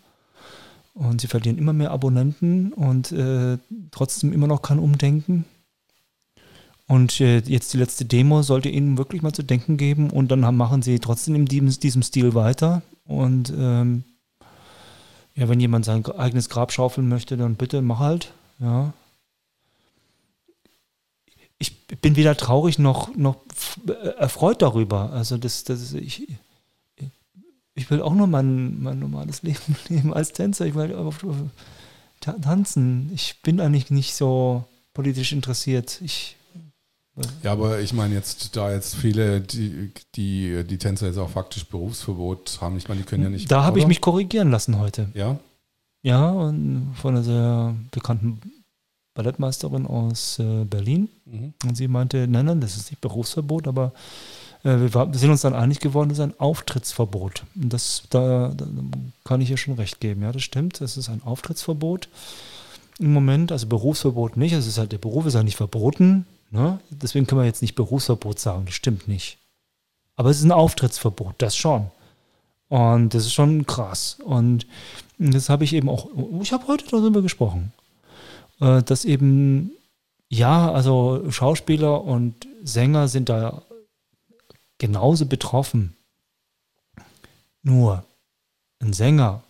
Und 0.94 1.22
sie 1.22 1.28
verlieren 1.28 1.58
immer 1.58 1.74
mehr 1.74 1.92
Abonnenten 1.92 2.74
und 2.74 3.12
äh, 3.12 3.58
trotzdem 3.92 4.34
immer 4.34 4.48
noch 4.48 4.62
kein 4.62 4.80
Umdenken. 4.80 5.46
Und 6.88 7.22
äh, 7.22 7.38
jetzt 7.38 7.72
die 7.74 7.78
letzte 7.78 8.04
Demo 8.04 8.42
sollte 8.42 8.68
ihnen 8.68 8.98
wirklich 8.98 9.22
mal 9.22 9.32
zu 9.32 9.44
denken 9.44 9.78
geben 9.78 10.10
und 10.10 10.30
dann 10.30 10.44
haben, 10.44 10.58
machen 10.58 10.82
sie 10.82 11.00
trotzdem 11.00 11.36
in 11.36 11.46
diesem, 11.46 11.70
diesem 11.80 12.02
Stil 12.02 12.34
weiter. 12.34 12.82
Und 13.06 13.54
ähm, 13.56 14.04
ja, 15.36 15.48
wenn 15.48 15.60
jemand 15.60 15.86
sein 15.86 16.06
eigenes 16.06 16.50
Grab 16.50 16.72
schaufeln 16.72 17.08
möchte, 17.08 17.38
dann 17.38 17.56
bitte 17.56 17.82
mach 17.82 18.00
halt. 18.00 18.34
Ja. 18.60 18.92
Ich 21.60 21.86
bin 22.02 22.16
weder 22.16 22.36
traurig 22.36 22.80
noch, 22.80 23.16
noch 23.16 23.38
erfreut 24.18 24.62
darüber. 24.62 25.12
Also 25.12 25.38
das, 25.38 25.64
das 25.64 25.94
ich, 25.94 26.28
ich 27.80 27.90
will 27.90 28.02
auch 28.02 28.14
nur 28.14 28.28
mein, 28.28 28.82
mein 28.82 29.00
normales 29.00 29.42
Leben 29.42 29.76
leben 29.90 30.14
als 30.14 30.34
Tänzer. 30.34 30.66
Ich 30.66 30.76
will 30.76 30.94
auf, 30.94 31.26
tanzen. 32.20 33.10
Ich 33.14 33.42
bin 33.42 33.60
eigentlich 33.60 33.90
nicht 33.90 34.14
so 34.14 34.66
politisch 34.94 35.32
interessiert. 35.32 36.02
Ich 36.04 36.36
ja, 37.44 37.52
aber 37.52 37.82
ich 37.82 37.92
meine 37.92 38.16
jetzt, 38.16 38.56
da 38.56 38.72
jetzt 38.72 38.96
viele, 38.96 39.42
die, 39.42 39.92
die, 40.16 40.64
die 40.64 40.78
Tänzer 40.78 41.08
jetzt 41.08 41.18
auch 41.18 41.30
faktisch 41.30 41.66
Berufsverbot 41.66 42.60
haben, 42.62 42.78
ich 42.78 42.88
meine, 42.88 43.02
die 43.02 43.06
können 43.06 43.24
ja 43.24 43.30
nicht. 43.30 43.52
Da 43.52 43.64
habe 43.64 43.80
ich 43.80 43.88
mich 43.88 44.00
korrigieren 44.00 44.52
lassen 44.52 44.80
heute. 44.80 45.10
Ja? 45.14 45.38
Ja, 46.02 46.30
und 46.30 46.94
von 46.96 47.16
einer 47.16 47.24
sehr 47.24 47.76
bekannten 47.92 48.40
Ballettmeisterin 49.16 49.86
aus 49.86 50.40
äh, 50.40 50.64
Berlin. 50.64 51.10
Mhm. 51.26 51.54
Und 51.66 51.76
sie 51.76 51.90
meinte, 51.90 52.26
nein, 52.26 52.46
nein, 52.46 52.62
das 52.62 52.78
ist 52.78 52.90
nicht 52.90 53.02
Berufsverbot, 53.02 53.68
aber 53.68 53.92
äh, 53.92 53.98
wir, 54.64 55.10
sind 55.14 55.30
uns 55.30 55.42
dann 55.42 55.54
einig 55.54 55.80
geworden, 55.80 56.10
das 56.10 56.18
ist 56.18 56.24
ein 56.24 56.40
Auftrittsverbot. 56.40 57.44
Das, 57.56 58.04
da, 58.10 58.52
da 58.56 58.66
kann 59.24 59.40
ich 59.42 59.50
ihr 59.50 59.58
schon 59.58 59.76
recht 59.76 60.00
geben. 60.02 60.22
Ja, 60.22 60.32
das 60.32 60.44
stimmt. 60.44 60.82
Es 60.82 60.98
ist 60.98 61.10
ein 61.10 61.24
Auftrittsverbot 61.24 62.10
im 63.00 63.14
Moment. 63.14 63.52
Also 63.52 63.68
Berufsverbot 63.68 64.36
nicht. 64.36 64.54
Es 64.54 64.68
ist 64.68 64.78
halt, 64.78 64.92
der 64.92 64.98
Beruf 64.98 65.26
ist 65.26 65.36
ja 65.36 65.44
nicht 65.44 65.56
verboten. 65.56 66.26
Ne? 66.52 66.80
Deswegen 66.90 67.26
können 67.26 67.42
wir 67.42 67.46
jetzt 67.46 67.62
nicht 67.62 67.76
Berufsverbot 67.76 68.40
sagen. 68.40 68.66
Das 68.66 68.74
stimmt 68.74 69.08
nicht. 69.08 69.38
Aber 70.18 70.30
es 70.30 70.40
ist 70.40 70.44
ein 70.44 70.52
Auftrittsverbot, 70.52 71.36
das 71.38 71.56
schon. 71.56 71.90
Und 72.68 73.14
das 73.14 73.26
ist 73.26 73.34
schon 73.34 73.66
krass. 73.66 74.18
Und 74.24 74.68
das 75.18 75.48
habe 75.48 75.64
ich 75.64 75.74
eben 75.74 75.88
auch, 75.88 76.08
ich 76.42 76.52
habe 76.52 76.68
heute 76.68 76.86
darüber 76.90 77.22
gesprochen, 77.22 77.72
äh, 78.60 78.84
dass 78.84 79.06
eben, 79.06 79.72
ja, 80.28 80.70
also 80.72 81.24
Schauspieler 81.32 82.04
und 82.04 82.36
Sänger 82.64 83.08
sind 83.08 83.30
da 83.30 83.64
genauso 84.80 85.28
betroffen. 85.28 85.96
Nur 87.62 88.04
ein 88.80 88.94
Sänger 88.94 89.44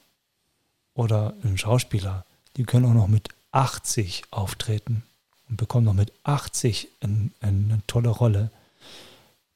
oder 0.94 1.34
ein 1.44 1.58
Schauspieler, 1.58 2.26
die 2.58 2.64
können 2.64 2.86
auch 2.86 2.94
noch 2.94 3.08
mit 3.08 3.30
80 3.52 4.24
auftreten 4.32 5.04
und 5.48 5.56
bekommen 5.58 5.86
noch 5.86 5.94
mit 5.94 6.12
80 6.24 6.90
ein, 7.02 7.32
ein, 7.40 7.70
eine 7.72 7.82
tolle 7.88 8.10
Rolle. 8.10 8.52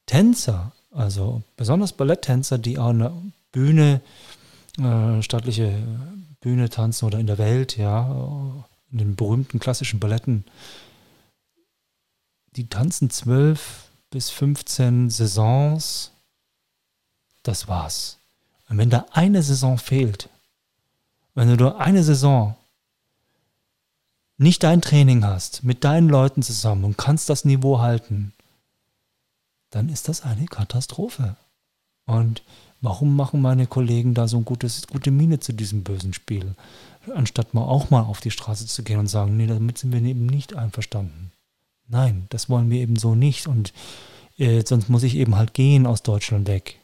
Tänzer, 0.05 0.71
also 0.91 1.43
besonders 1.57 1.93
Balletttänzer, 1.93 2.57
die 2.57 2.77
an 2.77 2.99
der 2.99 3.13
Bühne, 3.51 4.01
äh, 4.79 5.21
staatliche 5.21 5.75
Bühne 6.41 6.69
tanzen 6.69 7.05
oder 7.05 7.19
in 7.19 7.27
der 7.27 7.37
Welt, 7.37 7.77
ja, 7.77 8.65
in 8.91 8.97
den 8.97 9.15
berühmten 9.15 9.59
klassischen 9.59 9.99
Balletten, 9.99 10.45
die 12.55 12.67
tanzen 12.67 13.09
zwölf, 13.09 13.89
bis 14.13 14.29
15 14.29 15.09
Saisons, 15.09 16.11
das 17.41 17.67
war's. 17.67 18.19
Und 18.69 18.77
wenn 18.77 18.91
da 18.91 19.07
eine 19.11 19.41
Saison 19.41 19.79
fehlt, 19.79 20.29
wenn 21.33 21.47
du 21.49 21.55
nur 21.55 21.79
eine 21.81 22.03
Saison 22.03 22.55
nicht 24.37 24.61
dein 24.61 24.81
Training 24.81 25.25
hast, 25.25 25.63
mit 25.63 25.83
deinen 25.83 26.09
Leuten 26.09 26.43
zusammen 26.43 26.83
und 26.83 26.95
kannst 26.95 27.27
das 27.27 27.43
Niveau 27.43 27.79
halten, 27.79 28.33
dann 29.71 29.89
ist 29.89 30.07
das 30.07 30.21
eine 30.21 30.45
Katastrophe. 30.45 31.35
Und 32.05 32.43
warum 32.81 33.15
machen 33.15 33.41
meine 33.41 33.65
Kollegen 33.65 34.13
da 34.13 34.27
so 34.27 34.37
eine 34.37 34.45
gute 34.45 35.09
Miene 35.11 35.39
zu 35.39 35.53
diesem 35.53 35.83
bösen 35.83 36.13
Spiel? 36.13 36.53
Anstatt 37.15 37.55
mal 37.55 37.63
auch 37.63 37.89
mal 37.89 38.03
auf 38.03 38.21
die 38.21 38.31
Straße 38.31 38.67
zu 38.67 38.83
gehen 38.83 38.99
und 38.99 39.07
sagen, 39.07 39.35
nee, 39.37 39.47
damit 39.47 39.79
sind 39.79 39.91
wir 39.91 40.01
eben 40.03 40.27
nicht 40.27 40.55
einverstanden. 40.55 41.32
Nein, 41.93 42.25
das 42.29 42.49
wollen 42.49 42.71
wir 42.71 42.81
eben 42.81 42.95
so 42.95 43.13
nicht 43.13 43.45
und 43.45 43.71
äh, 44.39 44.63
sonst 44.65 44.89
muss 44.89 45.03
ich 45.03 45.15
eben 45.15 45.35
halt 45.35 45.53
gehen 45.53 45.85
aus 45.85 46.01
Deutschland 46.01 46.47
weg. 46.47 46.79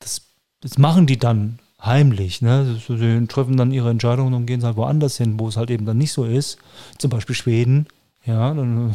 Das, 0.00 0.20
das 0.60 0.76
machen 0.76 1.06
die 1.06 1.18
dann 1.18 1.60
heimlich. 1.80 2.42
Ne? 2.42 2.78
Sie 2.86 3.26
treffen 3.26 3.56
dann 3.56 3.72
ihre 3.72 3.88
Entscheidungen 3.88 4.34
und 4.34 4.44
gehen 4.44 4.62
halt 4.62 4.76
woanders 4.76 5.16
hin, 5.16 5.40
wo 5.40 5.48
es 5.48 5.56
halt 5.56 5.70
eben 5.70 5.86
dann 5.86 5.96
nicht 5.96 6.12
so 6.12 6.26
ist. 6.26 6.58
Zum 6.98 7.08
Beispiel 7.08 7.34
Schweden. 7.34 7.86
Ja, 8.26 8.52
dann 8.52 8.94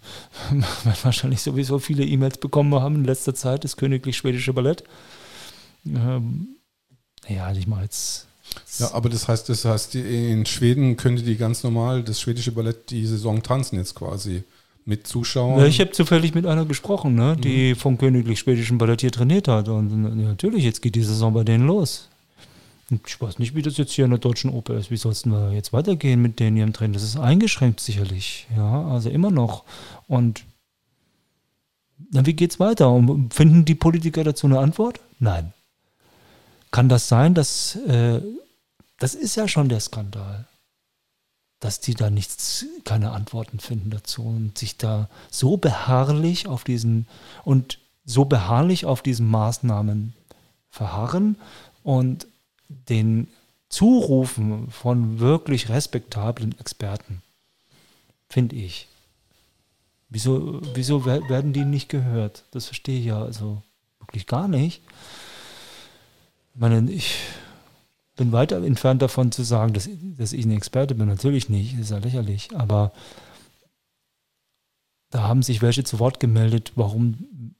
werden 0.50 0.96
wahrscheinlich 1.02 1.42
sowieso 1.42 1.80
viele 1.80 2.04
E-Mails 2.04 2.38
bekommen 2.38 2.72
haben 2.76 2.94
in 2.94 3.04
letzter 3.04 3.34
Zeit, 3.34 3.64
das 3.64 3.76
Königlich 3.76 4.16
Schwedische 4.16 4.52
Ballett. 4.52 4.84
Ähm, 5.84 6.58
ja, 7.26 7.50
ich 7.50 7.66
mal 7.66 7.82
jetzt 7.82 8.28
ja, 8.78 8.92
aber 8.94 9.08
das 9.08 9.28
heißt, 9.28 9.48
das 9.48 9.64
heißt, 9.64 9.94
in 9.94 10.46
Schweden 10.46 10.96
könnte 10.96 11.22
die 11.22 11.36
ganz 11.36 11.62
normal 11.62 12.02
das 12.02 12.20
schwedische 12.20 12.52
Ballett 12.52 12.90
die 12.90 13.06
Saison 13.06 13.42
tanzen 13.42 13.76
jetzt 13.76 13.94
quasi 13.94 14.44
mit 14.84 15.06
Zuschauern. 15.06 15.60
Ja, 15.60 15.66
ich 15.66 15.80
habe 15.80 15.92
zufällig 15.92 16.34
mit 16.34 16.46
einer 16.46 16.64
gesprochen, 16.64 17.14
ne, 17.14 17.36
die 17.36 17.70
mhm. 17.70 17.76
vom 17.76 17.98
Königlich 17.98 18.40
Schwedischen 18.40 18.78
Ballett 18.78 19.00
hier 19.00 19.12
trainiert 19.12 19.48
hat. 19.48 19.68
Und 19.68 19.90
ja, 20.20 20.28
natürlich, 20.28 20.64
jetzt 20.64 20.82
geht 20.82 20.94
die 20.94 21.02
Saison 21.02 21.32
bei 21.32 21.44
denen 21.44 21.66
los. 21.66 22.08
Und 22.90 23.00
ich 23.06 23.20
weiß 23.20 23.38
nicht, 23.38 23.54
wie 23.54 23.62
das 23.62 23.76
jetzt 23.76 23.92
hier 23.92 24.04
in 24.04 24.10
der 24.10 24.18
Deutschen 24.18 24.50
Oper 24.50 24.74
ist. 24.74 24.90
Wie 24.90 24.96
soll 24.96 25.12
es 25.12 25.22
denn 25.22 25.52
jetzt 25.52 25.72
weitergehen 25.72 26.20
mit 26.20 26.40
denen 26.40 26.56
ihrem 26.56 26.72
Training? 26.72 26.94
Das 26.94 27.02
ist 27.02 27.16
eingeschränkt 27.16 27.80
sicherlich. 27.80 28.46
Ja, 28.56 28.86
also 28.88 29.08
immer 29.08 29.30
noch. 29.30 29.64
Und 30.08 30.44
dann, 32.10 32.26
wie 32.26 32.34
geht's 32.34 32.60
weiter? 32.60 32.90
Und 32.90 33.32
finden 33.32 33.64
die 33.64 33.74
Politiker 33.74 34.24
dazu 34.24 34.46
eine 34.46 34.58
Antwort? 34.58 35.00
Nein. 35.18 35.52
Kann 36.72 36.88
das 36.88 37.06
sein, 37.06 37.34
dass 37.34 37.76
äh, 37.76 38.20
das 38.98 39.14
ist 39.14 39.36
ja 39.36 39.48
schon 39.48 39.68
der 39.68 39.80
Skandal, 39.80 40.46
dass 41.58 41.80
die 41.80 41.94
da 41.94 42.08
nichts, 42.08 42.66
keine 42.84 43.10
Antworten 43.10 43.58
finden 43.58 43.90
dazu 43.90 44.22
und 44.22 44.56
sich 44.56 44.76
da 44.78 45.08
so 45.30 45.56
beharrlich 45.56 46.46
auf 46.46 46.64
diesen 46.64 47.06
und 47.44 47.78
so 48.04 48.24
beharrlich 48.24 48.84
auf 48.84 49.02
diesen 49.02 49.28
Maßnahmen 49.28 50.14
verharren 50.70 51.36
und 51.82 52.26
den 52.68 53.28
Zurufen 53.68 54.70
von 54.70 55.18
wirklich 55.18 55.68
respektablen 55.68 56.58
Experten, 56.58 57.22
finde 58.28 58.56
ich. 58.56 58.86
Wieso, 60.08 60.60
wieso 60.74 61.06
werden 61.06 61.52
die 61.52 61.64
nicht 61.64 61.88
gehört? 61.88 62.44
Das 62.52 62.66
verstehe 62.66 63.00
ich 63.00 63.06
ja 63.06 63.20
also 63.20 63.62
wirklich 63.98 64.26
gar 64.26 64.46
nicht. 64.46 64.80
Ich 66.54 66.60
meine, 66.60 66.90
ich 66.90 67.16
bin 68.16 68.32
weit 68.32 68.52
entfernt 68.52 69.02
davon 69.02 69.32
zu 69.32 69.42
sagen, 69.42 69.72
dass, 69.72 69.88
dass 70.18 70.32
ich 70.32 70.44
ein 70.44 70.52
Experte 70.52 70.94
bin. 70.94 71.08
Natürlich 71.08 71.48
nicht, 71.48 71.78
ist 71.78 71.90
ja 71.90 71.98
lächerlich. 71.98 72.50
Aber 72.54 72.92
da 75.10 75.22
haben 75.22 75.42
sich 75.42 75.62
welche 75.62 75.84
zu 75.84 75.98
Wort 75.98 76.20
gemeldet, 76.20 76.72
warum 76.74 77.54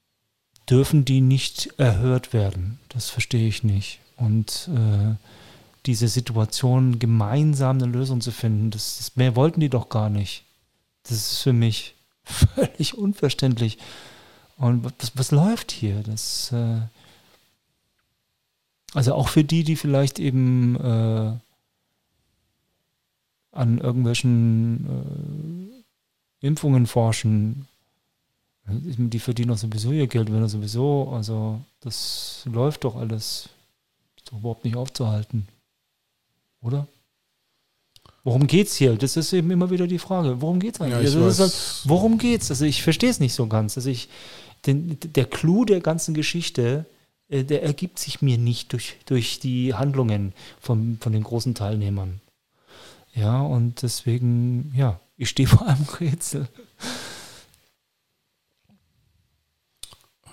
dürfen 0.69 1.05
die 1.05 1.21
nicht 1.21 1.73
erhört 1.77 2.33
werden? 2.33 2.79
Das 2.89 3.09
verstehe 3.09 3.47
ich 3.47 3.63
nicht. 3.63 3.99
Und 4.17 4.69
äh, 4.73 5.15
diese 5.85 6.07
Situation 6.07 6.99
gemeinsam 6.99 7.77
eine 7.77 7.91
Lösung 7.91 8.21
zu 8.21 8.31
finden, 8.31 8.71
das, 8.71 8.97
das 8.97 9.15
mehr 9.15 9.35
wollten 9.35 9.59
die 9.59 9.69
doch 9.69 9.89
gar 9.89 10.09
nicht. 10.09 10.45
Das 11.03 11.11
ist 11.11 11.39
für 11.39 11.53
mich 11.53 11.95
völlig 12.23 12.97
unverständlich. 12.97 13.77
Und 14.57 14.85
was, 14.85 15.11
was 15.15 15.31
läuft 15.31 15.71
hier? 15.71 16.03
Das, 16.03 16.51
äh, 16.51 16.81
also 18.93 19.15
auch 19.15 19.29
für 19.29 19.43
die, 19.43 19.63
die 19.63 19.75
vielleicht 19.75 20.19
eben 20.19 20.75
äh, 20.75 21.33
an 23.51 23.77
irgendwelchen 23.79 25.83
äh, 26.41 26.47
Impfungen 26.47 26.87
forschen, 26.87 27.67
die 28.65 29.19
verdienen 29.19 29.49
doch 29.49 29.57
sowieso 29.57 29.91
ihr 29.91 30.07
Geld, 30.07 30.31
wenn 30.31 30.41
er 30.41 30.49
sowieso, 30.49 31.11
also 31.13 31.59
das 31.81 32.43
läuft 32.45 32.85
doch 32.85 32.95
alles. 32.95 33.49
Ist 34.15 34.31
doch 34.31 34.37
überhaupt 34.37 34.63
nicht 34.63 34.77
aufzuhalten. 34.77 35.47
Oder? 36.61 36.87
Worum 38.23 38.47
geht's 38.47 38.75
hier? 38.75 38.95
Das 38.95 39.17
ist 39.17 39.33
eben 39.33 39.51
immer 39.51 39.69
wieder 39.69 39.85
die 39.85 39.99
Frage. 39.99 40.41
Worum 40.41 40.59
geht's 40.59 40.79
eigentlich? 40.79 41.13
Ja, 41.13 41.21
also 41.21 41.43
halt, 41.43 41.81
worum 41.85 42.17
geht's? 42.17 42.51
Also 42.51 42.63
ich 42.63 42.83
verstehe 42.83 43.09
es 43.09 43.19
nicht 43.19 43.33
so 43.33 43.47
ganz. 43.47 43.75
Also 43.75 43.89
ich, 43.89 44.07
den, 44.65 44.97
der 45.01 45.25
Clou 45.25 45.65
der 45.65 45.81
ganzen 45.81 46.13
Geschichte, 46.13 46.85
der 47.41 47.63
ergibt 47.63 47.99
sich 47.99 48.21
mir 48.21 48.37
nicht 48.37 48.73
durch, 48.73 48.97
durch 49.05 49.39
die 49.39 49.73
Handlungen 49.73 50.33
von, 50.59 50.97
von 51.01 51.13
den 51.13 51.23
großen 51.23 51.55
Teilnehmern. 51.55 52.21
Ja, 53.15 53.41
und 53.41 53.81
deswegen, 53.81 54.71
ja, 54.75 54.99
ich 55.17 55.29
stehe 55.29 55.47
vor 55.47 55.67
einem 55.67 55.85
Rätsel. 55.99 56.47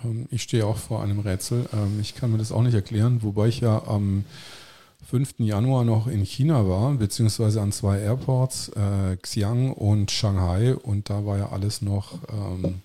Ähm, 0.04 0.26
ich 0.30 0.42
stehe 0.42 0.66
auch 0.66 0.76
vor 0.76 1.02
einem 1.02 1.20
Rätsel. 1.20 1.68
Ähm, 1.72 1.98
ich 2.00 2.14
kann 2.14 2.32
mir 2.32 2.38
das 2.38 2.52
auch 2.52 2.62
nicht 2.62 2.74
erklären, 2.74 3.22
wobei 3.22 3.48
ich 3.48 3.60
ja 3.60 3.82
am 3.86 4.24
5. 5.08 5.34
Januar 5.38 5.84
noch 5.84 6.06
in 6.06 6.24
China 6.24 6.68
war, 6.68 6.92
beziehungsweise 6.94 7.60
an 7.60 7.72
zwei 7.72 8.00
Airports, 8.00 8.68
äh, 8.70 9.16
Xi'an 9.22 9.72
und 9.72 10.10
Shanghai, 10.10 10.74
und 10.74 11.10
da 11.10 11.24
war 11.24 11.38
ja 11.38 11.48
alles 11.50 11.82
noch, 11.82 12.18
ähm, 12.32 12.82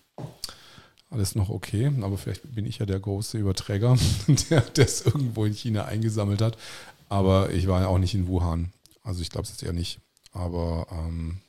alles 1.09 1.35
noch 1.35 1.49
okay. 1.49 1.91
Aber 2.01 2.17
vielleicht 2.17 2.53
bin 2.53 2.65
ich 2.65 2.79
ja 2.79 2.85
der 2.85 2.99
große 2.99 3.37
Überträger, 3.37 3.97
der 4.49 4.61
das 4.61 5.01
irgendwo 5.01 5.45
in 5.45 5.53
China 5.53 5.85
eingesammelt 5.85 6.41
hat. 6.41 6.57
Aber 7.09 7.51
ich 7.51 7.67
war 7.67 7.81
ja 7.81 7.87
auch 7.87 7.99
nicht 7.99 8.15
in 8.15 8.27
Wuhan. 8.27 8.71
Also 9.03 9.21
ich 9.21 9.29
glaube 9.29 9.45
es 9.45 9.51
jetzt 9.51 9.63
eher 9.63 9.73
nicht. 9.73 9.99
Aber 10.33 10.87
ähm, 10.91 11.39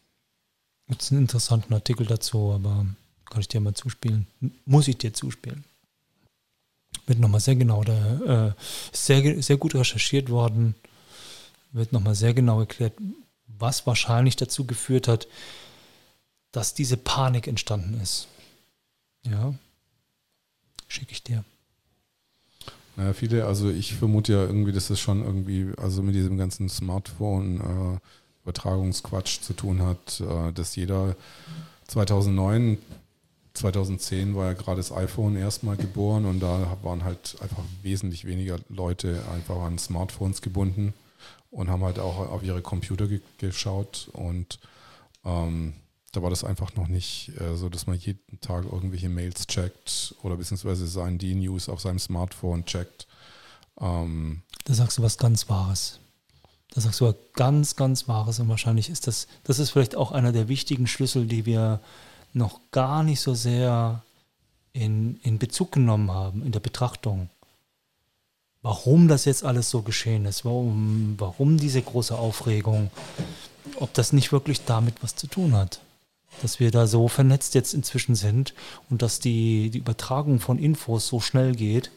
Gibt 0.88 1.02
es 1.02 1.10
einen 1.10 1.22
interessanten 1.22 1.74
Artikel 1.74 2.06
dazu, 2.06 2.52
aber 2.52 2.86
kann 3.24 3.40
ich 3.40 3.48
dir 3.48 3.60
mal 3.60 3.74
zuspielen? 3.74 4.26
Muss 4.64 4.86
ich 4.88 4.98
dir 4.98 5.12
zuspielen? 5.12 5.64
Wird 7.06 7.18
nochmal 7.18 7.40
sehr 7.40 7.56
genau, 7.56 7.82
da 7.82 8.48
äh, 8.48 8.52
sehr, 8.92 9.42
sehr 9.42 9.56
gut 9.56 9.74
recherchiert 9.74 10.30
worden, 10.30 10.74
wird 11.72 11.92
nochmal 11.92 12.14
sehr 12.14 12.34
genau 12.34 12.60
erklärt, 12.60 12.94
was 13.46 13.86
wahrscheinlich 13.86 14.36
dazu 14.36 14.64
geführt 14.64 15.08
hat, 15.08 15.26
dass 16.52 16.74
diese 16.74 16.96
Panik 16.96 17.46
entstanden 17.46 18.00
ist. 18.00 18.28
Ja, 19.30 19.54
schicke 20.88 21.12
ich 21.12 21.22
dir. 21.22 21.44
Naja, 22.96 23.12
viele, 23.12 23.44
also 23.44 23.70
ich 23.70 23.94
vermute 23.94 24.32
ja 24.32 24.42
irgendwie, 24.44 24.72
dass 24.72 24.88
das 24.88 24.98
schon 24.98 25.22
irgendwie, 25.22 25.70
also 25.76 26.02
mit 26.02 26.14
diesem 26.14 26.38
ganzen 26.38 26.68
Smartphone-Übertragungsquatsch 26.68 29.38
äh, 29.38 29.42
zu 29.42 29.52
tun 29.52 29.82
hat, 29.82 30.20
äh, 30.20 30.52
dass 30.52 30.74
jeder 30.76 31.14
2009 31.88 32.78
2010 33.56 34.36
war 34.36 34.46
ja 34.46 34.52
gerade 34.52 34.76
das 34.76 34.92
iPhone 34.92 35.36
erstmal 35.36 35.76
geboren 35.76 36.26
und 36.26 36.40
da 36.40 36.76
waren 36.82 37.04
halt 37.04 37.36
einfach 37.40 37.62
wesentlich 37.82 38.26
weniger 38.26 38.58
Leute 38.68 39.22
einfach 39.32 39.60
an 39.62 39.78
Smartphones 39.78 40.42
gebunden 40.42 40.94
und 41.50 41.70
haben 41.70 41.82
halt 41.82 41.98
auch 41.98 42.30
auf 42.30 42.42
ihre 42.42 42.62
Computer 42.62 43.06
ge 43.06 43.20
geschaut 43.38 44.08
und 44.12 44.58
ähm, 45.24 45.74
da 46.16 46.22
war 46.22 46.30
das 46.30 46.44
einfach 46.44 46.74
noch 46.76 46.88
nicht 46.88 47.30
äh, 47.38 47.56
so, 47.56 47.68
dass 47.68 47.86
man 47.86 47.98
jeden 47.98 48.40
Tag 48.40 48.64
irgendwelche 48.64 49.10
Mails 49.10 49.46
checkt 49.46 50.14
oder 50.22 50.36
beziehungsweise 50.36 50.86
seinen 50.86 51.18
D-News 51.18 51.68
auf 51.68 51.80
seinem 51.80 51.98
Smartphone 51.98 52.64
checkt. 52.64 53.06
Ähm, 53.78 54.42
da 54.64 54.72
sagst 54.72 54.96
du 54.96 55.02
was 55.02 55.18
ganz 55.18 55.48
Wahres. 55.50 56.00
Da 56.72 56.80
sagst 56.80 57.00
du 57.00 57.06
was 57.06 57.16
ganz, 57.34 57.76
ganz 57.76 58.08
Wahres 58.08 58.40
und 58.40 58.48
wahrscheinlich 58.48 58.88
ist 58.88 59.06
das, 59.06 59.26
das 59.44 59.58
ist 59.58 59.70
vielleicht 59.70 59.94
auch 59.94 60.10
einer 60.10 60.32
der 60.32 60.48
wichtigen 60.48 60.86
Schlüssel, 60.86 61.26
die 61.26 61.44
wir 61.44 61.80
noch 62.32 62.60
gar 62.70 63.02
nicht 63.02 63.20
so 63.20 63.34
sehr 63.34 64.02
in, 64.72 65.18
in 65.22 65.38
Bezug 65.38 65.72
genommen 65.72 66.10
haben, 66.10 66.42
in 66.42 66.52
der 66.52 66.60
Betrachtung. 66.60 67.28
Warum 68.62 69.06
das 69.06 69.26
jetzt 69.26 69.44
alles 69.44 69.70
so 69.70 69.82
geschehen 69.82 70.24
ist, 70.24 70.44
warum, 70.44 71.14
warum 71.18 71.58
diese 71.58 71.82
große 71.82 72.16
Aufregung, 72.16 72.90
ob 73.80 73.92
das 73.92 74.12
nicht 74.12 74.32
wirklich 74.32 74.64
damit 74.64 75.02
was 75.02 75.14
zu 75.14 75.26
tun 75.26 75.54
hat. 75.54 75.80
Dass 76.42 76.60
wir 76.60 76.70
da 76.70 76.86
so 76.86 77.08
vernetzt 77.08 77.54
jetzt 77.54 77.74
inzwischen 77.74 78.14
sind 78.14 78.54
und 78.90 79.02
dass 79.02 79.20
die, 79.20 79.70
die 79.70 79.78
Übertragung 79.78 80.40
von 80.40 80.58
Infos 80.58 81.08
so 81.08 81.20
schnell 81.20 81.54
geht 81.54 81.90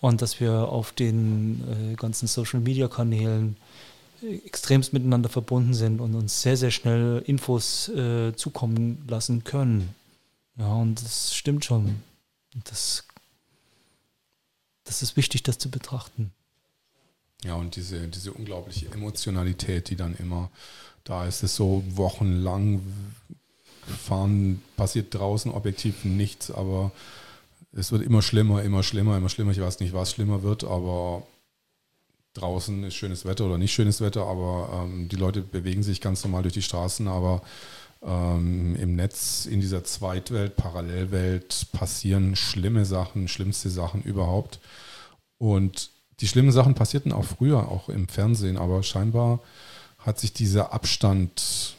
und 0.00 0.22
dass 0.22 0.40
wir 0.40 0.68
auf 0.68 0.92
den 0.92 1.92
äh, 1.92 1.94
ganzen 1.94 2.26
Social-Media-Kanälen 2.26 3.56
extremst 4.46 4.92
miteinander 4.92 5.28
verbunden 5.28 5.74
sind 5.74 6.00
und 6.00 6.14
uns 6.14 6.42
sehr, 6.42 6.56
sehr 6.56 6.70
schnell 6.70 7.22
Infos 7.26 7.88
äh, 7.88 8.34
zukommen 8.36 9.04
lassen 9.08 9.44
können. 9.44 9.94
Ja, 10.56 10.72
und 10.74 11.02
das 11.02 11.34
stimmt 11.34 11.64
schon. 11.64 12.02
Das, 12.64 13.04
das 14.84 15.02
ist 15.02 15.16
wichtig, 15.16 15.42
das 15.42 15.58
zu 15.58 15.70
betrachten. 15.70 16.32
Ja, 17.44 17.54
und 17.54 17.74
diese, 17.76 18.06
diese 18.08 18.32
unglaubliche 18.32 18.86
Emotionalität, 18.92 19.90
die 19.90 19.96
dann 19.96 20.14
immer 20.16 20.50
da 21.04 21.26
ist, 21.26 21.42
ist 21.42 21.56
so 21.56 21.82
wochenlang 21.88 22.80
fahren, 23.86 24.62
passiert 24.76 25.14
draußen 25.14 25.52
objektiv 25.52 26.04
nichts, 26.04 26.50
aber 26.50 26.92
es 27.72 27.92
wird 27.92 28.02
immer 28.02 28.22
schlimmer, 28.22 28.62
immer 28.62 28.82
schlimmer, 28.82 29.16
immer 29.16 29.28
schlimmer. 29.28 29.52
Ich 29.52 29.60
weiß 29.60 29.80
nicht, 29.80 29.94
was 29.94 30.12
schlimmer 30.12 30.42
wird, 30.42 30.64
aber 30.64 31.26
draußen 32.34 32.84
ist 32.84 32.94
schönes 32.94 33.24
Wetter 33.24 33.46
oder 33.46 33.58
nicht 33.58 33.72
schönes 33.72 34.00
Wetter, 34.00 34.26
aber 34.26 34.84
ähm, 34.84 35.08
die 35.08 35.16
Leute 35.16 35.42
bewegen 35.42 35.82
sich 35.82 36.00
ganz 36.00 36.22
normal 36.24 36.42
durch 36.42 36.54
die 36.54 36.62
Straßen, 36.62 37.08
aber 37.08 37.42
ähm, 38.02 38.76
im 38.76 38.96
Netz, 38.96 39.46
in 39.46 39.60
dieser 39.60 39.84
Zweitwelt, 39.84 40.56
Parallelwelt 40.56 41.66
passieren 41.72 42.36
schlimme 42.36 42.84
Sachen, 42.84 43.28
schlimmste 43.28 43.70
Sachen 43.70 44.02
überhaupt. 44.02 44.60
Und 45.38 45.90
die 46.20 46.28
schlimmen 46.28 46.52
Sachen 46.52 46.74
passierten 46.74 47.12
auch 47.12 47.24
früher, 47.24 47.68
auch 47.68 47.88
im 47.88 48.08
Fernsehen, 48.08 48.56
aber 48.56 48.82
scheinbar 48.82 49.40
hat 49.98 50.18
sich 50.18 50.32
dieser 50.32 50.72
Abstand 50.72 51.76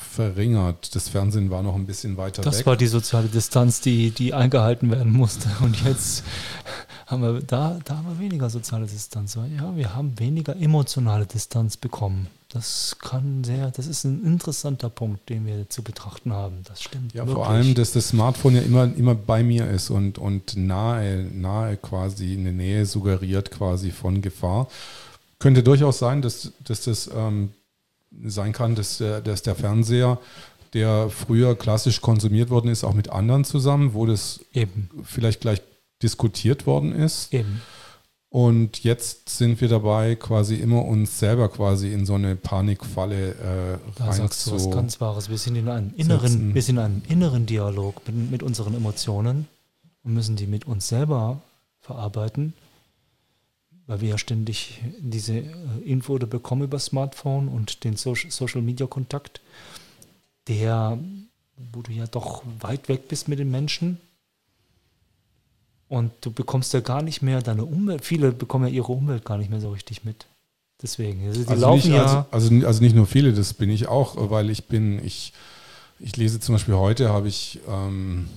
verringert. 0.00 0.94
Das 0.94 1.08
Fernsehen 1.08 1.50
war 1.50 1.62
noch 1.62 1.74
ein 1.74 1.86
bisschen 1.86 2.16
weiter 2.16 2.42
das 2.42 2.54
weg. 2.54 2.58
Das 2.60 2.66
war 2.66 2.76
die 2.76 2.86
soziale 2.86 3.28
Distanz, 3.28 3.80
die, 3.80 4.10
die 4.10 4.34
eingehalten 4.34 4.90
werden 4.90 5.12
musste. 5.12 5.48
Und 5.60 5.84
jetzt 5.84 6.24
haben 7.06 7.22
wir 7.22 7.40
da, 7.40 7.78
da 7.84 7.96
haben 7.96 8.08
wir 8.08 8.18
weniger 8.18 8.48
soziale 8.50 8.86
Distanz. 8.86 9.34
Ja, 9.34 9.76
wir 9.76 9.94
haben 9.94 10.18
weniger 10.18 10.56
emotionale 10.56 11.26
Distanz 11.26 11.76
bekommen. 11.76 12.28
Das 12.52 12.96
kann 13.00 13.44
sehr, 13.44 13.70
das 13.70 13.86
ist 13.86 14.04
ein 14.04 14.24
interessanter 14.24 14.90
Punkt, 14.90 15.28
den 15.28 15.46
wir 15.46 15.68
zu 15.68 15.82
betrachten 15.82 16.32
haben. 16.32 16.64
Das 16.64 16.82
stimmt. 16.82 17.14
Ja, 17.14 17.26
wirklich. 17.26 17.36
vor 17.36 17.48
allem, 17.48 17.74
dass 17.74 17.92
das 17.92 18.08
Smartphone 18.08 18.56
ja 18.56 18.62
immer, 18.62 18.84
immer 18.96 19.14
bei 19.14 19.44
mir 19.44 19.70
ist 19.70 19.90
und, 19.90 20.18
und 20.18 20.56
nahe, 20.56 21.28
nahe 21.32 21.76
quasi, 21.76 22.36
eine 22.36 22.52
Nähe 22.52 22.86
suggeriert 22.86 23.52
quasi 23.52 23.92
von 23.92 24.20
Gefahr. 24.20 24.68
Könnte 25.38 25.62
durchaus 25.62 26.00
sein, 26.00 26.22
dass, 26.22 26.52
dass 26.64 26.82
das 26.84 27.08
ähm, 27.14 27.50
sein 28.24 28.52
kann, 28.52 28.74
dass 28.74 28.98
der, 28.98 29.20
dass 29.20 29.42
der 29.42 29.54
Fernseher, 29.54 30.18
der 30.72 31.10
früher 31.10 31.56
klassisch 31.56 32.00
konsumiert 32.00 32.50
worden 32.50 32.68
ist, 32.68 32.84
auch 32.84 32.94
mit 32.94 33.10
anderen 33.10 33.44
zusammen, 33.44 33.94
wo 33.94 34.06
das 34.06 34.40
Eben. 34.52 34.88
vielleicht 35.04 35.40
gleich 35.40 35.62
diskutiert 36.02 36.66
worden 36.66 36.92
ist. 36.92 37.32
Eben. 37.32 37.60
Und 38.32 38.84
jetzt 38.84 39.28
sind 39.28 39.60
wir 39.60 39.66
dabei, 39.66 40.14
quasi 40.14 40.54
immer 40.54 40.84
uns 40.84 41.18
selber 41.18 41.48
quasi 41.48 41.92
in 41.92 42.06
so 42.06 42.14
eine 42.14 42.36
Panikfalle 42.36 43.30
äh, 43.30 43.78
da 43.96 44.04
rein 44.04 44.12
sagst 44.14 44.46
du 44.46 44.52
was 44.52 44.70
ganz 44.70 45.00
Wahres. 45.00 45.28
Wir 45.28 45.38
sind 45.38 45.56
in 45.56 45.68
einem 45.68 45.92
inneren, 45.96 46.54
wir 46.54 46.62
sind 46.62 46.76
in 46.76 46.82
einem 46.82 47.02
inneren 47.08 47.46
Dialog 47.46 48.06
mit, 48.06 48.30
mit 48.30 48.42
unseren 48.44 48.74
Emotionen 48.74 49.48
und 50.04 50.14
müssen 50.14 50.36
die 50.36 50.46
mit 50.46 50.64
uns 50.68 50.86
selber 50.86 51.40
verarbeiten 51.80 52.54
weil 53.90 54.02
wir 54.02 54.10
ja 54.10 54.18
ständig 54.18 54.80
diese 55.00 55.38
äh, 55.38 55.52
Info 55.84 56.12
oder 56.12 56.28
bekommen 56.28 56.62
über 56.62 56.78
Smartphone 56.78 57.48
und 57.48 57.82
den 57.82 57.96
Social 57.96 58.62
Media 58.62 58.86
Kontakt, 58.86 59.40
der, 60.46 60.96
wo 61.72 61.82
du 61.82 61.90
ja 61.90 62.06
doch 62.06 62.44
weit 62.60 62.88
weg 62.88 63.08
bist 63.08 63.26
mit 63.26 63.40
den 63.40 63.50
Menschen. 63.50 63.98
Und 65.88 66.12
du 66.20 66.30
bekommst 66.30 66.72
ja 66.72 66.78
gar 66.78 67.02
nicht 67.02 67.20
mehr 67.20 67.42
deine 67.42 67.64
Umwelt, 67.64 68.04
viele 68.04 68.30
bekommen 68.30 68.68
ja 68.68 68.72
ihre 68.72 68.92
Umwelt 68.92 69.24
gar 69.24 69.38
nicht 69.38 69.50
mehr 69.50 69.60
so 69.60 69.72
richtig 69.72 70.04
mit. 70.04 70.26
Deswegen. 70.80 71.26
Also 71.26 71.42
die 71.42 71.48
Also 71.48 71.60
laufen 71.60 71.90
nicht, 71.90 71.96
ja. 71.96 72.28
also, 72.30 72.48
also, 72.54 72.66
also 72.68 72.82
nicht 72.84 72.94
nur 72.94 73.08
viele, 73.08 73.32
das 73.32 73.54
bin 73.54 73.70
ich 73.70 73.88
auch, 73.88 74.30
weil 74.30 74.50
ich 74.50 74.66
bin, 74.66 75.04
ich, 75.04 75.32
ich 75.98 76.16
lese 76.16 76.38
zum 76.38 76.54
Beispiel 76.54 76.76
heute, 76.76 77.08
habe 77.08 77.26
ich, 77.26 77.58
ähm, 77.66 78.28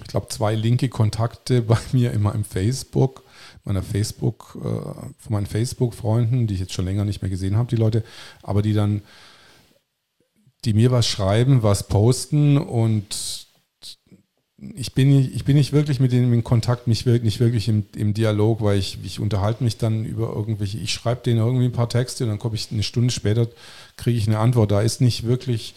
ich 0.00 0.08
glaube, 0.08 0.28
zwei 0.28 0.54
linke 0.54 0.88
Kontakte 0.88 1.60
bei 1.68 1.76
mir 1.92 2.12
in 2.12 2.22
meinem 2.22 2.44
Facebook, 2.44 3.23
meiner 3.64 3.82
Facebook, 3.82 4.56
äh, 4.56 4.60
von 5.18 5.30
meinen 5.32 5.46
Facebook-Freunden, 5.46 6.46
die 6.46 6.54
ich 6.54 6.60
jetzt 6.60 6.72
schon 6.72 6.84
länger 6.84 7.04
nicht 7.04 7.22
mehr 7.22 7.30
gesehen 7.30 7.56
habe, 7.56 7.68
die 7.70 7.76
Leute, 7.80 8.04
aber 8.42 8.62
die 8.62 8.74
dann, 8.74 9.02
die 10.64 10.74
mir 10.74 10.90
was 10.90 11.06
schreiben, 11.06 11.62
was 11.62 11.88
posten 11.88 12.56
und 12.58 13.44
ich 14.76 14.94
bin, 14.94 15.10
nicht- 15.10 15.34
ich 15.34 15.44
bin 15.44 15.56
nicht 15.56 15.72
wirklich 15.72 16.00
mit 16.00 16.12
denen 16.12 16.32
in 16.32 16.44
Kontakt, 16.44 16.86
mich 16.86 17.04
wirklich, 17.04 17.24
nicht 17.24 17.40
wirklich 17.40 17.68
im, 17.68 17.84
im 17.96 18.14
Dialog, 18.14 18.62
weil 18.62 18.78
ich, 18.78 18.98
ich 19.04 19.20
unterhalte 19.20 19.62
mich 19.64 19.76
dann 19.76 20.04
über 20.04 20.32
irgendwelche, 20.34 20.78
ich 20.78 20.92
schreibe 20.92 21.22
denen 21.22 21.38
irgendwie 21.38 21.66
ein 21.66 21.72
paar 21.72 21.88
Texte 21.88 22.24
und 22.24 22.30
dann 22.30 22.38
komme 22.38 22.54
ich 22.54 22.68
eine 22.70 22.82
Stunde 22.82 23.10
später, 23.12 23.48
kriege 23.96 24.16
ich 24.16 24.26
eine 24.26 24.38
Antwort. 24.38 24.70
Da 24.70 24.80
ist 24.80 25.00
nicht 25.00 25.24
wirklich 25.24 25.74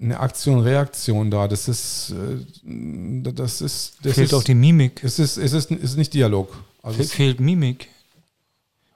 eine 0.00 0.20
Aktion, 0.20 0.60
Reaktion 0.60 1.30
da. 1.30 1.48
Das 1.48 1.68
ist, 1.68 2.10
äh, 2.10 3.32
das 3.32 3.60
ist, 3.60 3.98
das 4.02 4.14
fehlt 4.14 4.28
ist, 4.28 4.34
auch 4.34 4.44
die 4.44 4.54
Mimik. 4.54 5.02
es 5.02 5.18
ist, 5.18 5.36
es 5.36 5.52
ist, 5.52 5.70
es 5.70 5.82
ist 5.82 5.96
nicht 5.96 6.14
Dialog. 6.14 6.56
Also 6.82 6.98
Fe 6.98 7.02
es, 7.04 7.12
fehlt 7.12 7.40
Mimik. 7.40 7.88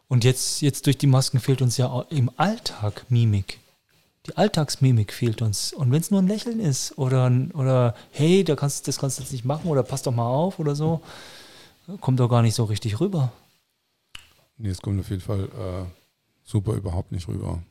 Und 0.09 0.25
jetzt, 0.25 0.63
jetzt 0.63 0.87
durch 0.87 0.99
die 0.99 1.07
Masken 1.07 1.41
fehlt 1.41 1.63
uns 1.63 1.77
ja 1.77 1.89
auch 1.89 2.11
im 2.11 2.31
Alltag 2.37 3.07
Mimik. 3.11 3.61
Die 4.29 4.37
Alltagsmimik 4.37 5.13
fehlt 5.13 5.41
uns. 5.41 5.73
Und 5.73 5.91
wenn 5.91 6.01
es 6.01 6.11
nur 6.11 6.21
ein 6.21 6.29
Lächeln 6.29 6.61
ist 6.61 6.99
oder, 6.99 7.33
oder 7.55 7.95
hey, 8.11 8.45
da 8.45 8.57
kannst, 8.57 8.87
das 8.87 8.99
kannst 8.99 9.19
du 9.19 9.23
jetzt 9.23 9.33
nicht 9.33 9.45
machen 9.45 9.71
oder 9.71 9.83
pass 9.83 10.03
doch 10.03 10.13
mal 10.13 10.29
auf 10.29 10.59
oder 10.59 10.75
so, 10.75 11.01
kommt 12.01 12.21
doch 12.21 12.29
gar 12.29 12.43
nicht 12.43 12.55
so 12.55 12.65
richtig 12.65 13.01
rüber. 13.01 13.33
nee, 14.59 14.69
es 14.69 14.83
kommt 14.83 15.01
auf 15.01 15.09
jeden 15.09 15.23
Fall 15.23 15.45
äh, 15.45 15.85
super 16.45 16.75
überhaupt 16.75 17.11
nicht 17.11 17.27
rüber. 17.27 17.63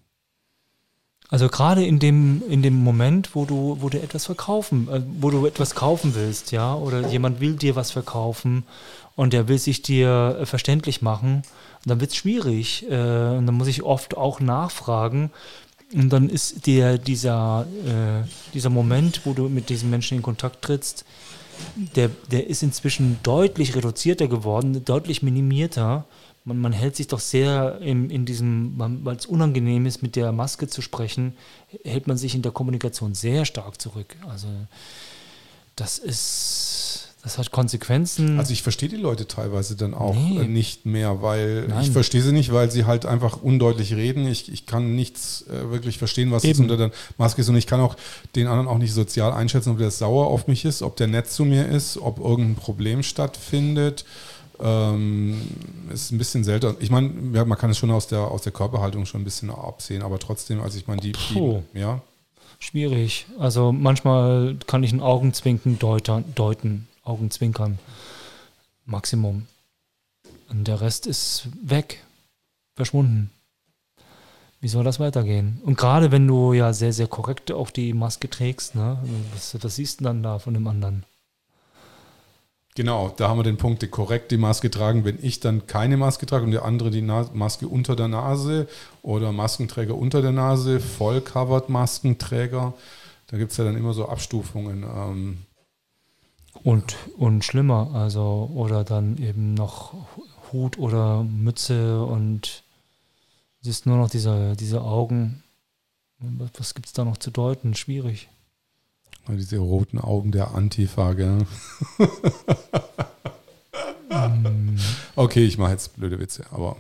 Also 1.30 1.50
gerade 1.50 1.86
in 1.86 2.00
dem, 2.00 2.42
in 2.48 2.62
dem 2.62 2.76
Moment, 2.76 3.36
wo 3.36 3.46
du, 3.46 3.78
wo 3.82 3.90
du 3.90 4.02
etwas 4.02 4.26
verkaufen, 4.26 4.88
äh, 4.90 5.02
wo 5.20 5.30
du 5.30 5.46
etwas 5.46 5.76
kaufen 5.76 6.16
willst, 6.16 6.52
ja, 6.52 6.74
oder 6.76 7.08
jemand 7.10 7.42
will 7.42 7.56
dir 7.56 7.76
was 7.76 7.92
verkaufen 7.92 8.64
und 9.16 9.34
der 9.34 9.48
will 9.48 9.58
sich 9.58 9.82
dir 9.82 10.38
äh, 10.40 10.46
verständlich 10.46 11.02
machen, 11.02 11.42
dann 11.86 12.00
wird 12.00 12.12
es 12.12 12.18
schwierig. 12.18 12.86
Äh, 12.90 12.94
und 12.94 13.46
dann 13.46 13.56
muss 13.56 13.68
ich 13.68 13.84
oft 13.84 14.16
auch 14.16 14.40
nachfragen. 14.40 15.32
Und 15.94 16.10
dann 16.10 16.30
ist 16.30 16.66
dir 16.66 16.98
dieser, 16.98 17.66
äh, 17.86 18.28
dieser 18.54 18.70
Moment, 18.70 19.22
wo 19.26 19.34
du 19.34 19.50
mit 19.50 19.70
diesem 19.70 19.90
Menschen 19.90 20.18
in 20.18 20.24
Kontakt 20.24 20.62
trittst, 20.62 21.06
der, 21.96 22.10
der 22.32 22.48
ist 22.48 22.62
inzwischen 22.62 23.20
deutlich 23.24 23.76
reduzierter 23.76 24.28
geworden, 24.28 24.84
deutlich 24.86 25.24
minimierter. 25.24 26.06
Man, 26.48 26.60
man 26.60 26.72
hält 26.72 26.96
sich 26.96 27.08
doch 27.08 27.20
sehr 27.20 27.80
in, 27.82 28.10
in 28.10 28.26
diesem, 28.26 28.74
weil 28.78 29.18
es 29.18 29.26
unangenehm 29.26 29.86
ist, 29.86 30.02
mit 30.02 30.16
der 30.16 30.32
Maske 30.32 30.68
zu 30.70 30.82
sprechen, 30.82 31.36
hält 31.84 32.08
man 32.08 32.16
sich 32.16 32.36
in 32.36 32.42
der 32.42 32.54
Kommunikation 32.54 33.14
sehr 33.16 33.44
stark 33.44 33.82
zurück. 33.82 34.16
Also 34.30 34.48
das 35.76 35.98
ist, 35.98 37.10
das 37.22 37.38
hat 37.38 37.52
Konsequenzen. 37.52 38.40
Also 38.40 38.54
ich 38.54 38.64
verstehe 38.64 38.88
die 38.88 38.96
Leute 38.96 39.28
teilweise 39.28 39.76
dann 39.76 39.94
auch 39.94 40.16
Nee. 40.16 40.48
nicht 40.48 40.86
mehr, 40.86 41.22
weil 41.22 41.68
Nein. 41.68 41.84
ich 41.84 41.92
verstehe 41.92 42.22
sie 42.22 42.32
nicht, 42.32 42.54
weil 42.54 42.72
sie 42.72 42.86
halt 42.86 43.06
einfach 43.06 43.42
undeutlich 43.44 43.94
reden. 43.94 44.26
Ich, 44.26 44.50
ich 44.52 44.66
kann 44.66 44.96
nichts 44.96 45.44
äh, 45.50 45.70
wirklich 45.70 45.98
verstehen, 45.98 46.32
was 46.32 46.46
Eben. 46.46 46.62
unter 46.62 46.78
der 46.78 46.92
Maske 47.18 47.42
ist 47.42 47.50
und 47.50 47.58
ich 47.58 47.68
kann 47.68 47.82
auch 47.82 47.96
den 48.36 48.48
anderen 48.48 48.68
auch 48.70 48.78
nicht 48.78 48.94
sozial 48.94 49.34
einschätzen, 49.34 49.72
ob 49.72 49.80
der 49.80 49.92
sauer 49.92 50.28
auf 50.28 50.48
mich 50.48 50.64
ist, 50.64 50.82
ob 50.82 50.96
der 50.96 51.08
nett 51.08 51.28
zu 51.30 51.44
mir 51.44 51.68
ist, 51.68 51.98
ob 51.98 52.20
irgendein 52.20 52.56
Problem 52.56 53.04
stattfindet. 53.04 54.06
Ähm, 54.60 55.42
ist 55.94 56.12
ein 56.12 56.18
bisschen 56.18 56.44
selten. 56.44 56.76
Ich 56.80 56.90
meine, 56.90 57.12
ja, 57.34 57.46
man 57.46 57.58
kann 57.58 57.70
es 57.70 57.78
schon 57.78 57.92
aus 57.92 58.08
der, 58.08 58.20
aus 58.20 58.42
der 58.42 58.52
Körperhaltung 58.52 59.06
schon 59.06 59.22
ein 59.22 59.26
bisschen 59.26 59.50
absehen, 59.52 60.02
aber 60.02 60.20
trotzdem, 60.20 60.62
also 60.62 60.78
ich 60.78 60.88
meine, 60.88 61.02
die, 61.02 61.12
Puh. 61.12 61.62
die 61.74 61.80
ja, 61.80 62.02
Schwierig. 62.60 63.28
Also 63.38 63.72
manchmal 63.72 64.56
kann 64.66 64.84
ich 64.84 64.92
ein 64.92 65.02
Augenzwinken 65.02 65.78
deutern, 65.78 66.26
deuten, 66.36 66.88
Augenzwinkern. 67.04 67.78
Maximum. 68.86 69.48
Und 70.50 70.68
der 70.68 70.82
Rest 70.82 71.08
ist 71.08 71.50
weg. 71.62 72.04
Verschwunden. 72.76 73.32
Wie 74.60 74.70
soll 74.70 74.84
das 74.84 75.00
weitergehen? 75.00 75.62
Und 75.64 75.78
gerade 75.78 76.12
wenn 76.12 76.28
du 76.28 76.54
ja 76.54 76.74
sehr, 76.74 76.94
sehr 76.94 77.08
korrekt 77.08 77.52
auch 77.52 77.70
die 77.70 77.94
Maske 77.94 78.30
trägst, 78.30 78.76
ne? 78.76 78.98
Was, 79.34 79.56
was 79.62 79.76
siehst 79.76 80.00
du 80.00 80.06
dann 80.06 80.24
da 80.24 80.40
von 80.40 80.54
dem 80.54 80.68
anderen? 80.68 81.04
Genau, 82.78 83.12
da 83.18 83.28
haben 83.28 83.40
wir 83.40 83.44
den 83.44 83.58
Punkt, 83.58 83.82
die 83.82 83.88
korrekt 83.88 84.30
die 84.30 84.38
Maske 84.38 84.70
tragen. 84.70 85.04
Wenn 85.04 85.18
ich 85.20 85.40
dann 85.40 85.66
keine 85.66 85.98
Maske 85.98 86.28
trage 86.28 86.46
und 86.46 86.52
der 86.52 86.64
andere 86.64 86.92
die 86.92 87.02
Maske 87.02 87.68
unter 87.68 87.96
der 87.96 88.08
Nase 88.08 88.68
oder 89.02 89.32
Maskenträger 89.32 89.96
unter 89.96 90.22
der 90.22 90.32
Nase, 90.32 90.80
voll 90.80 91.22
covered 91.22 91.70
Maskenträger, 91.70 92.76
da 93.32 93.38
gibt 93.38 93.52
es 93.52 93.58
ja 93.58 93.64
dann 93.64 93.76
immer 93.78 93.94
so 93.94 94.08
Abstufungen. 94.08 94.84
Ähm, 94.84 95.38
Und, 96.64 96.98
und 97.18 97.44
schlimmer, 97.44 97.90
also, 97.96 98.52
oder 98.54 98.84
dann 98.84 99.18
eben 99.18 99.56
noch 99.56 99.96
Hut 100.52 100.78
oder 100.78 101.24
Mütze 101.24 102.04
und 102.04 102.62
siehst 103.62 103.88
nur 103.88 103.98
noch 103.98 104.12
diese, 104.12 104.56
diese 104.56 104.82
Augen. 104.82 105.42
Was 106.20 106.76
gibt 106.76 106.86
es 106.86 106.94
da 106.94 107.04
noch 107.04 107.18
zu 107.18 107.32
deuten? 107.32 107.74
Schwierig. 107.74 108.30
Diese 109.36 109.58
roten 109.58 110.00
Augen 110.00 110.32
der 110.32 110.54
Antifa, 110.56 111.14
gell? 111.14 111.46
Ähm, 114.10 114.78
Okay, 115.16 115.46
ich 115.46 115.58
mache 115.58 115.72
jetzt 115.72 115.96
blöde 115.98 116.20
Witze, 116.20 116.46
aber 116.52 116.78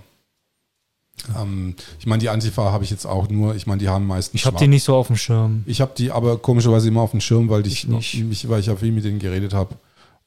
ähm, 1.36 1.76
ich 2.00 2.06
meine, 2.06 2.22
die 2.22 2.30
Antifa 2.30 2.72
habe 2.72 2.84
ich 2.84 2.92
jetzt 2.92 3.06
auch 3.06 3.28
nur, 3.30 3.56
ich 3.56 3.66
meine, 3.66 3.80
die 3.80 3.90
haben 3.90 4.06
meistens 4.06 4.40
ich 4.42 4.46
habe 4.46 4.58
die 4.60 4.68
nicht 4.68 4.84
so 4.84 4.96
auf 4.96 5.08
dem 5.08 5.18
Schirm. 5.18 5.64
Ich 5.66 5.82
habe 5.82 5.92
die 5.98 6.12
aber 6.12 6.38
komischerweise 6.38 6.88
immer 6.88 7.02
auf 7.02 7.12
dem 7.12 7.22
Schirm, 7.22 7.50
weil 7.50 7.66
ich, 7.66 7.84
Ich 7.84 7.88
nicht. 7.88 8.24
mich, 8.24 8.48
weil 8.48 8.60
ich 8.60 8.68
ja 8.68 8.76
viel 8.76 8.92
mit 8.92 9.04
denen 9.04 9.20
geredet 9.20 9.54
habe. 9.54 9.76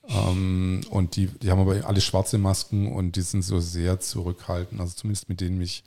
Ähm, 0.09 0.81
und 0.91 1.15
die, 1.17 1.27
die 1.29 1.51
haben 1.51 1.61
aber 1.61 1.87
alle 1.87 2.01
schwarze 2.01 2.37
Masken 2.39 2.91
und 2.93 3.15
die 3.15 3.21
sind 3.23 3.43
so 3.43 3.61
sehr 3.61 4.01
zurückhaltend. 4.01 4.81
Also 4.81 4.95
zumindest 4.97 5.29
mit 5.29 5.41
denen 5.41 5.59
mich 5.59 5.85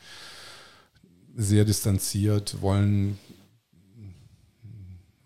sehr 1.35 1.65
distanziert, 1.65 2.61
wollen, 2.61 3.19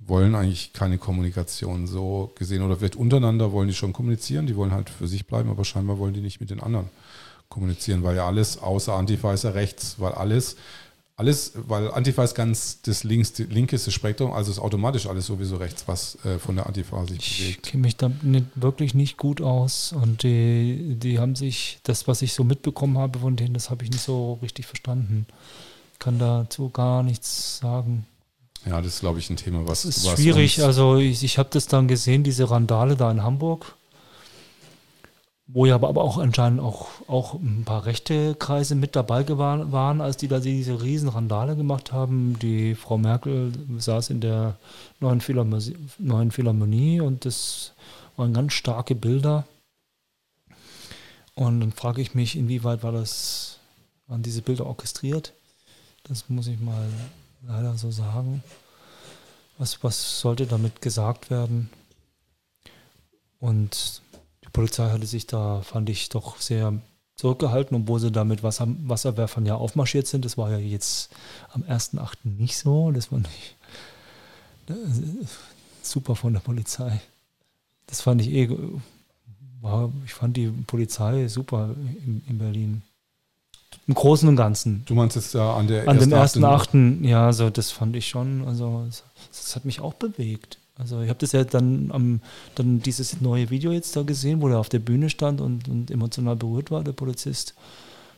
wollen 0.08 0.36
eigentlich 0.36 0.74
keine 0.74 0.98
Kommunikation 0.98 1.88
so 1.88 2.32
gesehen. 2.36 2.62
Oder 2.62 2.82
wird 2.82 2.96
untereinander 2.96 3.52
wollen 3.52 3.68
die 3.68 3.76
schon 3.76 3.94
kommunizieren, 3.94 4.48
die 4.48 4.56
wollen 4.56 4.72
halt 4.72 4.90
für 4.90 5.08
sich 5.08 5.28
bleiben, 5.28 5.50
aber 5.50 5.66
scheinbar 5.66 6.00
wollen 6.00 6.14
die 6.14 6.22
nicht 6.22 6.40
mit 6.40 6.50
den 6.50 6.62
anderen 6.62 6.90
kommunizieren, 7.50 8.04
weil 8.04 8.16
ja 8.16 8.28
alles 8.28 8.58
außer 8.58 8.94
Antifa 8.94 9.34
ist 9.34 9.44
ja 9.44 9.52
rechts, 9.52 9.96
weil 10.00 10.14
alles 10.14 10.58
alles, 11.20 11.54
weil 11.56 11.90
Antifa 11.90 12.24
ist 12.24 12.36
ganz 12.36 12.84
das 12.84 13.04
links, 13.04 13.34
die 13.34 13.46
linkeste 13.46 13.90
Spektrum, 13.90 14.32
also 14.32 14.52
ist 14.52 14.60
automatisch 14.60 15.08
alles 15.08 15.26
sowieso 15.26 15.56
rechts, 15.56 15.88
was 15.88 16.24
äh, 16.24 16.38
von 16.38 16.56
der 16.56 16.68
Antifa 16.68 17.04
sich 17.08 17.18
Ich 17.18 17.40
bewegt. 17.40 17.64
kenne 17.64 17.82
mich 17.82 17.98
da 17.98 18.12
nicht, 18.22 18.46
wirklich 18.54 18.94
nicht 18.94 19.18
gut 19.18 19.42
aus 19.42 19.94
und 19.94 20.22
die, 20.22 20.96
die 20.96 21.18
haben 21.18 21.36
sich, 21.36 21.80
das, 21.82 22.08
was 22.08 22.22
ich 22.22 22.34
so 22.34 22.44
mitbekommen 22.44 23.00
habe 23.00 23.18
von 23.18 23.36
denen, 23.36 23.56
das 23.56 23.72
habe 23.72 23.84
ich 23.84 23.90
nicht 23.90 24.04
so 24.04 24.38
richtig 24.44 24.68
verstanden. 24.68 25.26
Kann 25.98 26.20
dazu 26.20 26.70
gar 26.70 27.02
nichts 27.02 27.58
sagen. 27.58 28.06
Ja, 28.68 28.82
das 28.82 28.96
ist, 28.96 29.00
glaube 29.00 29.20
ich, 29.20 29.30
ein 29.30 29.38
Thema, 29.38 29.68
was. 29.68 29.86
Es 29.86 29.98
ist 29.98 30.10
schwierig. 30.10 30.62
Also 30.62 30.98
ich, 30.98 31.24
ich 31.24 31.38
habe 31.38 31.50
das 31.52 31.68
dann 31.68 31.88
gesehen, 31.88 32.24
diese 32.24 32.50
Randale 32.50 32.98
da 32.98 33.10
in 33.10 33.24
Hamburg, 33.24 33.76
wo 35.48 35.66
ja 35.66 35.76
aber 35.76 36.04
auch 36.04 36.18
anscheinend 36.18 36.60
auch, 36.60 36.88
auch 37.08 37.36
ein 37.36 37.64
paar 37.66 37.86
rechte 37.86 38.36
Kreise 38.36 38.76
mit 38.76 38.96
dabei 38.96 39.26
waren, 39.28 40.02
als 40.02 40.18
die 40.18 40.28
da 40.28 40.40
diese 40.40 40.82
riesen 40.82 41.08
Randale 41.08 41.56
gemacht 41.56 41.94
haben. 41.94 42.38
Die 42.40 42.76
Frau 42.76 42.98
Merkel 42.98 43.54
saß 43.78 44.10
in 44.10 44.20
der 44.20 44.58
neuen 45.00 45.22
Philharmonie, 45.22 45.78
neuen 45.98 46.32
Philharmonie 46.32 47.00
und 47.00 47.24
das 47.24 47.72
waren 48.18 48.34
ganz 48.34 48.54
starke 48.54 48.96
Bilder. 48.96 49.46
Und 51.36 51.62
dann 51.62 51.72
frage 51.72 52.02
ich 52.02 52.16
mich, 52.16 52.36
inwieweit 52.36 52.84
war 52.84 52.92
das, 52.92 53.60
waren 54.08 54.24
diese 54.24 54.42
Bilder 54.42 54.66
orchestriert? 54.66 55.34
Das 56.04 56.28
muss 56.30 56.48
ich 56.48 56.60
mal 56.60 56.88
leider 57.46 57.78
so 57.78 57.92
sagen. 57.92 58.44
Was, 59.58 59.84
was 59.84 60.20
sollte 60.20 60.46
damit 60.46 60.82
gesagt 60.82 61.30
werden? 61.30 61.70
Und 63.40 64.02
die 64.44 64.50
Polizei 64.50 64.90
hatte 64.90 65.06
sich 65.06 65.28
da, 65.28 65.62
fand 65.62 65.90
ich, 65.90 66.10
doch 66.10 66.40
sehr 66.40 66.74
zurückgehalten, 67.16 67.76
obwohl 67.76 68.00
sie 68.00 68.12
da 68.12 68.24
mit 68.24 68.44
Wasser, 68.44 68.68
Wasserwerfern 68.68 69.46
ja 69.46 69.56
aufmarschiert 69.56 70.08
sind. 70.08 70.26
Das 70.26 70.38
war 70.38 70.52
ja 70.52 70.58
jetzt 70.58 71.10
am 71.52 71.64
1.8. 71.64 72.14
nicht 72.24 72.58
so. 72.58 72.92
Das 72.92 73.12
war 73.12 73.20
nicht 73.20 73.56
super 75.82 76.16
von 76.16 76.34
der 76.34 76.40
Polizei. 76.40 77.02
Das 77.88 78.02
fand 78.02 78.22
ich 78.22 78.30
eh, 78.30 78.50
war, 79.62 79.92
ich 80.06 80.14
fand 80.14 80.38
die 80.38 80.48
Polizei 80.50 81.28
super 81.28 81.76
in, 82.06 82.22
in 82.28 82.38
Berlin. 82.38 82.82
Im 83.88 83.94
Großen 83.94 84.28
und 84.28 84.36
Ganzen. 84.36 84.84
Du 84.86 84.96
meinst 84.96 85.16
jetzt 85.16 85.34
da 85.34 85.56
an 85.56 85.68
der 85.68 85.88
An 85.88 85.98
dem 85.98 86.12
ersten 86.12 86.44
ersten 86.44 86.44
Achten, 86.44 87.04
ja, 87.06 87.32
so 87.32 87.50
das 87.50 87.72
fand 87.72 87.96
ich 87.96 88.08
schon, 88.08 88.46
also 88.46 88.84
das, 88.86 89.04
das 89.32 89.56
hat 89.56 89.64
mich 89.64 89.80
auch 89.80 89.94
bewegt. 89.94 90.60
Also 90.78 91.02
ich 91.02 91.10
habe 91.10 91.20
das 91.20 91.32
ja 91.32 91.44
dann 91.44 91.92
am 91.92 92.22
dann 92.56 92.82
dieses 92.82 93.22
neue 93.22 93.50
Video 93.50 93.72
jetzt 93.72 93.96
da 93.96 94.04
gesehen, 94.04 94.42
wo 94.42 94.50
er 94.50 94.60
auf 94.60 94.70
der 94.70 94.80
Bühne 94.80 95.10
stand 95.10 95.42
und, 95.42 95.68
und 95.68 95.90
emotional 95.90 96.36
berührt 96.36 96.70
war, 96.70 96.84
der 96.84 96.92
Polizist. 96.92 97.56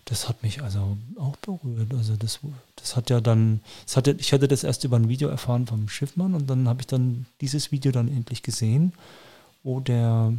das 0.05 0.27
hat 0.27 0.41
mich 0.41 0.61
also 0.63 0.97
auch 1.17 1.35
berührt. 1.37 1.93
Also 1.93 2.15
das, 2.15 2.39
das 2.75 2.95
hat 2.95 3.09
ja 3.09 3.21
dann, 3.21 3.61
das 3.85 3.95
hatte, 3.95 4.15
ich 4.17 4.33
hatte 4.33 4.47
das 4.47 4.63
erst 4.63 4.83
über 4.83 4.97
ein 4.97 5.07
Video 5.07 5.29
erfahren 5.29 5.67
vom 5.67 5.87
Schiffmann 5.87 6.33
und 6.33 6.49
dann 6.49 6.67
habe 6.67 6.81
ich 6.81 6.87
dann 6.87 7.27
dieses 7.41 7.71
Video 7.71 7.91
dann 7.91 8.07
endlich 8.07 8.41
gesehen, 8.41 8.93
wo 9.63 9.79
der, 9.79 10.33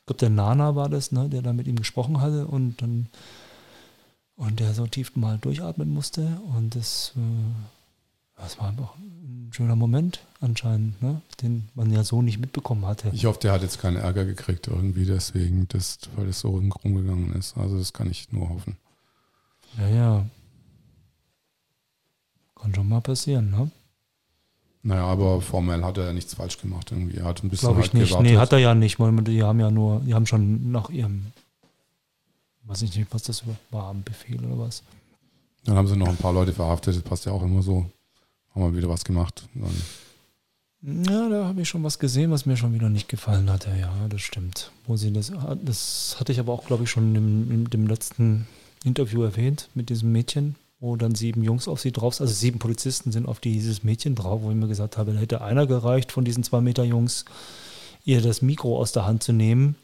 ich 0.00 0.06
glaube 0.06 0.18
der 0.18 0.30
Nana 0.30 0.74
war 0.74 0.88
das, 0.88 1.12
ne, 1.12 1.28
der 1.28 1.42
da 1.42 1.52
mit 1.52 1.68
ihm 1.68 1.76
gesprochen 1.76 2.20
hatte 2.20 2.46
und 2.46 2.82
dann 2.82 3.06
und 4.38 4.60
der 4.60 4.72
so 4.72 4.86
tief 4.86 5.14
mal 5.16 5.36
durchatmen 5.38 5.92
musste 5.92 6.40
und 6.56 6.74
das, 6.74 7.12
äh, 7.16 8.40
das 8.40 8.58
war 8.58 8.68
einfach 8.68 8.94
ein 8.96 9.50
schöner 9.52 9.76
Moment 9.76 10.20
anscheinend, 10.40 11.02
ne, 11.02 11.20
den 11.42 11.68
man 11.74 11.90
ja 11.90 12.04
so 12.04 12.22
nicht 12.22 12.38
mitbekommen 12.38 12.86
hatte. 12.86 13.10
Ich 13.12 13.26
hoffe, 13.26 13.40
der 13.40 13.52
hat 13.52 13.62
jetzt 13.62 13.80
keinen 13.80 13.96
Ärger 13.96 14.24
gekriegt 14.24 14.68
irgendwie 14.68 15.04
deswegen, 15.04 15.66
das, 15.68 15.98
weil 16.16 16.26
das 16.26 16.40
so 16.40 16.50
rumgegangen 16.50 17.34
ist. 17.34 17.58
Also 17.58 17.78
das 17.78 17.92
kann 17.92 18.10
ich 18.10 18.32
nur 18.32 18.48
hoffen. 18.48 18.76
Ja, 19.76 19.88
ja. 19.88 20.26
Kann 22.54 22.74
schon 22.74 22.88
mal 22.88 23.00
passieren, 23.00 23.50
ne? 23.50 23.70
Naja, 24.82 25.04
aber 25.04 25.40
formell 25.40 25.82
hat 25.84 25.98
er 25.98 26.06
ja 26.06 26.12
nichts 26.12 26.34
falsch 26.34 26.58
gemacht 26.58 26.92
irgendwie. 26.92 27.16
Er 27.18 27.24
hat 27.24 27.42
ein 27.42 27.50
bisschen 27.50 27.68
Glaube 27.68 27.80
ich 27.80 27.86
halt 27.86 27.94
nicht. 27.94 28.08
gewartet. 28.10 28.30
Nee, 28.30 28.38
hat 28.38 28.52
er 28.52 28.58
ja 28.58 28.74
nicht. 28.74 28.98
Die 28.98 29.42
haben 29.42 29.60
ja 29.60 29.70
nur, 29.70 30.00
die 30.00 30.14
haben 30.14 30.26
schon 30.26 30.70
nach 30.70 30.90
ihrem, 30.90 31.26
weiß 32.68 32.82
ich 32.82 32.96
nicht, 32.96 33.12
was 33.12 33.22
das 33.22 33.42
war, 33.70 33.90
ein 33.90 34.04
Befehl 34.04 34.44
oder 34.44 34.58
was. 34.58 34.82
Dann 35.64 35.76
haben 35.76 35.88
sie 35.88 35.96
noch 35.96 36.08
ein 36.08 36.16
paar 36.16 36.32
Leute 36.32 36.52
verhaftet, 36.52 36.96
das 36.96 37.02
passt 37.02 37.26
ja 37.26 37.32
auch 37.32 37.42
immer 37.42 37.62
so. 37.62 37.86
Haben 38.54 38.62
wir 38.62 38.76
wieder 38.76 38.88
was 38.88 39.04
gemacht. 39.04 39.48
Dann, 39.54 41.04
Ja, 41.04 41.28
da 41.28 41.46
habe 41.46 41.62
ich 41.62 41.68
schon 41.68 41.82
was 41.84 41.98
gesehen, 41.98 42.30
was 42.30 42.46
mir 42.46 42.56
schon 42.56 42.74
wieder 42.74 42.88
nicht 42.88 43.08
gefallen 43.08 43.50
hatte. 43.50 43.70
Ja, 43.78 43.92
das 44.08 44.22
stimmt. 44.22 44.70
Wo 44.86 44.96
sie 44.96 45.12
das, 45.12 45.32
das 45.62 46.16
hatte 46.18 46.32
ich 46.32 46.40
aber 46.40 46.52
auch, 46.52 46.64
glaube 46.64 46.84
ich, 46.84 46.90
schon 46.90 47.14
im, 47.14 47.50
in 47.50 47.64
dem 47.64 47.86
letzten 47.86 48.46
Interview 48.84 49.22
erwähnt 49.22 49.68
mit 49.74 49.90
diesem 49.90 50.12
Mädchen, 50.12 50.54
wo 50.80 50.96
dann 50.96 51.14
sieben 51.14 51.42
Jungs 51.42 51.68
auf 51.68 51.80
sie 51.80 51.92
drauf 51.92 52.14
sind. 52.14 52.24
Also 52.24 52.34
sieben 52.34 52.58
Polizisten 52.58 53.12
sind 53.12 53.26
auf 53.26 53.40
dieses 53.40 53.82
Mädchen 53.82 54.14
drauf, 54.14 54.42
wo 54.42 54.50
ich 54.50 54.56
mir 54.56 54.68
gesagt 54.68 54.96
habe, 54.96 55.12
da 55.12 55.18
hätte 55.18 55.42
einer 55.42 55.66
gereicht 55.66 56.12
von 56.12 56.24
diesen 56.24 56.44
zwei 56.44 56.60
Meter 56.60 56.84
Jungs, 56.84 57.24
ihr 58.04 58.22
das 58.22 58.40
Mikro 58.42 58.78
aus 58.78 58.92
der 58.92 59.04
Hand 59.04 59.22
zu 59.22 59.32
nehmen. 59.32 59.76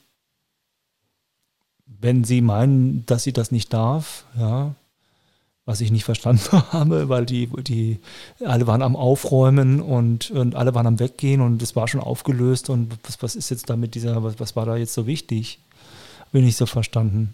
Wenn 1.87 2.25
sie 2.25 2.41
meinen, 2.41 3.05
dass 3.07 3.23
sie 3.25 3.33
das 3.33 3.51
nicht 3.51 3.73
darf, 3.73 4.25
ja, 4.39 4.75
was 5.67 5.81
ich 5.81 5.91
nicht 5.91 6.05
verstanden 6.05 6.43
habe, 6.73 7.09
weil 7.09 7.25
die, 7.27 7.49
die 7.63 8.01
alle 8.45 8.67
waren 8.67 8.83
am 8.83 8.97
Aufräumen 8.97 9.81
und, 9.81 10.31
und 10.31 10.55
alle 10.55 10.75
waren 10.75 10.87
am 10.87 11.01
Weggehen 11.01 11.41
und 11.41 11.63
es 11.63 11.75
war 11.75 11.89
schon 11.89 12.01
aufgelöst 12.01 12.69
und 12.71 12.99
was, 13.05 13.23
was 13.23 13.37
ist 13.37 13.51
jetzt 13.51 13.71
da 13.71 13.77
mit 13.77 13.95
dieser, 13.95 14.23
was, 14.23 14.39
was 14.39 14.57
war 14.57 14.67
da 14.67 14.77
jetzt 14.77 14.95
so 14.95 15.07
wichtig? 15.07 15.59
Bin 16.33 16.47
ich 16.47 16.57
so 16.57 16.67
verstanden. 16.67 17.31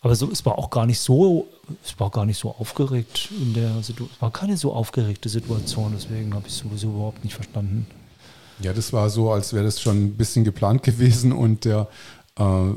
Aber 0.00 0.14
so, 0.14 0.30
es 0.30 0.46
war 0.46 0.56
auch 0.56 0.70
gar 0.70 0.86
nicht 0.86 1.00
so, 1.00 1.48
es 1.84 1.98
war 1.98 2.10
gar 2.10 2.24
nicht 2.26 2.38
so 2.38 2.50
aufgeregt 2.52 3.28
in 3.42 3.54
der 3.54 3.82
Situation. 3.82 4.10
Es 4.14 4.22
war 4.22 4.30
keine 4.30 4.56
so 4.56 4.72
aufgeregte 4.72 5.28
Situation, 5.28 5.92
deswegen 5.96 6.32
habe 6.32 6.46
ich 6.46 6.52
es 6.52 6.58
sowieso 6.60 6.90
überhaupt 6.90 7.24
nicht 7.24 7.34
verstanden. 7.34 7.86
ja, 8.60 8.72
das 8.72 8.92
war 8.92 9.10
so, 9.10 9.32
als 9.32 9.52
wäre 9.52 9.64
das 9.64 9.80
schon 9.80 10.04
ein 10.04 10.16
bisschen 10.16 10.44
geplant 10.44 10.82
gewesen 10.82 11.32
und 11.32 11.64
der 11.64 11.88
äh, 12.38 12.70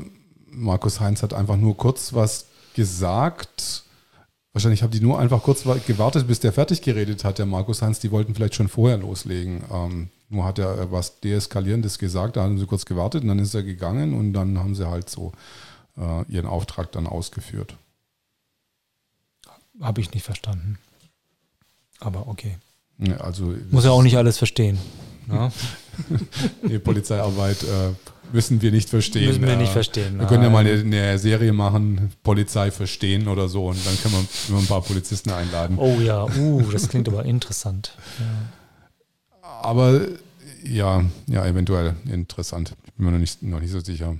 Markus 0.50 1.00
Heinz 1.00 1.22
hat 1.22 1.32
einfach 1.34 1.56
nur 1.56 1.76
kurz 1.76 2.12
was 2.12 2.46
gesagt. 2.74 3.84
Wahrscheinlich 4.52 4.82
haben 4.82 4.90
die 4.90 5.00
nur 5.00 5.18
einfach 5.18 5.42
kurz 5.42 5.64
wa- 5.66 5.76
gewartet, 5.86 6.26
bis 6.26 6.40
der 6.40 6.52
fertig 6.52 6.82
geredet 6.82 7.24
hat, 7.24 7.38
der 7.38 7.46
Markus 7.46 7.82
Heinz. 7.82 8.00
Die 8.00 8.10
wollten 8.10 8.34
vielleicht 8.34 8.56
schon 8.56 8.68
vorher 8.68 8.98
loslegen. 8.98 9.62
Ähm, 9.72 10.08
nur 10.28 10.44
hat 10.44 10.58
er 10.58 10.90
was 10.90 11.20
Deeskalierendes 11.20 11.98
gesagt, 11.98 12.36
da 12.36 12.42
haben 12.42 12.58
sie 12.58 12.66
kurz 12.66 12.84
gewartet 12.84 13.22
und 13.22 13.28
dann 13.28 13.38
ist 13.38 13.54
er 13.54 13.62
gegangen 13.62 14.12
und 14.14 14.32
dann 14.32 14.58
haben 14.58 14.74
sie 14.74 14.88
halt 14.88 15.08
so 15.08 15.32
äh, 15.96 16.24
ihren 16.28 16.46
Auftrag 16.46 16.90
dann 16.92 17.06
ausgeführt. 17.06 17.76
Habe 19.80 20.00
ich 20.00 20.12
nicht 20.12 20.24
verstanden. 20.24 20.78
Aber 22.00 22.28
okay. 22.28 22.58
Ja, 22.98 23.16
Also 23.18 23.54
Muss 23.70 23.84
ja 23.84 23.90
auch 23.90 24.02
nicht 24.02 24.16
alles 24.16 24.38
verstehen. 24.38 24.78
Ja? 25.28 25.50
Die 26.68 26.78
Polizeiarbeit 26.78 27.62
äh, 27.62 27.92
müssen 28.32 28.62
wir 28.62 28.70
nicht 28.70 28.88
verstehen. 28.88 29.26
Müssen 29.26 29.46
wir 29.46 29.56
nicht 29.56 29.70
Äh, 29.70 29.72
verstehen. 29.72 30.18
Wir 30.18 30.26
können 30.26 30.42
ja 30.42 30.50
mal 30.50 30.66
eine, 30.66 30.72
eine 30.80 31.18
Serie 31.18 31.52
machen, 31.52 32.12
Polizei 32.22 32.70
verstehen 32.70 33.28
oder 33.28 33.48
so, 33.48 33.66
und 33.68 33.84
dann 33.86 33.98
können 34.00 34.14
wir 34.48 34.58
ein 34.58 34.66
paar 34.66 34.82
Polizisten 34.82 35.30
einladen. 35.30 35.78
Oh 35.78 35.98
ja, 36.00 36.24
uh, 36.24 36.62
das 36.70 36.88
klingt 36.88 37.08
aber 37.08 37.24
interessant. 37.24 37.92
Ja. 38.18 39.50
Aber 39.62 40.00
ja, 40.64 41.04
ja, 41.26 41.46
eventuell 41.46 41.94
interessant. 42.10 42.74
Ich 42.86 42.92
bin 42.94 43.06
mir 43.06 43.12
noch 43.12 43.18
nicht, 43.18 43.42
noch 43.42 43.60
nicht 43.60 43.70
so 43.70 43.80
sicher. 43.80 44.16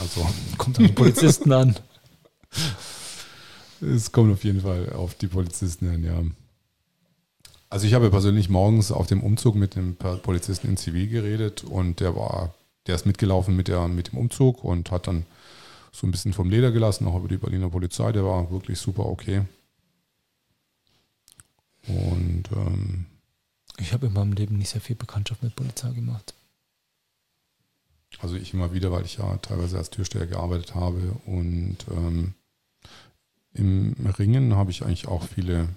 Also 0.00 0.26
Kommt 0.56 0.78
an 0.78 0.86
die 0.86 0.92
Polizisten 0.92 1.52
an. 1.52 1.76
es 3.80 4.12
kommt 4.12 4.32
auf 4.32 4.44
jeden 4.44 4.60
Fall 4.60 4.92
auf 4.92 5.14
die 5.14 5.26
Polizisten 5.26 5.90
hin, 5.90 6.04
ja. 6.04 6.22
Also 7.70 7.86
ich 7.86 7.94
habe 7.94 8.10
persönlich 8.10 8.48
morgens 8.48 8.90
auf 8.92 9.06
dem 9.06 9.22
Umzug 9.22 9.54
mit 9.54 9.74
dem 9.74 9.96
Polizisten 9.96 10.68
in 10.68 10.76
Zivil 10.76 11.08
geredet 11.08 11.64
und 11.64 12.00
der 12.00 12.16
war, 12.16 12.54
der 12.86 12.94
ist 12.94 13.06
mitgelaufen 13.06 13.54
mit, 13.54 13.68
der, 13.68 13.88
mit 13.88 14.12
dem 14.12 14.18
Umzug 14.18 14.64
und 14.64 14.90
hat 14.90 15.06
dann 15.06 15.26
so 15.92 16.06
ein 16.06 16.10
bisschen 16.10 16.32
vom 16.32 16.48
Leder 16.48 16.70
gelassen, 16.70 17.06
auch 17.06 17.16
über 17.16 17.28
die 17.28 17.36
Berliner 17.36 17.70
Polizei. 17.70 18.12
Der 18.12 18.24
war 18.24 18.50
wirklich 18.50 18.78
super 18.78 19.06
okay. 19.06 19.42
Und 21.86 22.44
ähm, 22.52 23.06
Ich 23.78 23.92
habe 23.92 24.06
in 24.06 24.12
meinem 24.12 24.32
Leben 24.32 24.58
nicht 24.58 24.70
sehr 24.70 24.80
viel 24.80 24.96
Bekanntschaft 24.96 25.42
mit 25.42 25.56
Polizei 25.56 25.90
gemacht. 25.92 26.34
Also 28.20 28.36
ich 28.36 28.54
immer 28.54 28.72
wieder, 28.72 28.90
weil 28.90 29.04
ich 29.04 29.18
ja 29.18 29.36
teilweise 29.38 29.78
als 29.78 29.90
Türsteher 29.90 30.26
gearbeitet 30.26 30.74
habe 30.74 31.12
und 31.26 31.76
ähm, 31.90 32.34
im 33.54 33.94
Ringen 34.18 34.54
habe 34.56 34.70
ich 34.70 34.82
eigentlich 34.82 35.08
auch 35.08 35.24
viele, 35.24 35.68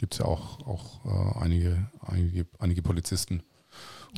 gibt 0.00 0.14
es 0.14 0.18
ja 0.20 0.24
auch, 0.24 0.58
auch 0.66 1.04
äh, 1.04 1.38
einige, 1.44 1.86
einige, 2.06 2.46
einige 2.58 2.80
Polizisten. 2.82 3.42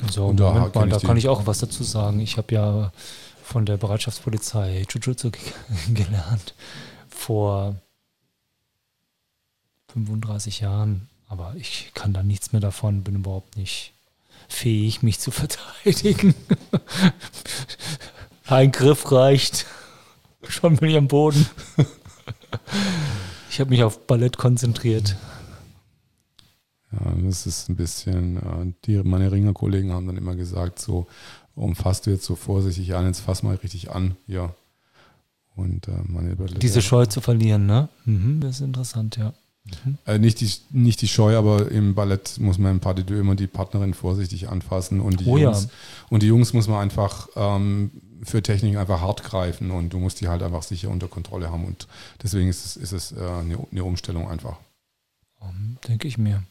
Also, 0.01 0.27
Und 0.27 0.39
da 0.39 0.53
mal, 0.73 0.87
da 0.89 0.97
kann 0.99 1.17
ich 1.17 1.27
auch 1.27 1.45
was 1.45 1.59
dazu 1.59 1.83
sagen. 1.83 2.19
Ich 2.21 2.37
habe 2.37 2.55
ja 2.55 2.91
von 3.43 3.65
der 3.65 3.77
Bereitschaftspolizei 3.77 4.85
Jujutsu 4.89 5.29
ge- 5.29 5.41
gelernt 5.93 6.55
vor 7.09 7.75
35 9.93 10.61
Jahren. 10.61 11.09
Aber 11.27 11.53
ich 11.57 11.91
kann 11.93 12.13
da 12.13 12.23
nichts 12.23 12.51
mehr 12.53 12.61
davon, 12.61 13.03
bin 13.03 13.15
überhaupt 13.15 13.57
nicht 13.57 13.93
fähig, 14.47 15.03
mich 15.03 15.19
zu 15.19 15.31
verteidigen. 15.41 16.33
Ein 18.45 18.71
Griff 18.71 19.11
reicht. 19.11 19.65
Schon 20.47 20.77
bin 20.77 20.89
ich 20.89 20.97
am 20.97 21.07
Boden. 21.07 21.45
Ich 23.49 23.59
habe 23.59 23.69
mich 23.69 23.83
auf 23.83 24.05
Ballett 24.07 24.37
konzentriert. 24.37 25.15
Ja, 26.93 27.13
das 27.23 27.47
ist 27.47 27.69
ein 27.69 27.75
bisschen, 27.75 28.37
äh, 28.37 28.73
die, 28.85 29.03
meine 29.03 29.31
Ringerkollegen 29.31 29.91
haben 29.91 30.07
dann 30.07 30.17
immer 30.17 30.35
gesagt, 30.35 30.79
so, 30.79 31.07
umfasst 31.55 32.05
du 32.05 32.11
jetzt 32.11 32.25
so 32.25 32.35
vorsichtig 32.35 32.93
an, 32.95 33.05
jetzt 33.05 33.21
fass 33.21 33.43
mal 33.43 33.55
richtig 33.55 33.91
an, 33.91 34.15
ja. 34.27 34.53
Und 35.55 35.87
äh, 35.87 35.91
meine 36.07 36.35
Diese 36.35 36.81
Scheu 36.81 37.05
zu 37.05 37.21
verlieren, 37.21 37.65
ne? 37.65 37.89
Mhm, 38.05 38.39
das 38.39 38.55
ist 38.55 38.61
interessant, 38.61 39.17
ja. 39.17 39.33
Mhm. 39.85 39.97
Äh, 40.05 40.19
nicht, 40.19 40.41
die, 40.41 40.51
nicht 40.71 41.01
die 41.01 41.07
Scheu, 41.07 41.37
aber 41.37 41.71
im 41.71 41.95
Ballett 41.95 42.39
muss 42.39 42.57
man 42.57 42.71
im 42.71 42.79
Pas 42.79 42.95
de 42.95 43.03
deux 43.03 43.19
immer 43.19 43.35
die 43.35 43.47
Partnerin 43.47 43.93
vorsichtig 43.93 44.49
anfassen 44.49 44.99
und 44.99 45.21
die 45.21 45.25
Oh 45.25 45.37
ja. 45.37 45.45
Jungs, 45.45 45.69
und 46.09 46.23
die 46.23 46.27
Jungs 46.27 46.53
muss 46.53 46.67
man 46.67 46.79
einfach 46.79 47.29
ähm, 47.35 47.91
für 48.23 48.41
Technik 48.43 48.77
einfach 48.77 49.01
hart 49.01 49.23
greifen 49.23 49.71
und 49.71 49.93
du 49.93 49.99
musst 49.99 50.21
die 50.21 50.27
halt 50.27 50.43
einfach 50.43 50.63
sicher 50.63 50.89
unter 50.89 51.07
Kontrolle 51.07 51.51
haben 51.51 51.65
und 51.65 51.87
deswegen 52.21 52.49
ist 52.49 52.65
es, 52.65 52.75
ist 52.75 52.91
es 52.91 53.11
äh, 53.13 53.19
eine, 53.19 53.57
eine 53.71 53.83
Umstellung 53.83 54.29
einfach. 54.29 54.57
Denke 55.87 56.07
ich 56.07 56.17
mir. 56.17 56.43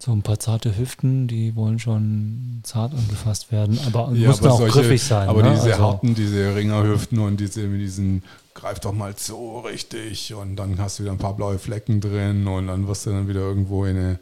So 0.00 0.12
ein 0.12 0.22
paar 0.22 0.38
zarte 0.38 0.76
Hüften, 0.78 1.26
die 1.26 1.56
wollen 1.56 1.78
schon 1.78 2.60
zart 2.62 2.92
angefasst 2.94 3.50
werden, 3.50 3.78
aber 3.86 4.12
Ja, 4.14 4.28
müssen 4.28 4.44
aber 4.44 4.54
auch 4.54 4.58
solche- 4.58 4.80
griffig 4.80 5.02
sein. 5.02 5.28
Aber 5.28 5.42
ne? 5.42 5.52
diese 5.54 5.72
also, 5.72 5.78
harten, 5.84 6.14
diese 6.14 6.54
Ringerhüften 6.54 7.18
und 7.18 7.40
diese 7.40 7.62
mit 7.66 7.80
diesen 7.80 8.22
greif 8.54 8.78
doch 8.80 8.92
mal 8.92 9.14
so 9.16 9.60
richtig 9.60 10.34
und 10.34 10.56
dann 10.56 10.78
hast 10.78 10.98
du 10.98 11.02
wieder 11.04 11.12
ein 11.12 11.18
paar 11.18 11.34
blaue 11.34 11.58
Flecken 11.58 12.00
drin 12.00 12.46
und 12.46 12.66
dann 12.68 12.86
wirst 12.86 13.06
du 13.06 13.10
dann 13.10 13.28
wieder 13.28 13.40
irgendwo 13.40 13.84
in 13.86 13.96
eine, 13.96 14.18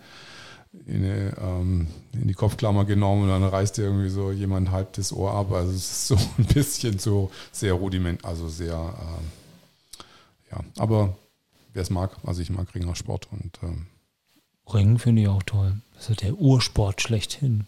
in, 0.87 1.05
eine, 1.05 1.37
ähm, 1.39 1.87
in 2.13 2.29
die 2.29 2.35
Kopfklammer 2.35 2.85
genommen 2.87 3.25
und 3.25 3.29
dann 3.29 3.45
reißt 3.45 3.77
dir 3.77 3.83
irgendwie 3.85 4.11
so 4.11 4.31
jemand 4.33 4.71
halb 4.71 4.93
das 4.95 5.13
Ohr 5.13 5.33
ab. 5.33 5.53
Also 5.53 5.73
es 5.73 5.91
ist 5.91 6.07
so 6.09 6.17
ein 6.39 6.45
bisschen 6.47 6.99
so 6.99 7.31
sehr 7.53 7.75
rudiment, 7.75 8.25
also 8.25 8.49
sehr 8.49 8.75
ähm, 8.77 9.27
ja, 10.53 10.61
aber 10.79 11.17
wer 11.75 11.83
es 11.83 11.91
mag, 11.91 12.13
also 12.25 12.41
ich 12.41 12.51
mag 12.51 12.75
Ringersport 12.75 13.29
und 13.33 13.59
ähm, 13.63 13.87
Ringen 14.73 14.99
finde 14.99 15.23
ich 15.23 15.29
auch 15.29 15.43
toll. 15.43 15.81
Das 15.95 16.11
ist 16.11 16.23
der 16.23 16.35
Ursport 16.35 17.01
schlechthin. 17.01 17.67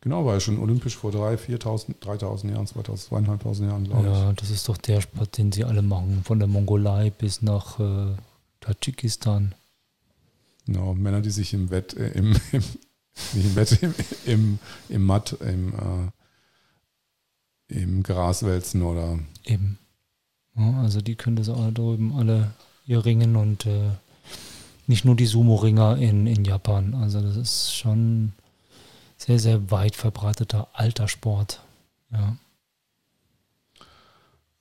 genau, 0.00 0.24
war 0.24 0.34
ja 0.34 0.40
schon 0.40 0.58
olympisch 0.58 0.96
vor 0.96 1.10
3.000, 1.10 1.58
4.000, 1.58 1.94
3.000 2.00 2.50
Jahren, 2.52 2.66
2.000, 2.66 3.08
2.500 3.08 3.66
Jahren, 3.66 3.84
glaube 3.84 4.08
ich. 4.08 4.14
Ja, 4.14 4.32
das 4.34 4.50
ist 4.50 4.68
doch 4.68 4.76
der 4.76 5.00
Sport, 5.00 5.38
den 5.38 5.52
sie 5.52 5.64
alle 5.64 5.82
machen. 5.82 6.22
Von 6.24 6.38
der 6.38 6.48
Mongolei 6.48 7.10
bis 7.10 7.42
nach 7.42 7.80
äh, 7.80 8.16
Tadschikistan. 8.60 9.54
Genau, 10.66 10.94
Männer, 10.94 11.20
die 11.20 11.30
sich 11.30 11.54
im 11.54 11.70
Wett, 11.70 11.94
äh, 11.94 12.10
im, 12.10 12.36
im, 12.52 12.62
nicht 13.32 13.46
im 13.46 13.56
Wett, 13.56 13.82
im, 13.82 13.94
im, 14.26 14.58
im 14.88 15.02
Matt, 15.04 15.32
im, 15.40 15.74
äh, 17.68 17.80
im 17.80 18.02
Gras 18.02 18.42
wälzen 18.44 18.82
oder 18.82 19.18
Eben. 19.44 19.78
Ja, 20.56 20.80
also 20.82 21.00
die 21.00 21.14
können 21.16 21.36
das 21.36 21.48
auch 21.48 21.70
drüben 21.72 22.12
alle 22.16 22.52
ihr 22.84 23.04
ringen 23.04 23.36
und 23.36 23.66
äh, 23.66 23.90
nicht 24.90 25.04
nur 25.04 25.14
die 25.14 25.26
Sumo-Ringer 25.26 25.96
in, 25.98 26.26
in 26.26 26.44
Japan. 26.44 26.94
Also 26.94 27.20
das 27.20 27.36
ist 27.36 27.74
schon 27.74 28.32
sehr, 29.16 29.38
sehr 29.38 29.70
weit 29.70 29.94
verbreiteter 29.94 30.68
alter 30.72 31.06
Sport. 31.06 31.60
Ja. 32.12 32.36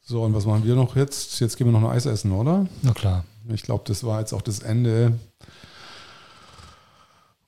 So, 0.01 0.23
und 0.23 0.33
was 0.35 0.45
machen 0.45 0.63
wir 0.65 0.75
noch 0.75 0.95
jetzt? 0.95 1.39
Jetzt 1.39 1.57
gehen 1.57 1.67
wir 1.67 1.71
noch 1.71 1.89
ein 1.89 1.95
Eis 1.95 2.05
essen, 2.05 2.31
oder? 2.31 2.67
Na 2.83 2.93
klar. 2.93 3.25
Ich 3.51 3.63
glaube, 3.63 3.83
das 3.87 4.03
war 4.03 4.19
jetzt 4.19 4.33
auch 4.33 4.43
das 4.43 4.59
Ende. 4.59 5.17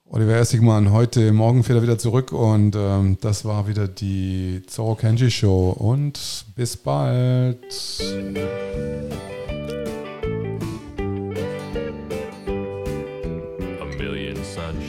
Oliver 0.09 0.35
Essigmann, 0.35 0.91
heute 0.91 1.31
Morgen 1.31 1.63
fährt 1.63 1.77
er 1.77 1.83
wieder 1.83 1.97
zurück 1.99 2.33
und 2.33 2.75
ähm, 2.75 3.17
das 3.21 3.45
war 3.45 3.67
wieder 3.67 3.87
die 3.87 4.63
Zoro 4.67 4.95
Kenji 4.95 5.31
Show 5.31 5.69
und 5.69 6.45
bis 6.55 6.75
bald. 6.75 7.59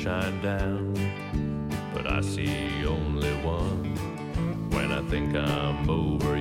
Shine 0.02 0.40
down, 0.42 0.92
but 1.94 2.10
I 2.10 2.20
see 2.22 2.84
only 2.84 3.30
one. 3.44 3.94
When 4.70 4.90
I 4.90 5.00
think 5.02 5.36
I'm 5.36 5.88
over 5.88 6.36